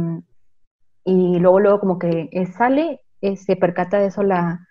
y 1.06 1.40
luego, 1.40 1.60
luego 1.60 1.80
como 1.80 2.00
que 2.00 2.30
sale, 2.56 3.02
se 3.36 3.56
percata 3.56 4.00
de 4.00 4.08
eso 4.08 4.24
la, 4.24 4.68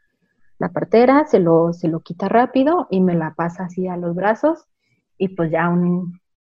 la 0.58 0.68
partera, 0.68 1.24
se 1.26 1.40
lo, 1.40 1.72
se 1.72 1.88
lo 1.88 2.00
quita 2.00 2.28
rápido 2.28 2.86
y 2.90 3.00
me 3.00 3.14
la 3.14 3.34
pasa 3.34 3.64
así 3.64 3.88
a 3.88 3.96
los 3.96 4.14
brazos 4.14 4.66
y 5.18 5.28
pues 5.28 5.50
ya 5.50 5.68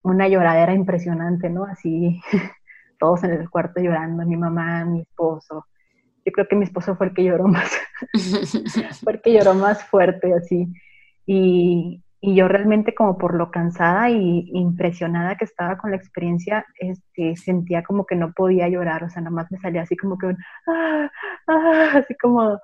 una 0.03 0.29
lloradera 0.29 0.75
impresionante, 0.75 1.51
¿no? 1.51 1.65
Así 1.65 2.21
todos 2.99 3.23
en 3.25 3.33
el 3.33 3.51
cuarto 3.51 3.81
llorando, 3.81 4.25
mi 4.25 4.37
mamá, 4.37 4.85
mi 4.85 5.03
esposo. 5.03 5.67
Yo 6.25 6.33
creo 6.33 6.49
que 6.49 6.57
mi 6.57 6.65
esposo 6.65 6.97
fue 6.97 7.07
el 7.07 7.15
que 7.15 7.25
lloró 7.25 7.49
más, 7.49 7.71
fue 9.03 9.15
el 9.15 9.23
que 9.23 9.33
lloró 9.33 9.55
más 9.55 9.85
fuerte 9.85 10.35
así. 10.35 10.67
Y, 11.27 12.03
y 12.21 12.35
yo 12.35 12.49
realmente 12.49 12.95
como 12.95 13.17
por 13.17 13.35
lo 13.35 13.51
cansada 13.51 14.11
y 14.11 14.51
impresionada 14.53 15.37
que 15.37 15.45
estaba 15.45 15.79
con 15.79 15.91
la 15.91 15.97
experiencia, 15.97 16.67
este, 16.79 17.37
sentía 17.37 17.83
como 17.83 18.07
que 18.07 18.17
no 18.17 18.33
podía 18.33 18.69
llorar, 18.69 19.05
o 19.05 19.11
sea, 19.11 19.23
nada 19.23 19.35
más 19.35 19.53
me 19.53 19.59
salía 19.59 19.83
así 19.83 19.97
como 19.97 20.19
que 20.19 20.27
un, 20.27 20.39
ah, 20.67 21.11
ah, 21.47 21.91
así 21.95 22.17
como, 22.17 22.59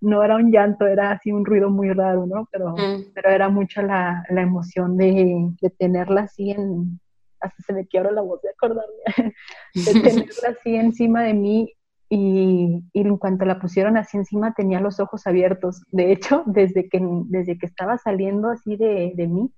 no 0.00 0.22
era 0.22 0.36
un 0.36 0.52
llanto, 0.52 0.86
era 0.86 1.10
así 1.12 1.32
un 1.32 1.44
ruido 1.44 1.68
muy 1.68 1.92
raro, 1.92 2.26
¿no? 2.26 2.48
Pero, 2.52 2.74
mm. 2.76 3.12
pero 3.14 3.30
era 3.30 3.48
mucho 3.48 3.82
la, 3.82 4.24
la 4.30 4.42
emoción 4.42 4.96
de, 4.96 5.50
de, 5.60 5.70
tenerla 5.70 6.22
así 6.22 6.52
en, 6.52 7.00
hasta 7.40 7.62
se 7.64 7.72
me 7.72 7.86
quiebra 7.86 8.12
la 8.12 8.22
voz 8.22 8.40
de 8.42 8.50
acordarme, 8.50 9.02
de 9.74 9.92
tenerla 10.02 10.48
así 10.50 10.76
encima 10.76 11.22
de 11.22 11.34
mí 11.34 11.75
y, 12.08 12.84
en 12.94 13.16
cuanto 13.16 13.44
la 13.44 13.58
pusieron 13.58 13.96
así 13.96 14.16
encima 14.16 14.54
tenía 14.54 14.80
los 14.80 15.00
ojos 15.00 15.26
abiertos. 15.26 15.82
De 15.90 16.12
hecho, 16.12 16.42
desde 16.46 16.88
que, 16.88 17.00
desde 17.26 17.58
que 17.58 17.66
estaba 17.66 17.98
saliendo 17.98 18.50
así 18.50 18.76
de, 18.76 19.12
de 19.16 19.26
mí, 19.26 19.52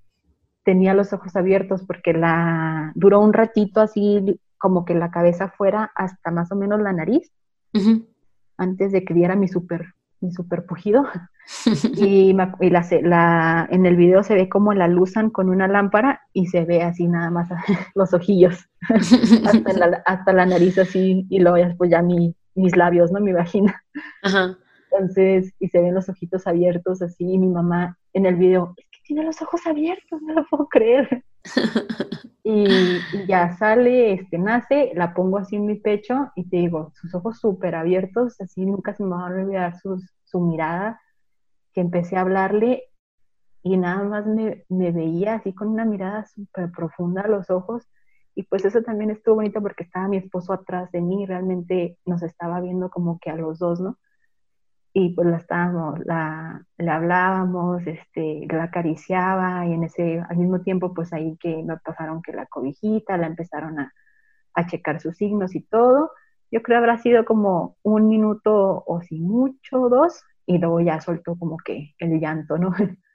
tenía 0.65 0.95
los 0.95 1.13
ojos 1.13 1.35
abiertos 1.37 1.85
porque 1.87 2.13
la 2.13 2.93
duró 2.95 3.21
un 3.21 3.33
ratito 3.33 3.81
así 3.81 4.39
como 4.59 4.85
que 4.85 4.95
la 4.95 5.11
cabeza 5.11 5.49
fuera 5.49 5.91
hasta 5.95 6.31
más 6.31 6.53
o 6.53 6.57
menos 6.57 6.81
la 6.81 6.93
nariz, 6.93 7.33
antes 8.57 8.93
de 8.93 9.05
que 9.05 9.15
diera 9.15 9.37
mi 9.37 9.49
super, 9.49 9.95
mi 10.21 10.33
super 10.33 10.67
pujido. 10.67 11.07
y, 11.97 12.37
y 12.61 12.71
la, 12.71 12.87
la, 13.03 13.69
en 13.71 13.87
el 13.87 13.97
video 13.97 14.23
se 14.23 14.35
ve 14.35 14.49
como 14.49 14.75
la 14.75 14.89
luzan 14.89 15.31
con 15.31 15.49
una 15.49 15.69
lámpara 15.69 16.21
y 16.35 16.49
se 16.49 16.65
ve 16.65 16.83
así 16.83 17.07
nada 17.07 17.31
más 17.31 17.49
los 17.95 18.13
ojillos, 18.13 18.69
hasta, 19.47 19.73
la, 19.73 20.03
hasta 20.05 20.33
la 20.33 20.45
nariz 20.45 20.77
así, 20.77 21.27
y 21.31 21.39
luego 21.39 21.57
después 21.57 21.91
ya 21.91 22.03
mi, 22.03 22.35
mis 22.55 22.77
labios, 22.77 23.13
¿no? 23.13 23.21
Mi 23.21 23.33
vagina. 23.33 23.83
Ajá. 24.23 24.57
Entonces, 24.91 25.53
y 25.59 25.69
se 25.69 25.81
ven 25.81 25.95
los 25.95 26.09
ojitos 26.09 26.47
abiertos 26.47 27.03
así, 27.03 27.25
y 27.25 27.39
mi 27.39 27.49
mamá 27.49 27.99
en 28.13 28.27
el 28.27 28.37
video, 28.37 28.75
es 28.77 28.87
que 28.91 28.99
tiene 29.05 29.23
los 29.23 29.41
ojos 29.43 29.67
abiertos, 29.67 30.21
no 30.23 30.35
lo 30.35 30.47
puedo 30.47 30.67
creer. 30.69 31.25
y, 32.45 32.67
ya 33.27 33.57
sale, 33.57 34.13
este, 34.15 34.39
nace, 34.39 34.93
la 34.95 35.15
pongo 35.15 35.39
así 35.39 35.57
en 35.57 35.67
mi 35.67 35.77
pecho 35.77 36.31
y 36.37 36.49
te 36.49 36.57
digo, 36.59 36.93
sus 36.95 37.15
ojos 37.15 37.39
súper 37.39 37.75
abiertos, 37.75 38.41
así 38.41 38.65
nunca 38.65 38.95
se 38.95 39.05
me 39.05 39.11
va 39.11 39.27
a 39.27 39.31
olvidar 39.31 39.75
su 39.79 40.41
mirada, 40.41 41.01
que 41.73 41.81
empecé 41.81 42.17
a 42.17 42.23
hablarle 42.23 42.85
y 43.63 43.77
nada 43.77 44.03
más 44.05 44.27
me, 44.27 44.65
me 44.69 44.93
veía 44.93 45.35
así 45.35 45.53
con 45.53 45.69
una 45.69 45.85
mirada 45.85 46.25
súper 46.27 46.71
profunda 46.71 47.23
a 47.23 47.29
los 47.29 47.51
ojos 47.51 47.87
y 48.39 48.45
pues 48.45 48.65
eso 48.65 48.83
también 48.83 49.11
estuvo 49.11 49.35
bonito 49.35 49.61
porque 49.61 49.83
estaba 49.83 50.07
mi 50.07 50.19
esposo 50.19 50.53
atrás 50.53 50.93
de 50.93 51.01
mí, 51.01 51.27
realmente 51.27 51.99
nos 52.07 52.23
estaba 52.23 52.61
viendo 52.61 52.89
como 52.89 53.19
que 53.19 53.31
a 53.31 53.35
los 53.35 53.59
dos, 53.59 53.81
¿no? 53.81 53.99
Y 54.93 55.13
pues 55.13 55.27
la 55.27 55.39
estábamos, 55.39 55.99
la, 56.07 56.65
le 56.77 56.89
hablábamos, 56.89 57.85
este, 57.85 58.47
la 58.49 58.63
acariciaba 58.63 59.67
y 59.67 59.73
en 59.73 59.83
ese, 59.83 60.21
al 60.21 60.37
mismo 60.37 60.61
tiempo 60.61 60.95
pues 60.95 61.13
ahí 61.13 61.37
que 61.41 61.65
me 61.65 61.79
pasaron 61.79 62.23
que 62.23 62.33
la 62.33 62.47
cobijita, 62.47 63.17
la 63.17 63.27
empezaron 63.27 63.81
a, 63.81 63.93
a 64.55 64.67
checar 64.69 65.01
sus 65.01 65.17
signos 65.17 65.57
y 65.57 65.63
todo. 65.63 66.13
Yo 66.53 66.63
creo 66.63 66.79
habrá 66.79 66.97
sido 66.99 67.25
como 67.25 67.77
un 67.83 68.07
minuto 68.07 68.85
o 68.87 69.01
si 69.03 69.19
mucho, 69.19 69.89
dos, 69.89 70.23
y 70.47 70.59
luego 70.59 70.81
ya 70.81 71.01
soltó 71.01 71.37
como 71.37 71.57
que 71.57 71.97
el 71.99 72.21
llanto, 72.21 72.57
¿no? 72.57 72.71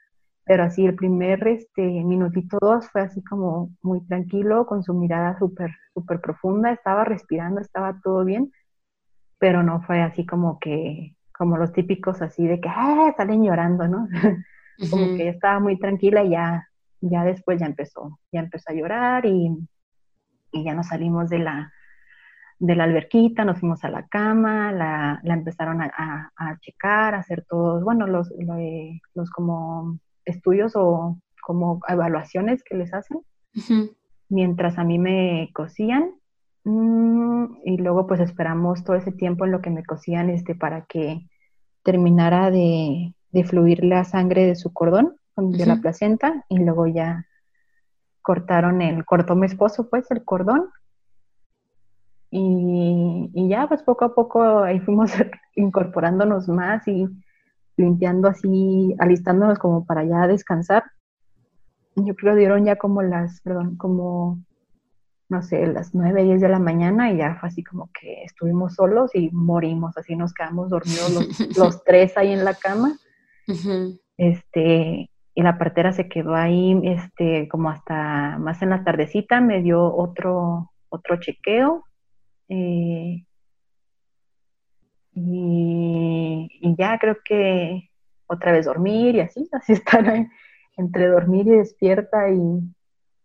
pero 0.46 0.64
así 0.64 0.86
el 0.86 0.96
primer 0.96 1.48
este, 1.48 1.82
minutito 1.82 2.58
dos 2.60 2.90
fue 2.90 3.02
así 3.02 3.24
como 3.24 3.72
muy 3.82 4.06
tranquilo, 4.06 4.66
con 4.66 4.84
su 4.84 4.94
mirada 4.94 5.38
súper, 5.38 5.72
súper 5.94 6.20
profunda, 6.20 6.72
estaba 6.72 7.06
respirando, 7.06 7.62
estaba 7.62 8.00
todo 8.04 8.26
bien, 8.26 8.52
pero 9.40 9.64
no 9.64 9.82
fue 9.82 10.02
así 10.02 10.26
como 10.26 10.60
que, 10.60 11.16
como 11.38 11.58
los 11.58 11.72
típicos 11.72 12.22
así 12.22 12.46
de 12.46 12.60
que, 12.60 12.70
¡ah! 12.70 13.14
salen 13.16 13.44
llorando, 13.44 13.88
¿no? 13.88 14.08
como 14.92 15.06
que 15.18 15.30
estaba 15.30 15.60
muy 15.60 15.80
tranquila 15.80 16.24
y 16.24 16.32
ya, 16.32 16.68
ya 17.00 17.24
después 17.24 17.60
ya 17.60 17.66
empezó, 17.66 18.20
ya 18.32 18.42
empezó 18.42 18.72
a 18.72 18.76
llorar 18.76 19.26
y, 19.26 19.50
y 20.52 20.64
ya 20.64 20.74
nos 20.74 20.88
salimos 20.88 21.30
de 21.30 21.40
la, 21.40 21.72
de 22.60 22.76
la 22.76 22.84
alberquita, 22.84 23.46
nos 23.46 23.60
fuimos 23.60 23.84
a 23.84 23.90
la 23.90 24.08
cama, 24.08 24.72
la, 24.72 25.20
la 25.24 25.34
empezaron 25.34 25.82
a, 25.82 26.32
a, 26.36 26.58
checar, 26.60 27.16
a 27.16 27.20
hacer 27.20 27.46
todos, 27.48 27.84
bueno, 27.84 28.08
los, 28.08 28.32
los 29.14 29.30
como 29.32 30.00
estudios 30.26 30.74
o 30.76 31.18
como 31.42 31.82
evaluaciones 31.88 32.64
que 32.64 32.76
les 32.76 32.94
hacen, 32.94 33.22
mientras 34.30 34.78
a 34.78 34.84
mí 34.84 34.98
me 34.98 35.52
cosían. 35.54 36.16
Mm, 36.64 37.58
y 37.66 37.78
luego 37.78 38.08
pues 38.08 38.22
esperamos 38.22 38.84
todo 38.84 38.96
ese 38.96 39.12
tiempo 39.12 39.46
en 39.46 39.52
lo 39.52 39.62
que 39.62 39.70
me 39.70 39.84
cosían 39.84 40.30
este, 40.30 40.56
para 40.56 40.86
que 40.86 41.28
terminara 41.84 42.50
de, 42.50 43.14
fluir 43.46 43.84
la 43.84 44.06
sangre 44.06 44.46
de 44.46 44.56
su 44.56 44.72
cordón, 44.72 45.18
de 45.36 45.66
la 45.66 45.78
placenta, 45.78 46.46
y 46.48 46.60
luego 46.60 46.86
ya 46.88 47.26
cortaron 48.22 48.82
el, 48.82 49.04
cortó 49.06 49.36
mi 49.36 49.48
esposo 49.48 49.90
pues 49.90 50.10
el 50.12 50.24
cordón. 50.24 50.70
Y, 52.30 53.30
y 53.34 53.50
ya 53.50 53.68
pues 53.68 53.84
poco 53.84 54.06
a 54.06 54.16
poco 54.16 54.60
ahí 54.60 54.80
fuimos 54.80 55.12
incorporándonos 55.56 56.48
más 56.48 56.88
y 56.88 57.08
limpiando 57.78 58.28
así, 58.28 58.96
alistándonos 59.00 59.60
como 59.60 59.86
para 59.86 60.04
ya 60.04 60.28
descansar. 60.28 60.84
Yo 61.96 62.16
creo 62.16 62.34
que 62.34 62.40
dieron 62.40 62.66
ya 62.66 62.76
como 62.78 63.02
las, 63.02 63.42
perdón, 63.42 63.78
como, 63.78 64.44
no 65.30 65.42
sé, 65.44 65.68
las 65.68 65.94
nueve, 65.94 66.24
diez 66.24 66.42
de 66.42 66.50
la 66.50 66.60
mañana 66.60 67.12
y 67.12 67.18
ya 67.18 67.36
fue 67.36 67.50
así 67.50 67.64
como 67.64 67.90
que 68.00 68.24
estuvimos 68.24 68.76
solos 68.76 69.12
y 69.14 69.30
morimos, 69.32 69.98
así 69.98 70.16
nos 70.16 70.34
quedamos 70.34 70.70
dormidos 70.70 71.58
los, 71.58 71.84
tres 71.86 72.18
ahí 72.18 72.32
en 72.32 72.46
la 72.46 72.56
cama. 72.56 72.98
Este, 74.18 75.10
y 75.36 75.42
la 75.42 75.58
partera 75.58 75.94
se 75.94 76.08
quedó 76.08 76.36
ahí, 76.36 76.80
este, 76.84 77.48
como 77.48 77.70
hasta 77.70 78.38
más 78.40 78.62
en 78.62 78.70
la 78.70 78.84
tardecita, 78.84 79.42
me 79.42 79.62
dio 79.62 79.84
otro, 79.94 80.72
otro 80.90 81.20
chequeo. 81.20 81.86
Eh, 82.50 83.26
y, 85.16 86.76
ya 86.78 86.98
creo 87.00 87.18
que 87.24 87.90
otra 88.28 88.52
vez 88.52 88.66
dormir 88.66 89.16
y 89.16 89.20
así, 89.22 89.48
así 89.52 89.74
estar 89.74 90.06
entre 90.78 91.08
dormir 91.08 91.48
y 91.48 91.52
despierta 91.52 92.30
y, 92.30 92.62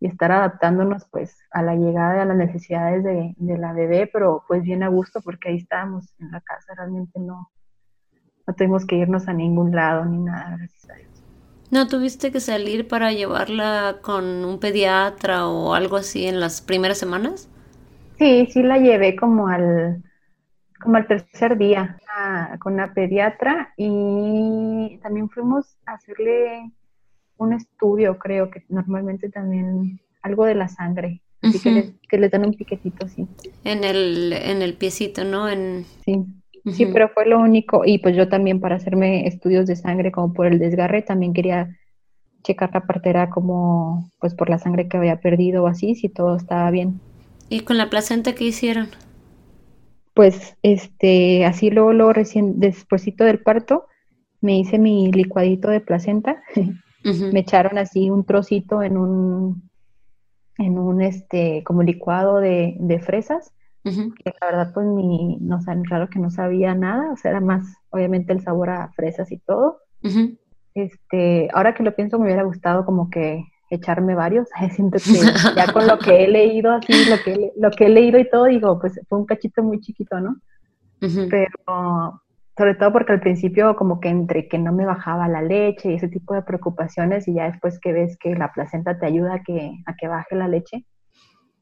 estar 0.01 0.30
adaptándonos 0.30 1.07
pues 1.11 1.36
a 1.51 1.61
la 1.61 1.74
llegada 1.74 2.18
y 2.18 2.20
a 2.20 2.24
las 2.24 2.36
necesidades 2.36 3.03
de, 3.03 3.34
la 3.59 3.72
bebé, 3.72 4.09
pero 4.12 4.45
pues 4.47 4.62
bien 4.62 4.84
a 4.84 4.89
gusto 4.89 5.20
porque 5.20 5.49
ahí 5.49 5.57
estábamos 5.57 6.14
en 6.20 6.30
la 6.30 6.41
casa, 6.41 6.72
realmente 6.76 7.18
no, 7.18 7.51
no 8.47 8.55
tuvimos 8.55 8.86
que 8.86 8.95
irnos 8.95 9.26
a 9.26 9.32
ningún 9.32 9.74
lado 9.74 10.05
ni 10.05 10.18
nada, 10.18 10.57
gracias 10.57 10.89
a 10.89 10.95
Dios. 10.95 11.24
¿No 11.72 11.89
tuviste 11.89 12.30
que 12.30 12.39
salir 12.39 12.86
para 12.86 13.12
llevarla 13.12 13.97
con 14.01 14.45
un 14.45 14.61
pediatra 14.61 15.49
o 15.49 15.74
algo 15.74 15.97
así 15.97 16.28
en 16.28 16.39
las 16.39 16.61
primeras 16.61 16.99
semanas? 16.99 17.51
Sí, 18.18 18.47
sí 18.53 18.62
la 18.62 18.78
llevé 18.78 19.16
como 19.16 19.49
al, 19.49 20.05
como 20.81 20.99
el 20.99 21.07
tercer 21.07 21.57
día 21.59 21.99
con 22.61 22.74
una 22.74 22.93
pediatra 22.93 23.72
y 23.76 24.99
también 25.03 25.29
fuimos 25.29 25.76
a 25.87 25.95
hacerle 25.95 26.72
un 27.37 27.53
estudio, 27.53 28.18
creo 28.18 28.51
que 28.51 28.64
normalmente 28.68 29.29
también 29.31 30.01
algo 30.22 30.45
de 30.45 30.55
la 30.55 30.68
sangre, 30.68 31.22
así 31.43 31.61
que, 31.61 32.18
le, 32.18 32.29
dan 32.29 32.47
un 32.47 32.55
piquetito 32.55 33.07
así. 33.07 33.26
En 33.64 33.85
el, 33.85 34.33
en 34.33 34.62
el 34.62 34.74
piecito, 34.74 35.24
¿no? 35.24 35.49
En... 35.49 35.85
Sí. 36.05 36.24
Sí, 36.72 36.85
pero 36.85 37.09
fue 37.09 37.24
lo 37.24 37.41
único. 37.41 37.83
Y 37.87 37.97
pues 37.99 38.14
yo 38.14 38.29
también 38.29 38.61
para 38.61 38.76
hacerme 38.76 39.26
estudios 39.26 39.66
de 39.66 39.74
sangre 39.74 40.12
como 40.12 40.35
por 40.35 40.47
el 40.47 40.59
desgarre, 40.59 41.01
también 41.01 41.33
quería 41.33 41.79
checar 42.43 42.70
la 42.74 42.87
partera 42.87 43.31
como 43.31 44.11
pues 44.20 44.35
por 44.35 44.51
la 44.51 44.59
sangre 44.59 44.87
que 44.87 44.99
había 44.99 45.20
perdido 45.20 45.64
o 45.64 45.66
así, 45.66 45.95
si 45.95 46.11
todo 46.11 46.37
estaba 46.37 46.70
bien. 46.70 47.01
¿Y 47.49 47.61
con 47.61 47.79
la 47.79 47.89
placenta 47.89 48.35
qué 48.35 48.45
hicieron? 48.45 48.89
Pues 50.19 50.57
este, 50.64 51.47
así 51.47 51.71
luego, 51.71 51.93
luego 51.93 52.12
recién, 52.12 52.59
despuésito 52.59 53.23
del 53.23 53.39
parto, 53.39 53.87
me 54.41 54.59
hice 54.59 54.77
mi 54.77 55.12
licuadito 55.12 55.69
de 55.69 55.79
placenta, 55.79 56.43
me 57.05 57.39
echaron 57.39 57.79
así 57.79 58.11
un 58.11 58.25
trocito 58.25 58.83
en 58.83 58.99
un, 58.99 59.71
en 60.59 60.77
un, 60.77 61.03
este, 61.03 61.62
como 61.62 61.85
licuado 61.85 62.41
de, 62.41 62.75
de 62.81 62.99
fresas, 62.99 63.53
que 63.85 64.33
la 64.41 64.47
verdad 64.49 64.73
pues 64.75 64.89
ni, 64.89 65.37
no 65.37 65.61
sé, 65.61 65.73
raro 65.85 66.11
que 66.11 66.19
no 66.19 66.33
sabía 66.33 66.75
nada, 66.75 67.12
o 67.12 67.16
sea, 67.16 67.31
era 67.31 67.41
más, 67.41 67.77
obviamente 67.91 68.33
el 68.33 68.43
sabor 68.43 68.71
a 68.71 68.91
fresas 68.97 69.31
y 69.31 69.39
todo. 69.39 69.83
Este, 70.75 71.49
ahora 71.53 71.75
que 71.75 71.85
lo 71.85 71.95
pienso 71.95 72.19
me 72.19 72.25
hubiera 72.25 72.43
gustado 72.43 72.85
como 72.85 73.09
que 73.09 73.45
echarme 73.71 74.14
varios. 74.14 74.49
Siento 74.73 74.99
que 74.99 75.55
ya 75.57 75.73
con 75.73 75.87
lo 75.87 75.99
que 75.99 76.25
he 76.25 76.29
leído, 76.29 76.73
así, 76.73 77.05
lo 77.09 77.16
que, 77.23 77.53
lo 77.57 77.71
que 77.71 77.87
he 77.87 77.89
leído 77.89 78.19
y 78.19 78.29
todo, 78.29 78.45
digo, 78.45 78.79
pues 78.79 79.01
fue 79.09 79.19
un 79.19 79.27
cachito 79.27 79.62
muy 79.62 79.81
chiquito, 79.81 80.21
¿no? 80.21 80.37
Pero 81.01 82.21
sobre 82.59 82.75
todo 82.75 82.93
porque 82.93 83.12
al 83.12 83.21
principio 83.21 83.77
como 83.77 84.01
que 84.01 84.09
entre 84.09 84.49
que 84.49 84.59
no 84.59 84.73
me 84.73 84.85
bajaba 84.85 85.29
la 85.29 85.43
leche 85.43 85.93
y 85.93 85.95
ese 85.95 86.09
tipo 86.09 86.35
de 86.35 86.43
preocupaciones 86.43 87.29
y 87.29 87.35
ya 87.35 87.45
después 87.45 87.79
que 87.79 87.93
ves 87.93 88.19
que 88.19 88.35
la 88.35 88.53
placenta 88.53 88.99
te 88.99 89.07
ayuda 89.07 89.35
a 89.35 89.43
que, 89.45 89.73
a 89.87 89.95
que 89.95 90.09
baje 90.09 90.35
la 90.35 90.49
leche, 90.49 90.85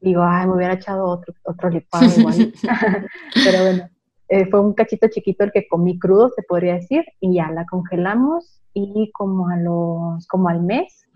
digo, 0.01 0.23
ay, 0.23 0.47
me 0.47 0.55
hubiera 0.55 0.73
echado 0.73 1.05
otro, 1.05 1.35
otro 1.43 1.69
licuado 1.69 2.07
igual. 2.17 2.51
Pero 3.33 3.63
bueno, 3.63 3.89
eh, 4.29 4.47
fue 4.49 4.59
un 4.59 4.73
cachito 4.73 5.07
chiquito 5.07 5.43
el 5.43 5.51
que 5.51 5.67
comí 5.67 5.99
crudo, 5.99 6.29
se 6.35 6.41
podría 6.41 6.73
decir, 6.73 7.05
y 7.19 7.35
ya 7.35 7.51
la 7.51 7.65
congelamos 7.65 8.61
y 8.73 9.11
como 9.13 9.49
a 9.49 9.57
los, 9.57 10.27
como 10.27 10.49
al 10.49 10.63
mes, 10.63 11.06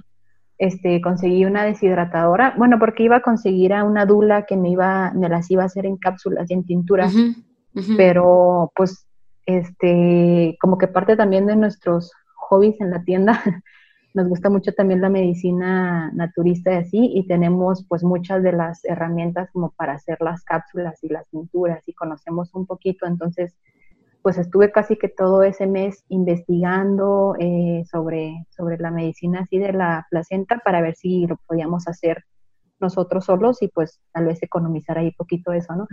este, 0.61 1.01
conseguí 1.01 1.43
una 1.43 1.63
deshidratadora, 1.63 2.53
bueno, 2.55 2.77
porque 2.77 3.01
iba 3.01 3.15
a 3.15 3.21
conseguir 3.23 3.73
a 3.73 3.83
una 3.83 4.05
dula 4.05 4.45
que 4.45 4.55
me 4.55 4.69
iba, 4.69 5.11
me 5.15 5.27
las 5.27 5.49
iba 5.49 5.63
a 5.63 5.65
hacer 5.65 5.87
en 5.87 5.97
cápsulas 5.97 6.51
y 6.51 6.53
en 6.53 6.63
tinturas, 6.67 7.15
pero 7.97 8.71
pues 8.75 9.07
este, 9.47 10.55
como 10.61 10.77
que 10.77 10.87
parte 10.87 11.15
también 11.17 11.47
de 11.47 11.55
nuestros 11.55 12.11
hobbies 12.35 12.79
en 12.79 12.91
la 12.91 13.03
tienda, 13.03 13.41
nos 14.13 14.27
gusta 14.27 14.51
mucho 14.51 14.71
también 14.73 15.01
la 15.01 15.09
medicina 15.09 16.11
naturista 16.13 16.71
y 16.73 16.75
así, 16.75 17.11
y 17.11 17.25
tenemos 17.25 17.83
pues 17.89 18.03
muchas 18.03 18.43
de 18.43 18.51
las 18.51 18.85
herramientas 18.85 19.49
como 19.51 19.71
para 19.71 19.93
hacer 19.93 20.19
las 20.21 20.43
cápsulas 20.43 21.03
y 21.03 21.07
las 21.07 21.27
pinturas 21.29 21.81
y 21.87 21.93
conocemos 21.93 22.53
un 22.53 22.67
poquito, 22.67 23.07
entonces 23.07 23.57
pues 24.21 24.37
estuve 24.37 24.71
casi 24.71 24.97
que 24.97 25.07
todo 25.09 25.43
ese 25.43 25.67
mes 25.67 26.03
investigando 26.09 27.35
eh, 27.39 27.83
sobre, 27.89 28.45
sobre 28.55 28.77
la 28.77 28.91
medicina 28.91 29.41
así 29.41 29.57
de 29.57 29.73
la 29.73 30.07
placenta 30.09 30.59
para 30.63 30.81
ver 30.81 30.95
si 30.95 31.25
lo 31.25 31.37
podíamos 31.47 31.87
hacer 31.87 32.23
nosotros 32.79 33.25
solos 33.25 33.61
y 33.61 33.67
pues 33.67 33.99
tal 34.11 34.25
vez 34.25 34.41
economizar 34.43 34.97
ahí 34.97 35.11
poquito 35.11 35.53
eso, 35.53 35.75
¿no? 35.75 35.87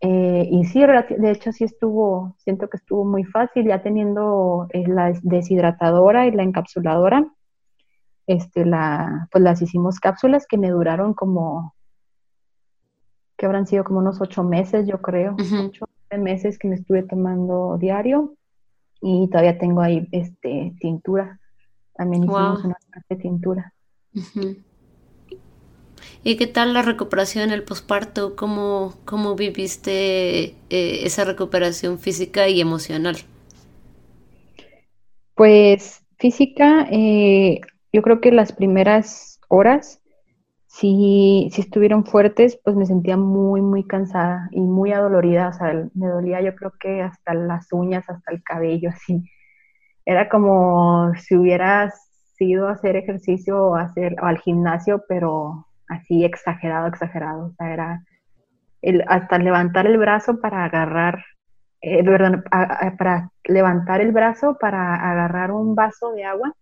Eh, 0.00 0.48
y 0.50 0.64
sí, 0.64 0.82
de 0.82 1.30
hecho 1.30 1.52
sí 1.52 1.64
estuvo, 1.64 2.34
siento 2.38 2.68
que 2.68 2.76
estuvo 2.76 3.04
muy 3.04 3.24
fácil, 3.24 3.66
ya 3.66 3.82
teniendo 3.82 4.66
eh, 4.70 4.86
la 4.86 5.18
deshidratadora 5.22 6.26
y 6.26 6.32
la 6.32 6.42
encapsuladora, 6.42 7.26
este, 8.26 8.66
la, 8.66 9.28
pues 9.30 9.42
las 9.42 9.62
hicimos 9.62 10.00
cápsulas 10.00 10.46
que 10.46 10.58
me 10.58 10.70
duraron 10.70 11.14
como, 11.14 11.74
que 13.36 13.46
habrán 13.46 13.66
sido 13.66 13.84
como 13.84 14.00
unos 14.00 14.20
ocho 14.20 14.42
meses, 14.42 14.86
yo 14.86 15.00
creo, 15.00 15.36
ocho 15.38 15.86
meses 16.18 16.58
que 16.58 16.68
me 16.68 16.74
estuve 16.74 17.02
tomando 17.02 17.78
diario 17.78 18.36
y 19.00 19.28
todavía 19.28 19.58
tengo 19.58 19.80
ahí 19.80 20.08
este, 20.12 20.74
tintura, 20.80 21.38
también 21.94 22.24
hicimos 22.24 22.64
una 22.64 22.76
parte 22.90 23.14
de 23.14 23.16
tintura. 23.16 23.74
¿Y 26.22 26.36
qué 26.36 26.46
tal 26.46 26.72
la 26.72 26.82
recuperación, 26.82 27.50
el 27.50 27.64
posparto? 27.64 28.34
¿Cómo, 28.34 28.94
¿Cómo 29.04 29.34
viviste 29.34 30.44
eh, 30.44 30.54
esa 30.70 31.24
recuperación 31.24 31.98
física 31.98 32.48
y 32.48 32.60
emocional? 32.60 33.16
Pues 35.34 36.02
física, 36.18 36.86
eh, 36.90 37.60
yo 37.92 38.02
creo 38.02 38.20
que 38.20 38.32
las 38.32 38.52
primeras 38.52 39.38
horas, 39.48 40.00
si, 40.74 41.50
si 41.52 41.60
estuvieron 41.60 42.04
fuertes, 42.04 42.58
pues 42.64 42.74
me 42.74 42.84
sentía 42.86 43.16
muy, 43.16 43.62
muy 43.62 43.84
cansada 43.86 44.48
y 44.50 44.60
muy 44.60 44.92
adolorida. 44.92 45.48
O 45.48 45.52
sea, 45.52 45.72
me 45.94 46.08
dolía 46.08 46.40
yo 46.40 46.56
creo 46.56 46.72
que 46.80 47.00
hasta 47.00 47.32
las 47.32 47.72
uñas, 47.72 48.08
hasta 48.08 48.32
el 48.32 48.42
cabello, 48.42 48.90
así. 48.94 49.30
Era 50.04 50.28
como 50.28 51.14
si 51.14 51.36
hubieras 51.36 51.94
ido 52.40 52.68
a 52.68 52.72
hacer 52.72 52.96
ejercicio 52.96 53.68
o, 53.68 53.76
hacer, 53.76 54.16
o 54.20 54.26
al 54.26 54.38
gimnasio, 54.38 55.04
pero 55.08 55.66
así 55.88 56.24
exagerado, 56.24 56.88
exagerado. 56.88 57.46
O 57.46 57.52
sea, 57.52 57.72
era 57.72 58.04
el, 58.82 59.04
hasta 59.06 59.38
levantar 59.38 59.86
el 59.86 59.96
brazo 59.96 60.40
para 60.40 60.64
agarrar, 60.64 61.24
eh, 61.82 62.04
para 62.98 63.30
levantar 63.44 64.00
el 64.00 64.10
brazo 64.10 64.56
para 64.58 64.96
agarrar 64.96 65.52
un 65.52 65.76
vaso 65.76 66.12
de 66.12 66.24
agua, 66.24 66.52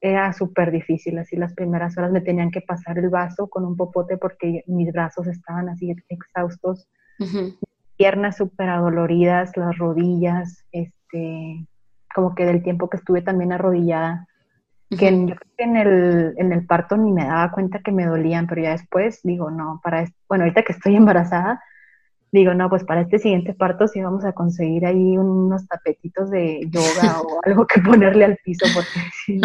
era 0.00 0.32
súper 0.32 0.70
difícil. 0.70 1.18
Así 1.18 1.36
las 1.36 1.54
primeras 1.54 1.96
horas 1.98 2.12
me 2.12 2.20
tenían 2.20 2.50
que 2.50 2.60
pasar 2.60 2.98
el 2.98 3.08
vaso 3.08 3.48
con 3.48 3.64
un 3.64 3.76
popote 3.76 4.16
porque 4.16 4.64
mis 4.66 4.92
brazos 4.92 5.26
estaban 5.26 5.68
así 5.68 5.94
exhaustos, 6.08 6.88
piernas 7.96 8.36
súper 8.36 8.68
adoloridas, 8.68 9.56
las 9.56 9.76
rodillas, 9.76 10.64
este, 10.72 11.66
como 12.14 12.34
que 12.34 12.46
del 12.46 12.62
tiempo 12.62 12.88
que 12.88 12.98
estuve 12.98 13.22
también 13.22 13.52
arrodillada 13.52 14.28
que 14.96 15.08
en, 15.08 15.76
el, 15.76 16.34
en 16.38 16.52
el 16.52 16.66
parto 16.66 16.96
ni 16.96 17.12
me 17.12 17.26
daba 17.26 17.50
cuenta 17.50 17.80
que 17.80 17.92
me 17.92 18.06
dolían, 18.06 18.46
pero 18.46 18.62
ya 18.62 18.70
después 18.70 19.20
digo, 19.22 19.50
no, 19.50 19.80
para, 19.82 20.06
bueno, 20.28 20.44
ahorita 20.44 20.62
que 20.62 20.72
estoy 20.72 20.96
embarazada, 20.96 21.62
digo, 22.32 22.54
no, 22.54 22.68
pues 22.68 22.84
para 22.84 23.02
este 23.02 23.18
siguiente 23.18 23.54
parto 23.54 23.88
sí 23.88 24.00
vamos 24.02 24.24
a 24.24 24.32
conseguir 24.32 24.84
ahí 24.86 25.16
unos 25.16 25.66
tapetitos 25.66 26.30
de 26.30 26.60
yoga 26.70 27.20
o 27.20 27.40
algo 27.44 27.66
que 27.66 27.80
ponerle 27.80 28.24
al 28.24 28.38
piso, 28.44 28.66
porque 28.74 29.00
sí, 29.24 29.40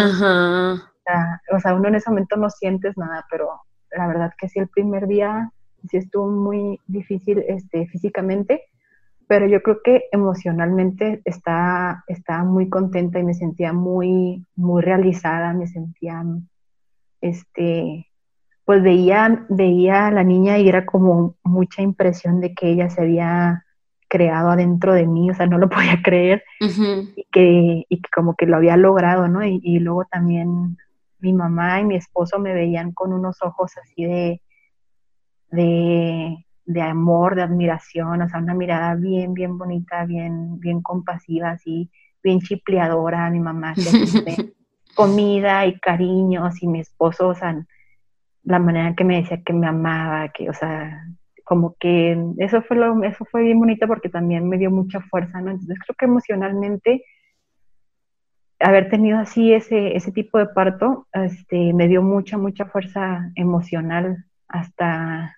o 1.52 1.60
sea, 1.60 1.74
uno 1.74 1.88
en 1.88 1.96
ese 1.96 2.10
momento 2.10 2.36
no 2.36 2.50
sientes 2.50 2.96
nada, 2.96 3.24
pero 3.30 3.48
la 3.90 4.06
verdad 4.06 4.32
que 4.38 4.48
sí, 4.48 4.58
el 4.58 4.68
primer 4.68 5.06
día 5.06 5.50
sí 5.88 5.98
estuvo 5.98 6.28
muy 6.28 6.80
difícil 6.86 7.44
este, 7.46 7.86
físicamente, 7.88 8.62
pero 9.26 9.46
yo 9.46 9.62
creo 9.62 9.80
que 9.82 10.04
emocionalmente 10.12 11.22
estaba, 11.24 12.04
estaba 12.06 12.44
muy 12.44 12.68
contenta 12.68 13.18
y 13.18 13.24
me 13.24 13.34
sentía 13.34 13.72
muy, 13.72 14.44
muy 14.54 14.82
realizada, 14.82 15.52
me 15.52 15.66
sentía, 15.66 16.22
este, 17.20 18.06
pues 18.64 18.82
veía, 18.82 19.46
veía 19.48 20.06
a 20.06 20.10
la 20.10 20.24
niña 20.24 20.58
y 20.58 20.68
era 20.68 20.86
como 20.86 21.36
mucha 21.42 21.82
impresión 21.82 22.40
de 22.40 22.54
que 22.54 22.70
ella 22.70 22.90
se 22.90 23.02
había 23.02 23.64
creado 24.08 24.50
adentro 24.50 24.94
de 24.94 25.06
mí, 25.06 25.30
o 25.30 25.34
sea, 25.34 25.46
no 25.46 25.58
lo 25.58 25.68
podía 25.70 26.02
creer 26.02 26.44
y, 26.60 27.26
que, 27.32 27.84
y 27.88 28.00
que 28.00 28.08
como 28.14 28.34
que 28.34 28.46
lo 28.46 28.56
había 28.56 28.76
logrado, 28.76 29.28
¿no? 29.28 29.44
Y, 29.44 29.60
y 29.62 29.78
luego 29.80 30.04
también 30.10 30.76
mi 31.18 31.32
mamá 31.32 31.80
y 31.80 31.84
mi 31.84 31.96
esposo 31.96 32.38
me 32.38 32.52
veían 32.52 32.92
con 32.92 33.12
unos 33.12 33.42
ojos 33.42 33.72
así 33.78 34.04
de, 34.04 34.42
de 35.50 36.44
de 36.66 36.82
amor, 36.82 37.34
de 37.34 37.42
admiración, 37.42 38.22
o 38.22 38.28
sea, 38.28 38.40
una 38.40 38.54
mirada 38.54 38.94
bien, 38.94 39.34
bien 39.34 39.58
bonita, 39.58 40.04
bien, 40.04 40.58
bien 40.60 40.80
compasiva, 40.80 41.50
así, 41.50 41.90
bien 42.22 42.40
chipleadora, 42.40 43.28
mi 43.30 43.40
mamá, 43.40 43.74
que 43.74 43.82
comida 44.94 45.66
y 45.66 45.78
cariños, 45.78 46.62
y 46.62 46.68
mi 46.68 46.80
esposo, 46.80 47.28
o 47.28 47.34
sea, 47.34 47.66
la 48.44 48.58
manera 48.58 48.94
que 48.94 49.04
me 49.04 49.20
decía 49.20 49.42
que 49.42 49.52
me 49.52 49.66
amaba, 49.66 50.28
que, 50.28 50.48
o 50.48 50.54
sea, 50.54 51.04
como 51.44 51.76
que 51.78 52.16
eso 52.38 52.62
fue 52.62 52.76
lo, 52.76 53.02
eso 53.04 53.24
fue 53.24 53.42
bien 53.42 53.58
bonito 53.58 53.86
porque 53.86 54.08
también 54.08 54.48
me 54.48 54.58
dio 54.58 54.70
mucha 54.70 55.00
fuerza, 55.00 55.40
¿no? 55.40 55.50
Entonces 55.50 55.78
creo 55.84 55.96
que 55.98 56.06
emocionalmente 56.06 57.04
haber 58.60 58.88
tenido 58.88 59.18
así 59.18 59.52
ese, 59.52 59.96
ese 59.96 60.12
tipo 60.12 60.38
de 60.38 60.46
parto, 60.46 61.06
este, 61.12 61.72
me 61.74 61.88
dio 61.88 62.02
mucha, 62.02 62.38
mucha 62.38 62.64
fuerza 62.66 63.30
emocional 63.34 64.24
hasta 64.48 65.36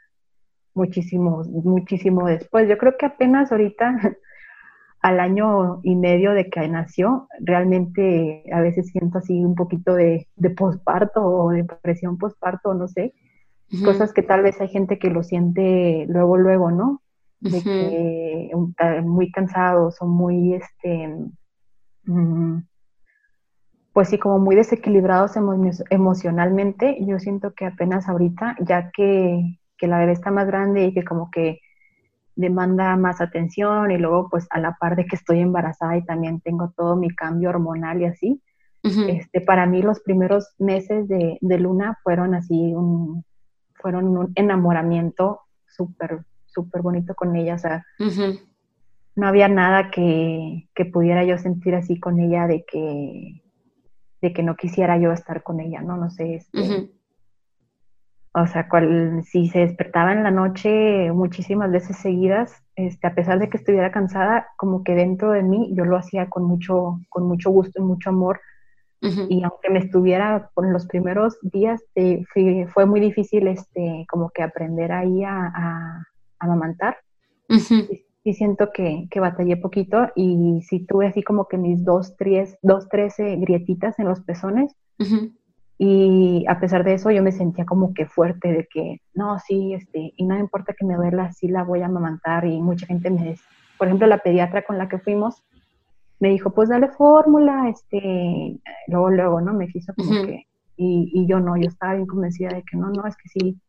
muchísimo, 0.74 1.42
muchísimo 1.44 2.26
después. 2.26 2.68
Yo 2.68 2.78
creo 2.78 2.96
que 2.96 3.06
apenas 3.06 3.50
ahorita, 3.50 3.96
al 5.06 5.20
año 5.20 5.78
y 5.84 5.94
medio 5.94 6.32
de 6.32 6.50
que 6.50 6.66
nació, 6.66 7.28
realmente 7.38 8.42
a 8.52 8.60
veces 8.60 8.88
siento 8.88 9.18
así 9.18 9.44
un 9.44 9.54
poquito 9.54 9.94
de, 9.94 10.26
de 10.34 10.50
posparto 10.50 11.24
o 11.24 11.50
depresión 11.50 12.18
posparto, 12.18 12.74
no 12.74 12.88
sé. 12.88 13.14
Cosas 13.84 14.12
que 14.12 14.22
tal 14.22 14.42
vez 14.42 14.60
hay 14.60 14.66
gente 14.66 14.98
que 14.98 15.10
lo 15.10 15.22
siente 15.22 16.06
luego, 16.08 16.36
luego, 16.36 16.72
¿no? 16.72 17.02
De 17.38 17.62
que 17.62 18.50
muy 19.04 19.30
cansados 19.30 20.02
o 20.02 20.06
muy, 20.06 20.54
este, 20.54 21.14
mm, 22.06 22.58
pues 23.92 24.08
sí, 24.08 24.18
como 24.18 24.40
muy 24.40 24.56
desequilibrados 24.56 25.34
emocionalmente. 25.90 26.98
Yo 27.04 27.20
siento 27.20 27.54
que 27.54 27.66
apenas 27.66 28.08
ahorita, 28.08 28.56
ya 28.60 28.90
que 28.90 29.60
que 29.78 29.86
la 29.86 29.98
bebé 29.98 30.12
está 30.12 30.30
más 30.30 30.46
grande 30.46 30.86
y 30.86 30.94
que 30.94 31.04
como 31.04 31.30
que 31.30 31.60
demanda 32.36 32.94
más 32.96 33.20
atención 33.20 33.90
y 33.90 33.96
luego 33.96 34.28
pues 34.30 34.46
a 34.50 34.60
la 34.60 34.76
par 34.78 34.94
de 34.94 35.06
que 35.06 35.16
estoy 35.16 35.40
embarazada 35.40 35.96
y 35.96 36.04
también 36.04 36.40
tengo 36.40 36.72
todo 36.76 36.94
mi 36.94 37.08
cambio 37.08 37.48
hormonal 37.48 38.02
y 38.02 38.04
así, 38.04 38.42
este, 39.08 39.40
para 39.40 39.66
mí 39.66 39.82
los 39.82 39.98
primeros 40.00 40.54
meses 40.58 41.08
de, 41.08 41.38
Luna 41.40 41.98
fueron 42.04 42.34
así, 42.34 42.72
un, 42.72 43.24
fueron 43.74 44.16
un 44.16 44.32
enamoramiento 44.36 45.40
súper, 45.66 46.24
súper 46.46 46.82
bonito 46.82 47.14
con 47.16 47.34
ella, 47.34 47.54
o 47.54 47.58
sea, 47.58 47.84
no 49.16 49.26
había 49.26 49.48
nada 49.48 49.90
que, 49.90 50.68
que, 50.72 50.84
pudiera 50.84 51.24
yo 51.24 51.36
sentir 51.36 51.74
así 51.74 51.98
con 51.98 52.20
ella 52.20 52.46
de 52.46 52.64
que, 52.64 53.42
de 54.20 54.32
que 54.32 54.42
no 54.44 54.54
quisiera 54.54 54.98
yo 54.98 55.10
estar 55.10 55.42
con 55.42 55.58
ella, 55.58 55.80
¿no? 55.80 55.96
No 55.96 56.10
sé, 56.10 56.36
este, 56.36 56.90
o 58.38 58.46
sea, 58.46 58.68
cual, 58.68 59.24
si 59.24 59.48
se 59.48 59.60
despertaba 59.60 60.12
en 60.12 60.22
la 60.22 60.30
noche 60.30 61.10
muchísimas 61.10 61.72
veces 61.72 61.96
seguidas, 61.96 62.52
este, 62.74 63.06
a 63.06 63.14
pesar 63.14 63.38
de 63.38 63.48
que 63.48 63.56
estuviera 63.56 63.90
cansada, 63.90 64.48
como 64.58 64.84
que 64.84 64.94
dentro 64.94 65.30
de 65.30 65.42
mí 65.42 65.70
yo 65.72 65.86
lo 65.86 65.96
hacía 65.96 66.28
con 66.28 66.44
mucho, 66.44 67.00
con 67.08 67.26
mucho 67.26 67.48
gusto 67.50 67.80
y 67.80 67.84
mucho 67.84 68.10
amor, 68.10 68.40
Y 69.00 69.42
aunque 69.44 69.70
me 69.70 69.78
estuviera 69.78 70.50
con 70.52 70.72
los 70.72 70.86
primeros 70.86 71.38
días, 71.40 71.80
fue 72.74 72.86
muy 72.86 73.00
difícil 73.00 73.46
este, 73.46 74.04
como 74.10 74.30
que 74.30 74.42
aprender 74.42 74.90
ahí 74.90 75.22
a, 75.22 75.52
a, 75.54 76.06
amamantar. 76.38 76.98
y, 78.24 78.34
siento 78.34 78.70
que, 78.72 79.06
que, 79.10 79.20
batallé 79.20 79.56
poquito 79.56 80.08
y 80.16 80.60
sí 80.62 80.84
tuve 80.84 81.06
así 81.06 81.22
como 81.22 81.46
que 81.46 81.56
mis 81.56 81.84
dos, 81.84 82.16
tres, 82.16 82.58
dos, 82.62 82.88
trece 82.88 83.36
grietitas 83.36 83.98
en 83.98 84.08
los 84.08 84.20
pezones. 84.20 84.74
Y 85.78 86.44
a 86.48 86.58
pesar 86.58 86.84
de 86.84 86.94
eso, 86.94 87.10
yo 87.10 87.22
me 87.22 87.32
sentía 87.32 87.66
como 87.66 87.92
que 87.92 88.06
fuerte 88.06 88.50
de 88.50 88.66
que, 88.66 89.02
no, 89.14 89.38
sí, 89.38 89.74
este, 89.74 90.12
y 90.16 90.24
no 90.24 90.38
importa 90.38 90.74
que 90.78 90.86
me 90.86 90.94
duela, 90.96 91.32
sí 91.32 91.48
la 91.48 91.64
voy 91.64 91.82
a 91.82 91.86
amamantar. 91.86 92.46
Y 92.46 92.60
mucha 92.62 92.86
gente 92.86 93.10
me 93.10 93.30
dice, 93.30 93.44
por 93.76 93.86
ejemplo, 93.86 94.06
la 94.06 94.18
pediatra 94.18 94.62
con 94.62 94.78
la 94.78 94.88
que 94.88 94.98
fuimos, 94.98 95.42
me 96.18 96.30
dijo, 96.30 96.50
pues 96.50 96.70
dale 96.70 96.88
fórmula, 96.88 97.68
este, 97.68 98.58
luego, 98.88 99.10
luego, 99.10 99.40
¿no? 99.42 99.52
Me 99.52 99.68
quiso 99.68 99.92
como 99.94 100.24
que, 100.24 100.46
y, 100.78 101.10
y, 101.12 101.26
yo 101.26 101.40
no, 101.40 101.56
yo 101.56 101.68
estaba 101.68 101.94
bien 101.94 102.06
convencida 102.06 102.48
de 102.50 102.62
que 102.62 102.76
no, 102.76 102.90
no, 102.90 103.06
es 103.06 103.16
que 103.16 103.28
sí, 103.28 103.60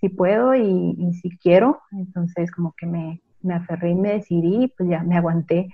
sí 0.00 0.08
puedo 0.08 0.54
y, 0.54 0.94
y 0.98 1.14
sí 1.14 1.30
quiero. 1.42 1.80
Entonces, 1.92 2.50
como 2.50 2.74
que 2.78 2.86
me, 2.86 3.22
me 3.42 3.54
aferré 3.54 3.90
y 3.90 3.94
me 3.94 4.14
decidí, 4.14 4.72
pues 4.76 4.88
ya 4.88 5.02
me 5.02 5.16
aguanté 5.16 5.68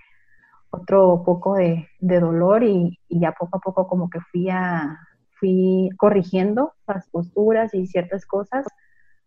otro 0.71 1.23
poco 1.25 1.55
de, 1.55 1.89
de 2.01 2.19
dolor 2.19 2.65
y, 2.65 2.99
y, 3.09 3.21
ya 3.21 3.33
poco 3.33 3.59
a 3.59 3.61
poco 3.61 3.87
como 3.87 4.11
que 4.11 4.21
fui 4.21 4.49
a, 4.51 4.99
fui 5.43 5.91
corrigiendo 5.97 6.75
las 6.87 7.09
posturas 7.09 7.75
y 7.75 7.89
ciertas 7.89 8.27
cosas 8.27 8.65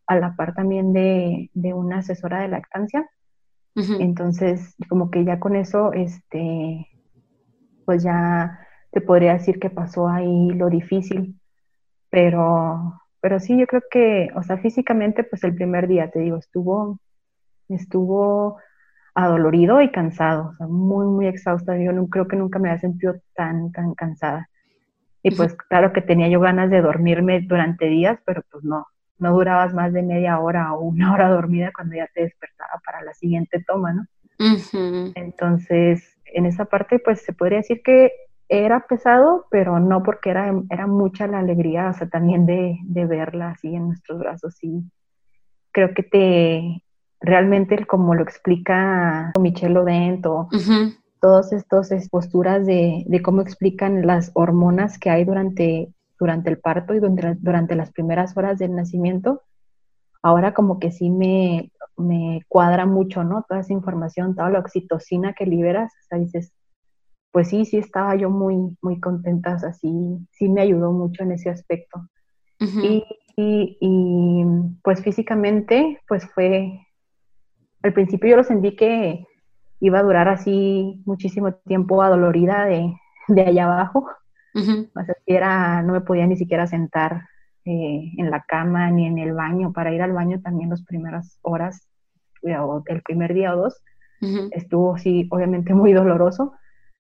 a 0.07 0.15
la 0.15 0.33
par 0.37 0.53
también 0.53 0.93
de, 0.93 1.51
de 1.53 1.73
una 1.73 1.97
asesora 1.97 2.39
de 2.39 2.47
lactancia. 2.47 3.09
Entonces, 3.75 4.73
como 4.87 5.11
que 5.11 5.25
ya 5.25 5.37
con 5.37 5.57
eso, 5.57 5.91
este, 5.91 6.87
pues 7.83 8.03
ya 8.03 8.57
te 8.91 9.01
podría 9.01 9.33
decir 9.33 9.59
que 9.59 9.69
pasó 9.69 10.07
ahí 10.07 10.51
lo 10.51 10.69
difícil, 10.69 11.37
pero, 12.09 13.01
pero 13.19 13.41
sí, 13.41 13.59
yo 13.59 13.67
creo 13.67 13.81
que, 13.91 14.29
o 14.33 14.43
sea, 14.43 14.59
físicamente, 14.59 15.25
pues 15.25 15.43
el 15.43 15.53
primer 15.53 15.89
día, 15.89 16.09
te 16.09 16.19
digo, 16.19 16.37
estuvo, 16.37 17.01
estuvo 17.67 18.59
adolorido 19.13 19.81
y 19.81 19.91
cansado, 19.91 20.51
o 20.51 20.53
sea, 20.53 20.67
muy, 20.67 21.07
muy 21.07 21.27
exhausta. 21.27 21.77
Yo 21.77 21.91
no, 21.91 22.07
creo 22.07 22.29
que 22.29 22.37
nunca 22.37 22.59
me 22.59 22.69
había 22.69 22.79
sentido 22.79 23.15
tan, 23.33 23.73
tan 23.73 23.93
cansada. 23.93 24.47
Y 25.27 25.31
pues 25.35 25.55
claro 25.55 25.91
que 25.91 26.01
tenía 26.01 26.27
yo 26.27 26.39
ganas 26.39 26.69
de 26.69 26.81
dormirme 26.81 27.41
durante 27.41 27.87
días, 27.87 28.19
pero 28.27 28.43
pues 28.51 28.63
no, 28.63 28.85
no 29.17 29.33
durabas 29.33 29.73
más 29.73 29.91
de 29.91 30.03
media 30.03 30.37
hora 30.39 30.71
o 30.73 30.81
una 30.81 31.13
hora 31.13 31.29
dormida 31.29 31.71
cuando 31.75 31.95
ya 31.95 32.07
te 32.13 32.21
despertaba 32.21 32.79
para 32.85 33.01
la 33.01 33.11
siguiente 33.15 33.63
toma, 33.65 33.91
¿no? 33.91 34.05
Entonces, 35.15 36.15
en 36.25 36.45
esa 36.45 36.65
parte, 36.65 36.99
pues 36.99 37.23
se 37.23 37.33
podría 37.33 37.57
decir 37.57 37.81
que 37.83 38.11
era 38.49 38.85
pesado, 38.85 39.47
pero 39.49 39.79
no 39.79 40.03
porque 40.03 40.29
era, 40.29 40.53
era 40.69 40.85
mucha 40.85 41.25
la 41.25 41.39
alegría, 41.39 41.89
o 41.89 41.93
sea, 41.93 42.07
también 42.07 42.45
de, 42.45 42.77
de 42.83 43.05
verla 43.07 43.49
así 43.49 43.73
en 43.73 43.87
nuestros 43.87 44.19
brazos, 44.19 44.63
y 44.63 44.83
creo 45.71 45.95
que 45.95 46.03
te, 46.03 46.83
realmente 47.19 47.83
como 47.87 48.13
lo 48.13 48.21
explica 48.21 49.33
Michelle 49.39 49.79
Odento, 49.79 50.49
todas 51.25 51.51
estas 51.51 51.89
posturas 52.09 52.67
de, 52.67 53.03
de, 53.07 53.21
cómo 53.23 53.41
explican 53.41 54.05
las 54.05 54.29
hormonas 54.35 54.99
que 54.99 55.09
hay 55.09 55.25
durante 55.25 55.91
durante 56.19 56.51
el 56.51 56.59
parto 56.59 56.93
y 56.93 56.99
durante, 56.99 57.35
durante 57.41 57.75
las 57.75 57.91
primeras 57.91 58.37
horas 58.37 58.59
del 58.59 58.75
nacimiento, 58.75 59.41
ahora 60.21 60.53
como 60.53 60.77
que 60.77 60.91
sí 60.91 61.09
me, 61.09 61.71
me 61.97 62.41
cuadra 62.47 62.85
mucho, 62.85 63.23
¿no? 63.23 63.43
Toda 63.49 63.61
esa 63.61 63.73
información, 63.73 64.35
toda 64.35 64.51
la 64.51 64.59
oxitocina 64.59 65.33
que 65.33 65.47
liberas, 65.47 65.91
o 65.91 66.05
sea, 66.07 66.19
dices, 66.19 66.53
pues 67.31 67.49
sí, 67.49 67.65
sí 67.65 67.77
estaba 67.77 68.15
yo 68.15 68.29
muy, 68.29 68.77
muy 68.83 68.99
contenta, 68.99 69.55
o 69.55 69.59
sea, 69.59 69.73
sí, 69.73 69.89
sí 70.31 70.47
me 70.47 70.61
ayudó 70.61 70.91
mucho 70.91 71.23
en 71.23 71.31
ese 71.31 71.49
aspecto. 71.49 72.07
y, 72.59 73.03
y, 73.35 73.77
y, 73.81 74.45
pues 74.83 75.01
físicamente, 75.01 75.99
pues 76.07 76.23
fue, 76.33 76.79
al 77.81 77.93
principio 77.93 78.29
yo 78.29 78.37
lo 78.37 78.43
sentí 78.43 78.75
que 78.75 79.25
iba 79.79 79.99
a 79.99 80.03
durar 80.03 80.27
así 80.27 81.01
muchísimo 81.05 81.53
tiempo 81.53 82.01
adolorida 82.01 82.65
de, 82.65 82.93
de 83.27 83.41
allá 83.41 83.65
abajo, 83.65 84.07
o 84.55 85.03
sea, 85.03 85.15
era, 85.25 85.81
no 85.81 85.93
me 85.93 86.01
podía 86.01 86.25
ni 86.27 86.37
siquiera 86.37 86.65
sentar 86.65 87.27
eh, 87.65 88.11
en 88.17 88.31
la 88.31 88.43
cama 88.43 88.89
ni 88.89 89.05
en 89.05 89.17
el 89.17 89.33
baño. 89.33 89.73
Para 89.73 89.93
ir 89.93 90.01
al 90.01 90.13
baño 90.13 90.39
también 90.41 90.69
las 90.69 90.83
primeras 90.83 91.39
horas, 91.41 91.89
o 92.43 92.83
el 92.85 93.01
primer 93.01 93.33
día 93.33 93.53
o 93.53 93.57
dos, 93.57 93.81
estuvo 94.51 94.97
sí, 94.97 95.27
obviamente 95.31 95.73
muy 95.73 95.93
doloroso, 95.93 96.53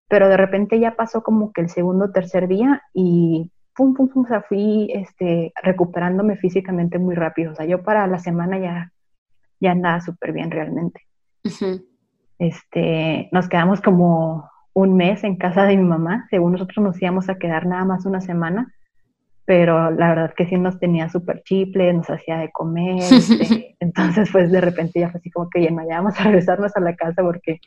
pero 0.07 0.27
de 0.27 0.37
repente 0.37 0.79
ya 0.79 0.95
pasó 0.95 1.23
como 1.23 1.51
que 1.53 1.61
el 1.61 1.69
segundo 1.69 2.05
o 2.05 2.11
tercer 2.11 2.47
día 2.47 2.81
y 2.93 3.51
pum, 3.75 3.93
pum, 3.93 4.09
pum, 4.09 4.25
o 4.25 4.27
sea, 4.27 4.41
fui 4.41 4.89
este, 4.93 5.53
recuperándome 5.61 6.37
físicamente 6.37 6.99
muy 6.99 7.15
rápido. 7.15 7.51
O 7.51 7.55
sea, 7.55 7.65
yo 7.65 7.83
para 7.83 8.05
la 8.07 8.19
semana 8.19 8.59
ya, 8.59 8.91
ya 9.59 9.71
andaba 9.71 10.01
súper 10.01 10.33
bien 10.33 10.51
realmente. 10.51 11.01
Este, 12.39 13.29
nos 13.31 13.47
quedamos 13.47 13.81
como 13.81 14.49
un 14.73 14.97
mes 14.97 15.23
en 15.23 15.37
casa 15.37 15.63
de 15.63 15.77
mi 15.77 15.83
mamá. 15.83 16.27
Según 16.29 16.53
nosotros 16.53 16.83
nos 16.83 17.01
íbamos 17.01 17.29
a 17.29 17.35
quedar 17.35 17.65
nada 17.65 17.85
más 17.85 18.05
una 18.05 18.21
semana, 18.21 18.73
pero 19.45 19.91
la 19.91 20.09
verdad 20.09 20.33
que 20.35 20.45
sí 20.45 20.57
nos 20.57 20.79
tenía 20.79 21.09
súper 21.09 21.43
chiple, 21.43 21.93
nos 21.93 22.09
hacía 22.09 22.37
de 22.37 22.51
comer. 22.51 22.97
Este, 22.97 23.75
entonces, 23.79 24.29
pues 24.31 24.51
de 24.51 24.61
repente 24.61 24.99
ya 24.99 25.09
fue 25.09 25.19
así 25.19 25.31
como 25.31 25.49
que 25.49 25.63
ya, 25.63 25.69
ya 25.69 26.01
vamos 26.01 26.19
a 26.19 26.23
regresarnos 26.23 26.75
a 26.75 26.81
la 26.81 26.95
casa 26.95 27.21
porque 27.21 27.59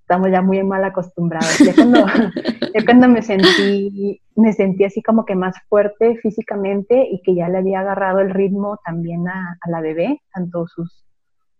estamos 0.00 0.30
ya 0.30 0.40
muy 0.40 0.62
mal 0.62 0.84
acostumbrados. 0.84 1.58
Ya 1.58 1.74
cuando, 1.74 2.06
cuando 2.86 3.08
me 3.08 3.22
sentí, 3.22 4.22
me 4.34 4.52
sentí 4.52 4.84
así 4.84 5.02
como 5.02 5.24
que 5.24 5.34
más 5.34 5.56
fuerte 5.68 6.16
físicamente 6.16 7.08
y 7.10 7.20
que 7.22 7.34
ya 7.34 7.48
le 7.48 7.58
había 7.58 7.80
agarrado 7.80 8.20
el 8.20 8.30
ritmo 8.30 8.78
también 8.84 9.28
a, 9.28 9.58
la 9.68 9.80
bebé, 9.80 10.20
tanto 10.32 10.66
sus 10.66 11.04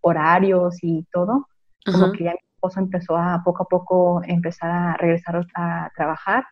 horarios 0.00 0.78
y 0.82 1.04
todo, 1.12 1.48
como 1.84 2.12
que 2.12 2.24
ya 2.24 2.34
empezó 2.76 3.16
a 3.16 3.42
poco 3.44 3.64
a 3.64 3.66
poco 3.66 4.22
empezar 4.24 4.70
a 4.70 4.96
regresar 4.96 5.46
a 5.54 5.90
trabajar 5.94 6.44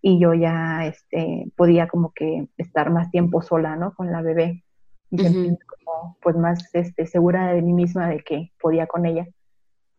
y 0.00 0.18
yo 0.20 0.34
ya 0.34 0.86
este, 0.86 1.50
podía 1.56 1.88
como 1.88 2.12
que 2.12 2.48
estar 2.56 2.90
más 2.90 3.10
tiempo 3.10 3.42
sola, 3.42 3.76
¿no? 3.76 3.94
Con 3.94 4.12
la 4.12 4.22
bebé 4.22 4.64
y 5.10 5.18
sentirme 5.18 5.58
como 5.66 6.16
pues 6.20 6.36
más 6.36 6.74
este, 6.74 7.06
segura 7.06 7.52
de 7.52 7.62
mí 7.62 7.72
misma 7.72 8.08
de 8.08 8.20
que 8.20 8.52
podía 8.60 8.86
con 8.86 9.06
ella 9.06 9.26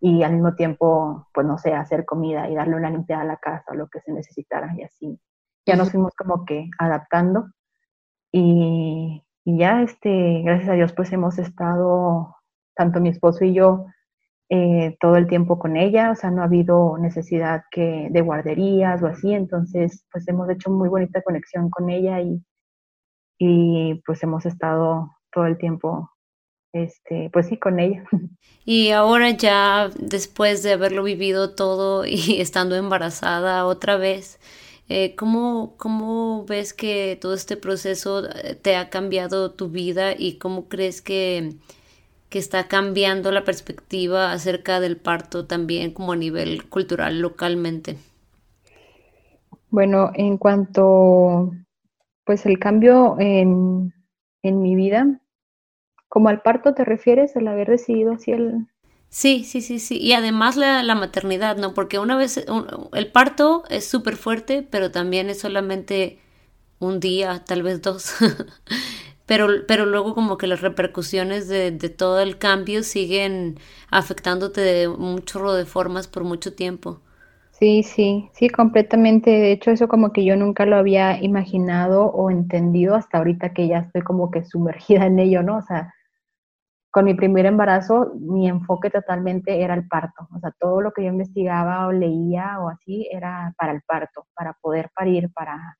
y 0.01 0.23
al 0.23 0.33
mismo 0.33 0.55
tiempo, 0.55 1.27
pues 1.33 1.45
no 1.45 1.57
sé, 1.57 1.73
hacer 1.73 2.05
comida 2.05 2.49
y 2.49 2.55
darle 2.55 2.75
una 2.75 2.89
limpiada 2.89 3.23
a 3.23 3.25
la 3.25 3.37
casa 3.37 3.73
lo 3.73 3.89
que 3.89 3.99
se 3.99 4.13
necesitara 4.13 4.73
y 4.77 4.83
así. 4.83 5.19
Ya 5.65 5.75
nos 5.75 5.91
fuimos 5.91 6.15
como 6.15 6.45
que 6.45 6.69
adaptando 6.79 7.47
y, 8.31 9.23
y 9.43 9.57
ya, 9.57 9.81
este, 9.81 10.41
gracias 10.43 10.69
a 10.69 10.73
Dios, 10.73 10.93
pues 10.93 11.11
hemos 11.11 11.37
estado, 11.37 12.35
tanto 12.75 13.01
mi 13.01 13.09
esposo 13.09 13.43
y 13.43 13.53
yo, 13.53 13.85
eh, 14.49 14.97
todo 14.99 15.15
el 15.17 15.27
tiempo 15.27 15.59
con 15.59 15.77
ella, 15.77 16.11
o 16.11 16.15
sea, 16.15 16.31
no 16.31 16.41
ha 16.41 16.45
habido 16.45 16.97
necesidad 16.97 17.63
que, 17.69 18.07
de 18.09 18.21
guarderías 18.21 19.01
o 19.03 19.07
así, 19.07 19.31
entonces 19.33 20.05
pues 20.11 20.27
hemos 20.27 20.49
hecho 20.49 20.71
muy 20.71 20.89
bonita 20.89 21.21
conexión 21.21 21.69
con 21.69 21.89
ella 21.91 22.19
y, 22.21 22.43
y 23.37 24.01
pues 24.05 24.23
hemos 24.23 24.47
estado 24.47 25.11
todo 25.31 25.45
el 25.45 25.57
tiempo, 25.59 26.09
este, 26.73 27.29
pues 27.31 27.47
sí, 27.47 27.57
con 27.57 27.79
ella. 27.79 28.03
Y 28.65 28.91
ahora 28.91 29.31
ya, 29.31 29.89
después 29.99 30.61
de 30.61 30.73
haberlo 30.73 31.03
vivido 31.03 31.55
todo 31.55 32.05
y 32.05 32.15
estando 32.41 32.75
embarazada 32.75 33.65
otra 33.65 33.97
vez, 33.97 34.39
eh, 34.89 35.15
¿cómo, 35.15 35.75
¿cómo 35.77 36.45
ves 36.45 36.73
que 36.73 37.17
todo 37.21 37.33
este 37.33 37.57
proceso 37.57 38.27
eh, 38.27 38.55
te 38.55 38.75
ha 38.75 38.89
cambiado 38.89 39.51
tu 39.51 39.69
vida 39.69 40.13
y 40.17 40.37
cómo 40.37 40.67
crees 40.69 41.01
que 41.01 41.55
que 42.29 42.39
está 42.39 42.67
cambiando 42.67 43.31
la 43.31 43.43
perspectiva 43.43 44.31
acerca 44.31 44.79
del 44.79 44.97
parto 44.97 45.45
también 45.45 45.91
como 45.91 46.13
a 46.13 46.15
nivel 46.15 46.69
cultural 46.69 47.19
localmente? 47.19 47.97
Bueno, 49.71 50.11
en 50.15 50.37
cuanto, 50.37 51.51
pues 52.25 52.45
el 52.45 52.59
cambio 52.59 53.17
en, 53.19 53.93
mi 54.43 54.75
vida, 54.75 55.19
como 56.07 56.29
al 56.29 56.41
parto 56.41 56.73
te 56.73 56.85
refieres, 56.85 57.35
el 57.35 57.47
haber 57.47 57.69
decidido 57.69 58.13
así 58.13 58.31
el... 58.31 58.67
Sí, 59.09 59.43
sí, 59.43 59.61
sí, 59.61 59.79
sí. 59.79 59.97
Y 59.97 60.13
además 60.13 60.55
la, 60.55 60.83
la 60.83 60.93
maternidad, 60.93 61.57
¿no? 61.57 61.73
Porque 61.73 61.97
una 61.97 62.15
vez 62.15 62.45
el 62.93 63.11
parto 63.11 63.63
es 63.69 63.87
súper 63.87 64.17
fuerte, 64.17 64.61
pero 64.61 64.91
también 64.91 65.29
es 65.29 65.39
solamente 65.39 66.19
un 66.79 66.99
día, 66.99 67.43
tal 67.45 67.63
vez 67.63 67.81
dos. 67.81 68.13
pero, 69.29 69.47
pero 69.67 69.85
luego 69.85 70.15
como 70.15 70.39
que 70.39 70.47
las 70.47 70.61
repercusiones 70.61 71.47
de, 71.47 71.69
de 71.69 71.89
todo 71.89 72.19
el 72.19 72.39
cambio 72.39 72.81
siguen 72.81 73.59
afectándote 73.91 74.59
de 74.61 74.87
un 74.87 75.23
chorro 75.23 75.53
de 75.53 75.67
formas 75.67 76.07
por 76.07 76.23
mucho 76.23 76.55
tiempo. 76.55 76.99
Sí, 77.51 77.83
sí, 77.83 78.29
sí, 78.33 78.49
completamente. 78.49 79.29
De 79.29 79.51
hecho, 79.51 79.69
eso 79.69 79.87
como 79.87 80.11
que 80.13 80.25
yo 80.25 80.35
nunca 80.35 80.65
lo 80.65 80.77
había 80.77 81.21
imaginado 81.21 82.05
o 82.07 82.31
entendido 82.31 82.95
hasta 82.95 83.19
ahorita 83.19 83.53
que 83.53 83.67
ya 83.67 83.79
estoy 83.79 84.01
como 84.01 84.31
que 84.31 84.45
sumergida 84.45 85.05
en 85.05 85.19
ello, 85.19 85.43
¿no? 85.43 85.57
O 85.57 85.61
sea, 85.61 85.93
con 86.91 87.05
mi 87.05 87.13
primer 87.13 87.45
embarazo, 87.45 88.13
mi 88.19 88.47
enfoque 88.47 88.89
totalmente 88.89 89.61
era 89.61 89.75
el 89.75 89.87
parto. 89.87 90.27
O 90.35 90.39
sea, 90.39 90.51
todo 90.59 90.81
lo 90.81 90.91
que 90.93 91.03
yo 91.03 91.09
investigaba 91.09 91.87
o 91.87 91.91
leía 91.91 92.59
o 92.59 92.69
así 92.69 93.07
era 93.11 93.53
para 93.57 93.73
el 93.73 93.81
parto, 93.83 94.25
para 94.35 94.53
poder 94.61 94.89
parir, 94.95 95.31
para 95.33 95.77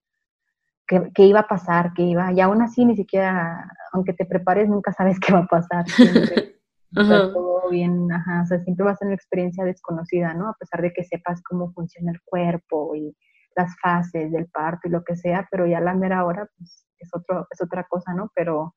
qué, 1.14 1.24
iba 1.24 1.42
a 1.42 1.48
pasar, 1.48 1.94
qué 1.94 2.04
iba. 2.04 2.32
Y 2.34 2.42
aún 2.42 2.62
así, 2.62 2.86
ni 2.86 2.96
siquiera, 2.96 3.72
aunque 3.94 4.14
te 4.14 4.26
prepares, 4.26 4.68
nunca 4.68 4.92
sabes 4.94 5.20
qué 5.20 5.34
va 5.34 5.40
a 5.40 5.48
pasar. 5.48 5.88
Siempre, 5.88 6.60
todo 6.94 7.70
bien, 7.70 8.12
ajá, 8.12 8.42
o 8.44 8.46
sea, 8.48 8.60
siempre 8.64 8.86
va 8.86 8.92
a 8.92 8.96
ser 8.96 9.08
una 9.08 9.16
experiencia 9.16 9.64
desconocida, 9.64 10.34
¿no? 10.34 10.50
A 10.50 10.56
pesar 10.60 10.82
de 10.82 10.92
que 10.92 11.04
sepas 11.04 11.42
cómo 11.44 11.72
funciona 11.74 12.12
el 12.12 12.22
cuerpo 12.24 12.96
y 12.96 13.16
las 13.56 13.76
fases 13.82 14.32
del 14.32 14.48
parto 14.48 14.88
y 14.88 14.92
lo 14.92 15.04
que 15.04 15.16
sea, 15.16 15.48
pero 15.52 15.68
ya 15.68 15.80
la 15.80 15.94
mera 15.94 16.26
hora, 16.26 16.48
pues 16.58 16.88
es, 16.98 17.10
otro, 17.14 17.48
es 17.52 17.62
otra 17.62 17.84
cosa, 17.84 18.14
¿no? 18.14 18.32
Pero 18.34 18.74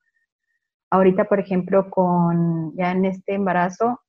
ahorita, 0.91 1.25
por 1.25 1.39
ejemplo, 1.39 1.89
con 1.89 2.75
ya 2.75 2.91
en 2.91 3.05
este 3.05 3.33
embarazo, 3.33 3.99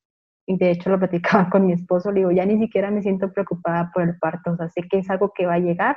y 0.47 0.59
de 0.59 0.73
hecho 0.73 0.91
lo 0.91 0.99
platicaba 0.99 1.49
con 1.51 1.67
mi 1.67 1.73
esposo, 1.73 2.11
le 2.13 2.21
digo, 2.21 2.33
ya 2.33 2.45
ni 2.45 2.59
siquiera 2.59 2.91
me 2.91 3.03
siento 3.03 3.33
preocupada 3.33 3.91
por 3.95 4.03
el 4.03 4.19
parto, 4.19 4.53
o 4.53 4.57
sea, 4.57 4.69
sé 4.69 4.83
que 4.83 4.99
es 4.99 5.09
algo 5.09 5.33
que 5.35 5.47
va 5.47 5.55
a 5.55 5.59
llegar, 5.59 5.97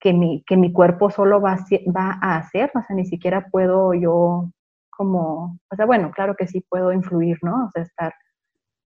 que 0.00 0.12
mi, 0.12 0.44
que 0.46 0.56
mi 0.56 0.72
cuerpo 0.72 1.10
solo 1.10 1.40
va 1.40 1.52
a, 1.54 1.66
va 1.90 2.18
a 2.20 2.36
hacer, 2.36 2.70
o 2.74 2.82
sea, 2.82 2.96
ni 2.96 3.06
siquiera 3.06 3.48
puedo 3.50 3.94
yo 3.94 4.50
como, 4.90 5.58
o 5.70 5.76
sea, 5.76 5.86
bueno, 5.86 6.10
claro 6.10 6.36
que 6.36 6.46
sí 6.46 6.64
puedo 6.68 6.92
influir, 6.92 7.38
¿no? 7.42 7.66
O 7.66 7.70
sea, 7.70 7.82
estar 7.82 8.14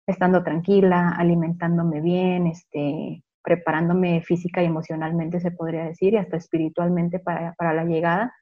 estando 0.07 0.43
tranquila, 0.43 1.11
alimentándome 1.19 2.01
bien, 2.01 2.47
este, 2.47 3.23
preparándome 3.43 4.23
física 4.23 4.63
y 4.63 4.67
emocionalmente, 4.67 5.41
se 5.41 5.51
podría 5.51 5.85
decir, 5.85 6.15
y 6.15 6.17
hasta 6.17 6.37
espiritualmente 6.37 7.19
para, 7.19 7.55
para 7.55 7.75
la 7.75 7.85
llegada. 7.85 8.33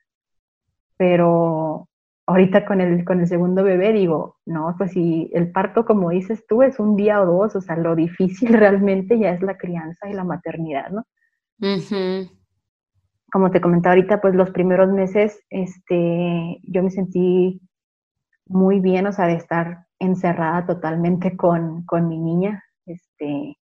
Pero 0.96 1.88
ahorita 2.26 2.66
con 2.66 2.80
el, 2.80 3.04
con 3.04 3.20
el 3.20 3.26
segundo 3.26 3.62
bebé 3.62 3.92
digo, 3.92 4.36
no, 4.46 4.74
pues 4.76 4.92
si 4.92 5.30
el 5.32 5.50
parto, 5.52 5.84
como 5.84 6.10
dices 6.10 6.44
tú, 6.46 6.62
es 6.62 6.78
un 6.78 6.96
día 6.96 7.20
o 7.22 7.26
dos, 7.26 7.56
o 7.56 7.60
sea, 7.60 7.76
lo 7.76 7.94
difícil 7.94 8.48
realmente 8.58 9.18
ya 9.18 9.30
es 9.30 9.42
la 9.42 9.56
crianza 9.56 10.08
y 10.08 10.12
la 10.12 10.24
maternidad, 10.24 10.90
¿no? 10.90 11.04
Como 13.30 13.50
te 13.50 13.60
comentaba 13.60 13.94
ahorita, 13.94 14.20
pues 14.20 14.34
los 14.34 14.50
primeros 14.50 14.90
meses, 14.90 15.40
este, 15.50 16.58
yo 16.62 16.82
me 16.82 16.90
sentí 16.90 17.60
muy 18.46 18.80
bien, 18.80 19.06
o 19.06 19.12
sea, 19.12 19.26
de 19.26 19.34
estar 19.34 19.86
encerrada 19.98 20.66
totalmente 20.66 21.36
con, 21.36 21.84
con 21.84 22.08
mi 22.08 22.18
niña, 22.18 22.62
este, 22.86 23.56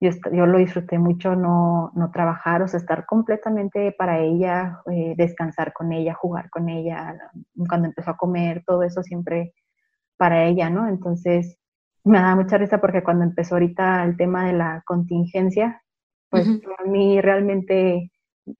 yo, 0.00 0.46
lo 0.46 0.58
disfruté 0.58 0.98
mucho 0.98 1.36
no, 1.36 1.92
no, 1.94 2.10
trabajar, 2.10 2.62
o 2.62 2.68
sea, 2.68 2.80
estar 2.80 3.04
completamente 3.04 3.92
para 3.92 4.18
ella, 4.18 4.80
eh, 4.90 5.14
descansar 5.16 5.74
con 5.74 5.92
ella, 5.92 6.14
jugar 6.14 6.48
con 6.48 6.70
ella, 6.70 7.18
cuando 7.68 7.88
empezó 7.88 8.12
a 8.12 8.16
comer, 8.16 8.64
todo 8.66 8.82
eso 8.82 9.02
siempre 9.02 9.52
para 10.16 10.44
ella, 10.44 10.70
¿no? 10.70 10.88
Entonces, 10.88 11.58
me 12.04 12.18
da 12.18 12.34
mucha 12.34 12.56
risa 12.56 12.80
porque 12.80 13.02
cuando 13.02 13.24
empezó 13.24 13.56
ahorita 13.56 14.02
el 14.04 14.16
tema 14.16 14.46
de 14.46 14.54
la 14.54 14.82
contingencia, 14.86 15.82
pues 16.30 16.48
a 16.48 16.88
mí 16.88 17.20
realmente, 17.20 18.10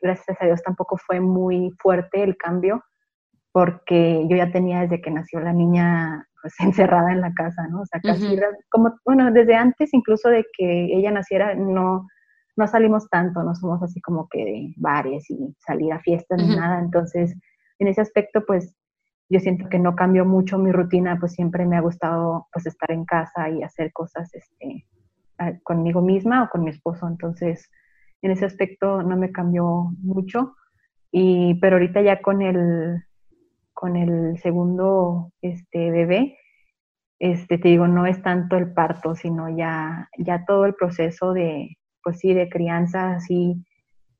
gracias 0.01 0.37
a 0.41 0.47
Dios, 0.47 0.63
tampoco 0.63 0.97
fue 0.97 1.21
muy 1.21 1.71
fuerte 1.79 2.23
el 2.23 2.37
cambio, 2.37 2.83
porque 3.53 4.27
yo 4.29 4.37
ya 4.37 4.53
tenía 4.53 4.81
desde 4.83 5.01
que 5.01 5.11
nació 5.11 5.41
la 5.41 5.53
niña 5.53 6.27
pues 6.43 6.55
encerrada 6.61 7.13
en 7.13 7.21
la 7.21 7.33
casa, 7.35 7.67
¿no? 7.69 7.83
O 7.83 7.87
sea, 7.87 8.01
casi 8.01 8.39
como, 8.71 8.95
bueno, 9.05 9.31
desde 9.31 9.55
antes 9.55 9.93
incluso 9.93 10.29
de 10.29 10.45
que 10.57 10.87
ella 10.97 11.11
naciera, 11.11 11.55
no, 11.55 12.07
no 12.57 12.67
salimos 12.67 13.09
tanto, 13.09 13.43
no 13.43 13.55
somos 13.55 13.83
así 13.83 14.01
como 14.01 14.29
que 14.29 14.45
de 14.45 14.75
bares 14.77 15.29
y 15.31 15.55
salir 15.59 15.93
a 15.93 16.01
fiestas 16.01 16.43
ni 16.43 16.57
nada, 16.57 16.81
entonces 16.81 17.37
en 17.79 17.89
ese 17.89 18.01
aspecto 18.01 18.45
pues 18.47 18.75
yo 19.31 19.39
siento 19.39 19.69
que 19.69 19.79
no 19.79 19.95
cambió 19.95 20.25
mucho 20.25 20.59
mi 20.59 20.73
rutina, 20.73 21.17
pues 21.19 21.33
siempre 21.33 21.65
me 21.65 21.77
ha 21.77 21.81
gustado 21.81 22.49
pues 22.53 22.67
estar 22.67 22.91
en 22.91 23.05
casa 23.05 23.49
y 23.49 23.63
hacer 23.63 23.93
cosas 23.93 24.29
este, 24.35 24.87
conmigo 25.63 26.03
misma 26.03 26.45
o 26.45 26.49
con 26.51 26.65
mi 26.65 26.71
esposo, 26.71 27.07
entonces 27.07 27.71
en 28.23 28.31
ese 28.31 28.45
aspecto 28.45 29.03
no 29.03 29.17
me 29.17 29.33
cambió 29.33 29.91
mucho, 30.03 30.57
y, 31.13 31.55
pero 31.61 31.77
ahorita 31.77 32.03
ya 32.03 32.21
con 32.21 32.43
el, 32.43 33.03
con 33.73 33.97
el 33.97 34.39
segundo 34.39 35.33
este, 35.43 35.91
bebé, 35.91 36.37
este, 37.19 37.59
te 37.59 37.69
digo, 37.69 37.87
no 37.87 38.07
es 38.07 38.23
tanto 38.23 38.57
el 38.57 38.73
parto, 38.73 39.15
sino 39.15 39.49
ya, 39.55 40.09
ya 40.19 40.45
todo 40.47 40.65
el 40.65 40.75
proceso 40.75 41.33
de, 41.33 41.77
pues 42.03 42.19
sí, 42.19 42.33
de 42.33 42.49
crianza, 42.49 43.13
así, 43.13 43.65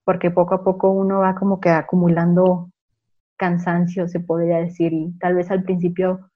porque 0.05 0.31
poco 0.31 0.55
a 0.55 0.65
poco 0.65 0.91
uno 0.91 1.21
va 1.21 1.35
como 1.35 1.61
que 1.61 1.71
acumulando 1.71 2.71
cansancio, 3.37 4.09
se 4.09 4.21
podría 4.21 4.59
decir, 4.59 4.93
y 4.93 5.17
tal 5.19 5.35
vez 5.35 5.51
al 5.51 5.63
principio 5.63 6.31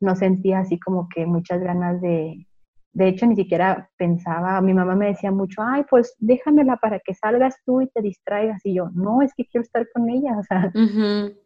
no 0.00 0.16
sentía 0.16 0.60
así 0.60 0.78
como 0.78 1.08
que 1.08 1.26
muchas 1.26 1.60
ganas 1.60 2.00
de, 2.00 2.46
de 2.92 3.06
hecho, 3.06 3.26
ni 3.26 3.36
siquiera 3.36 3.88
pensaba, 3.96 4.60
mi 4.60 4.74
mamá 4.74 4.96
me 4.96 5.06
decía 5.06 5.30
mucho, 5.30 5.62
ay, 5.62 5.84
pues 5.88 6.16
déjamela 6.18 6.76
para 6.76 6.98
que 6.98 7.14
salgas 7.14 7.56
tú 7.64 7.80
y 7.80 7.88
te 7.88 8.02
distraigas. 8.02 8.60
Y 8.64 8.74
yo, 8.74 8.90
no, 8.92 9.22
es 9.22 9.32
que 9.34 9.46
quiero 9.46 9.62
estar 9.62 9.86
con 9.92 10.08
ella. 10.10 10.36
O 10.40 10.42
sea, 10.42 10.72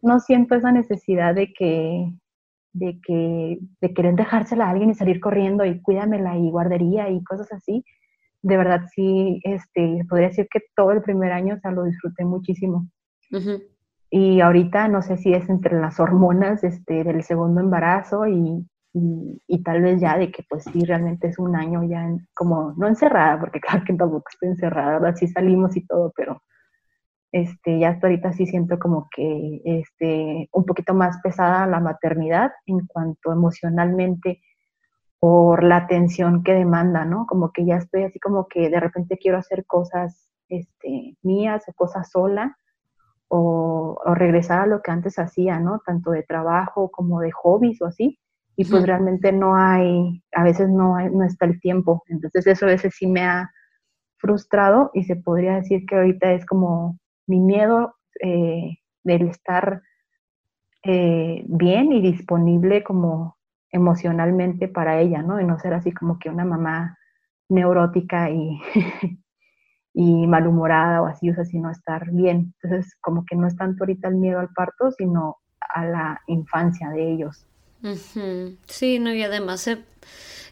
no 0.01 0.19
siento 0.19 0.55
esa 0.55 0.71
necesidad 0.71 1.35
de 1.35 1.53
que, 1.53 2.11
de 2.73 2.99
que, 3.05 3.59
de 3.79 3.93
querer 3.93 4.15
dejársela 4.15 4.65
a 4.65 4.69
alguien 4.71 4.89
y 4.89 4.95
salir 4.95 5.19
corriendo 5.19 5.65
y 5.65 5.81
cuídamela 5.81 6.37
y 6.37 6.49
guardería 6.49 7.09
y 7.09 7.23
cosas 7.23 7.51
así. 7.53 7.83
De 8.41 8.57
verdad, 8.57 8.81
sí, 8.95 9.39
este, 9.43 10.03
podría 10.09 10.29
decir 10.29 10.47
que 10.51 10.61
todo 10.75 10.91
el 10.91 11.01
primer 11.01 11.31
año, 11.31 11.55
o 11.55 11.59
sea, 11.59 11.71
lo 11.71 11.83
disfruté 11.83 12.25
muchísimo. 12.25 12.87
Y 14.09 14.39
ahorita 14.39 14.87
no 14.87 15.01
sé 15.01 15.17
si 15.17 15.33
es 15.33 15.49
entre 15.49 15.79
las 15.79 15.99
hormonas 15.99 16.63
este, 16.63 17.03
del 17.03 17.21
segundo 17.23 17.59
embarazo 17.59 18.25
y 18.27 18.65
y, 19.47 19.63
tal 19.63 19.81
vez 19.81 19.99
ya 19.99 20.17
de 20.17 20.31
que 20.31 20.43
pues 20.49 20.63
sí, 20.63 20.85
realmente 20.85 21.27
es 21.27 21.37
un 21.37 21.55
año 21.55 21.83
ya 21.83 22.07
como, 22.33 22.73
no 22.77 22.87
encerrada, 22.87 23.39
porque 23.39 23.59
claro 23.61 23.83
que 23.85 23.93
tampoco 23.93 24.25
estoy 24.31 24.49
encerrada, 24.49 24.95
ahora 24.95 25.15
sí 25.15 25.27
salimos 25.27 25.75
y 25.75 25.85
todo, 25.85 26.13
pero 26.15 26.41
este, 27.31 27.79
ya 27.79 27.89
hasta 27.89 28.07
ahorita 28.07 28.31
sí 28.33 28.45
siento 28.45 28.79
como 28.79 29.09
que 29.13 29.61
este, 29.65 30.49
un 30.53 30.65
poquito 30.65 30.93
más 30.93 31.19
pesada 31.21 31.67
la 31.67 31.81
maternidad 31.81 32.51
en 32.65 32.87
cuanto 32.87 33.33
emocionalmente 33.33 34.41
por 35.19 35.63
la 35.63 35.77
atención 35.77 36.43
que 36.43 36.53
demanda, 36.53 37.03
¿no? 37.03 37.25
Como 37.27 37.51
que 37.51 37.65
ya 37.65 37.77
estoy 37.77 38.03
así 38.03 38.19
como 38.19 38.47
que 38.47 38.69
de 38.69 38.79
repente 38.79 39.17
quiero 39.17 39.37
hacer 39.37 39.65
cosas 39.65 40.29
este, 40.47 41.17
mías 41.23 41.63
o 41.67 41.73
cosas 41.73 42.09
sola 42.11 42.57
o, 43.27 43.99
o 44.05 44.15
regresar 44.15 44.61
a 44.61 44.67
lo 44.67 44.81
que 44.81 44.91
antes 44.91 45.19
hacía, 45.19 45.59
¿no? 45.59 45.81
Tanto 45.85 46.11
de 46.11 46.23
trabajo 46.23 46.89
como 46.91 47.19
de 47.19 47.31
hobbies 47.31 47.81
o 47.81 47.87
así 47.87 48.19
y 48.57 48.65
pues 48.65 48.85
realmente 48.85 49.31
no 49.31 49.55
hay, 49.55 50.23
a 50.33 50.43
veces 50.43 50.69
no, 50.69 50.95
hay, 50.95 51.09
no 51.09 51.25
está 51.25 51.45
el 51.45 51.59
tiempo. 51.59 52.03
Entonces 52.07 52.47
eso 52.47 52.65
a 52.65 52.69
veces 52.69 52.95
sí 52.95 53.07
me 53.07 53.21
ha 53.21 53.51
frustrado 54.17 54.91
y 54.93 55.03
se 55.03 55.15
podría 55.15 55.55
decir 55.55 55.85
que 55.85 55.95
ahorita 55.95 56.31
es 56.31 56.45
como 56.45 56.97
mi 57.27 57.39
miedo 57.39 57.95
eh, 58.21 58.77
del 59.03 59.27
estar 59.27 59.81
eh, 60.83 61.43
bien 61.47 61.91
y 61.91 62.01
disponible 62.01 62.83
como 62.83 63.37
emocionalmente 63.71 64.69
para 64.69 64.99
ella, 65.01 65.21
¿no? 65.21 65.41
Y 65.41 65.45
no 65.45 65.59
ser 65.59 65.73
así 65.73 65.91
como 65.91 66.17
que 66.17 66.29
una 66.29 66.45
mamá 66.45 66.97
neurótica 67.49 68.29
y, 68.29 68.61
y 69.93 70.27
malhumorada 70.27 71.01
o 71.01 71.07
así, 71.07 71.29
o 71.29 71.35
sea, 71.35 71.43
sino 71.43 71.69
estar 71.69 72.09
bien. 72.11 72.53
Entonces, 72.61 72.95
como 73.01 73.25
que 73.25 73.35
no 73.35 73.47
es 73.47 73.57
tanto 73.57 73.83
ahorita 73.83 74.07
el 74.07 74.15
miedo 74.15 74.39
al 74.39 74.49
parto, 74.53 74.91
sino 74.91 75.37
a 75.73 75.85
la 75.85 76.21
infancia 76.27 76.89
de 76.89 77.11
ellos. 77.11 77.45
Sí, 78.67 78.99
no, 78.99 79.13
y 79.13 79.21
además 79.21 79.61
se, 79.61 79.77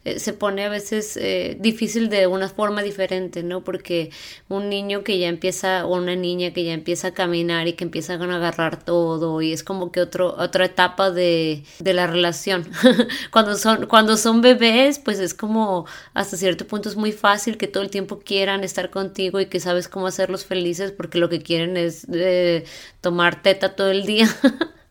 eh, 0.06 0.20
se 0.20 0.34
pone 0.34 0.66
a 0.66 0.70
veces 0.70 1.18
eh, 1.18 1.58
difícil 1.60 2.10
de 2.10 2.28
una 2.28 2.48
forma 2.50 2.84
diferente, 2.84 3.42
¿no? 3.42 3.64
Porque 3.64 4.12
un 4.50 4.70
niño 4.70 5.04
que 5.04 5.18
ya 5.18 5.30
empieza, 5.30 5.86
o 5.88 5.96
una 5.96 6.16
niña 6.16 6.54
que 6.54 6.64
ya 6.64 6.74
empieza 6.74 7.08
a 7.10 7.14
caminar 7.14 7.68
y 7.68 7.74
que 7.74 7.86
empieza 7.86 8.14
a 8.14 8.18
agarrar 8.18 8.84
todo, 8.84 9.42
y 9.42 9.52
es 9.54 9.64
como 9.64 9.92
que 9.92 10.02
otro, 10.02 10.36
otra 10.38 10.66
etapa 10.66 11.10
de, 11.10 11.64
de 11.80 11.94
la 11.94 12.06
relación. 12.06 12.70
cuando, 13.32 13.56
son, 13.56 13.88
cuando 13.88 14.18
son 14.18 14.42
bebés, 14.42 15.00
pues 15.00 15.20
es 15.20 15.34
como 15.34 15.86
hasta 16.14 16.38
cierto 16.38 16.68
punto 16.68 16.90
es 16.90 16.96
muy 16.96 17.12
fácil 17.14 17.58
que 17.58 17.68
todo 17.68 17.82
el 17.84 17.90
tiempo 17.90 18.20
quieran 18.20 18.64
estar 18.64 18.92
contigo 18.92 19.40
y 19.40 19.48
que 19.48 19.60
sabes 19.60 19.88
cómo 19.88 20.08
hacerlos 20.08 20.46
felices 20.46 20.92
porque 20.92 21.18
lo 21.18 21.30
que 21.30 21.42
quieren 21.42 21.78
es 21.78 22.06
eh, 22.14 22.66
tomar 23.02 23.42
teta 23.42 23.76
todo 23.76 23.90
el 23.92 24.06
día. 24.06 24.28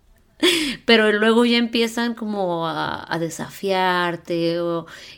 pero 0.87 1.13
luego 1.13 1.45
ya 1.45 1.59
empiezan 1.59 2.15
como 2.15 2.67
a, 2.67 3.17
desafiarte 3.19 4.57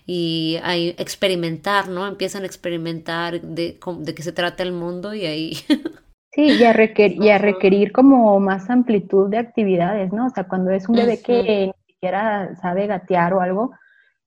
y 0.07 0.57
a 0.63 0.77
experimentar, 0.77 1.89
¿no? 1.89 2.07
Empiezan 2.07 2.43
a 2.43 2.47
experimentar 2.47 3.41
de, 3.41 3.79
de 3.99 4.15
qué 4.15 4.23
se 4.23 4.33
trata 4.33 4.63
el 4.63 4.73
mundo 4.73 5.15
y 5.15 5.27
ahí... 5.27 5.53
Sí, 6.35 6.59
y 6.59 6.65
a, 6.65 6.73
requerir 6.73 7.93
como 7.93 8.41
más 8.41 8.69
amplitud 8.69 9.31
de 9.31 9.39
actividades, 9.39 10.13
¿no? 10.13 10.27
O 10.27 10.31
sea, 10.31 10.49
cuando 10.49 10.73
es 10.73 10.89
un 10.89 10.97
bebé 10.97 11.23
que 11.23 11.67
ni 11.69 11.95
siquiera 11.95 12.57
sabe 12.57 12.89
gatear 12.89 13.35
o 13.35 13.41
algo, 13.41 13.71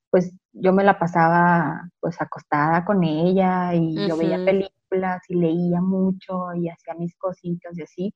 pues 0.10 0.34
yo 0.54 0.72
me 0.72 0.86
la 0.86 0.98
pasaba 0.98 1.90
pues 2.00 2.22
acostada 2.22 2.86
con 2.86 3.04
ella 3.04 3.74
y 3.74 4.08
yo 4.08 4.16
veía 4.16 4.38
películas 4.38 5.22
y 5.28 5.36
leía 5.36 5.82
mucho 5.82 6.54
y 6.56 6.70
hacía 6.70 6.94
mis 6.94 7.14
cositas 7.18 7.78
y 7.78 7.82
así, 7.82 8.14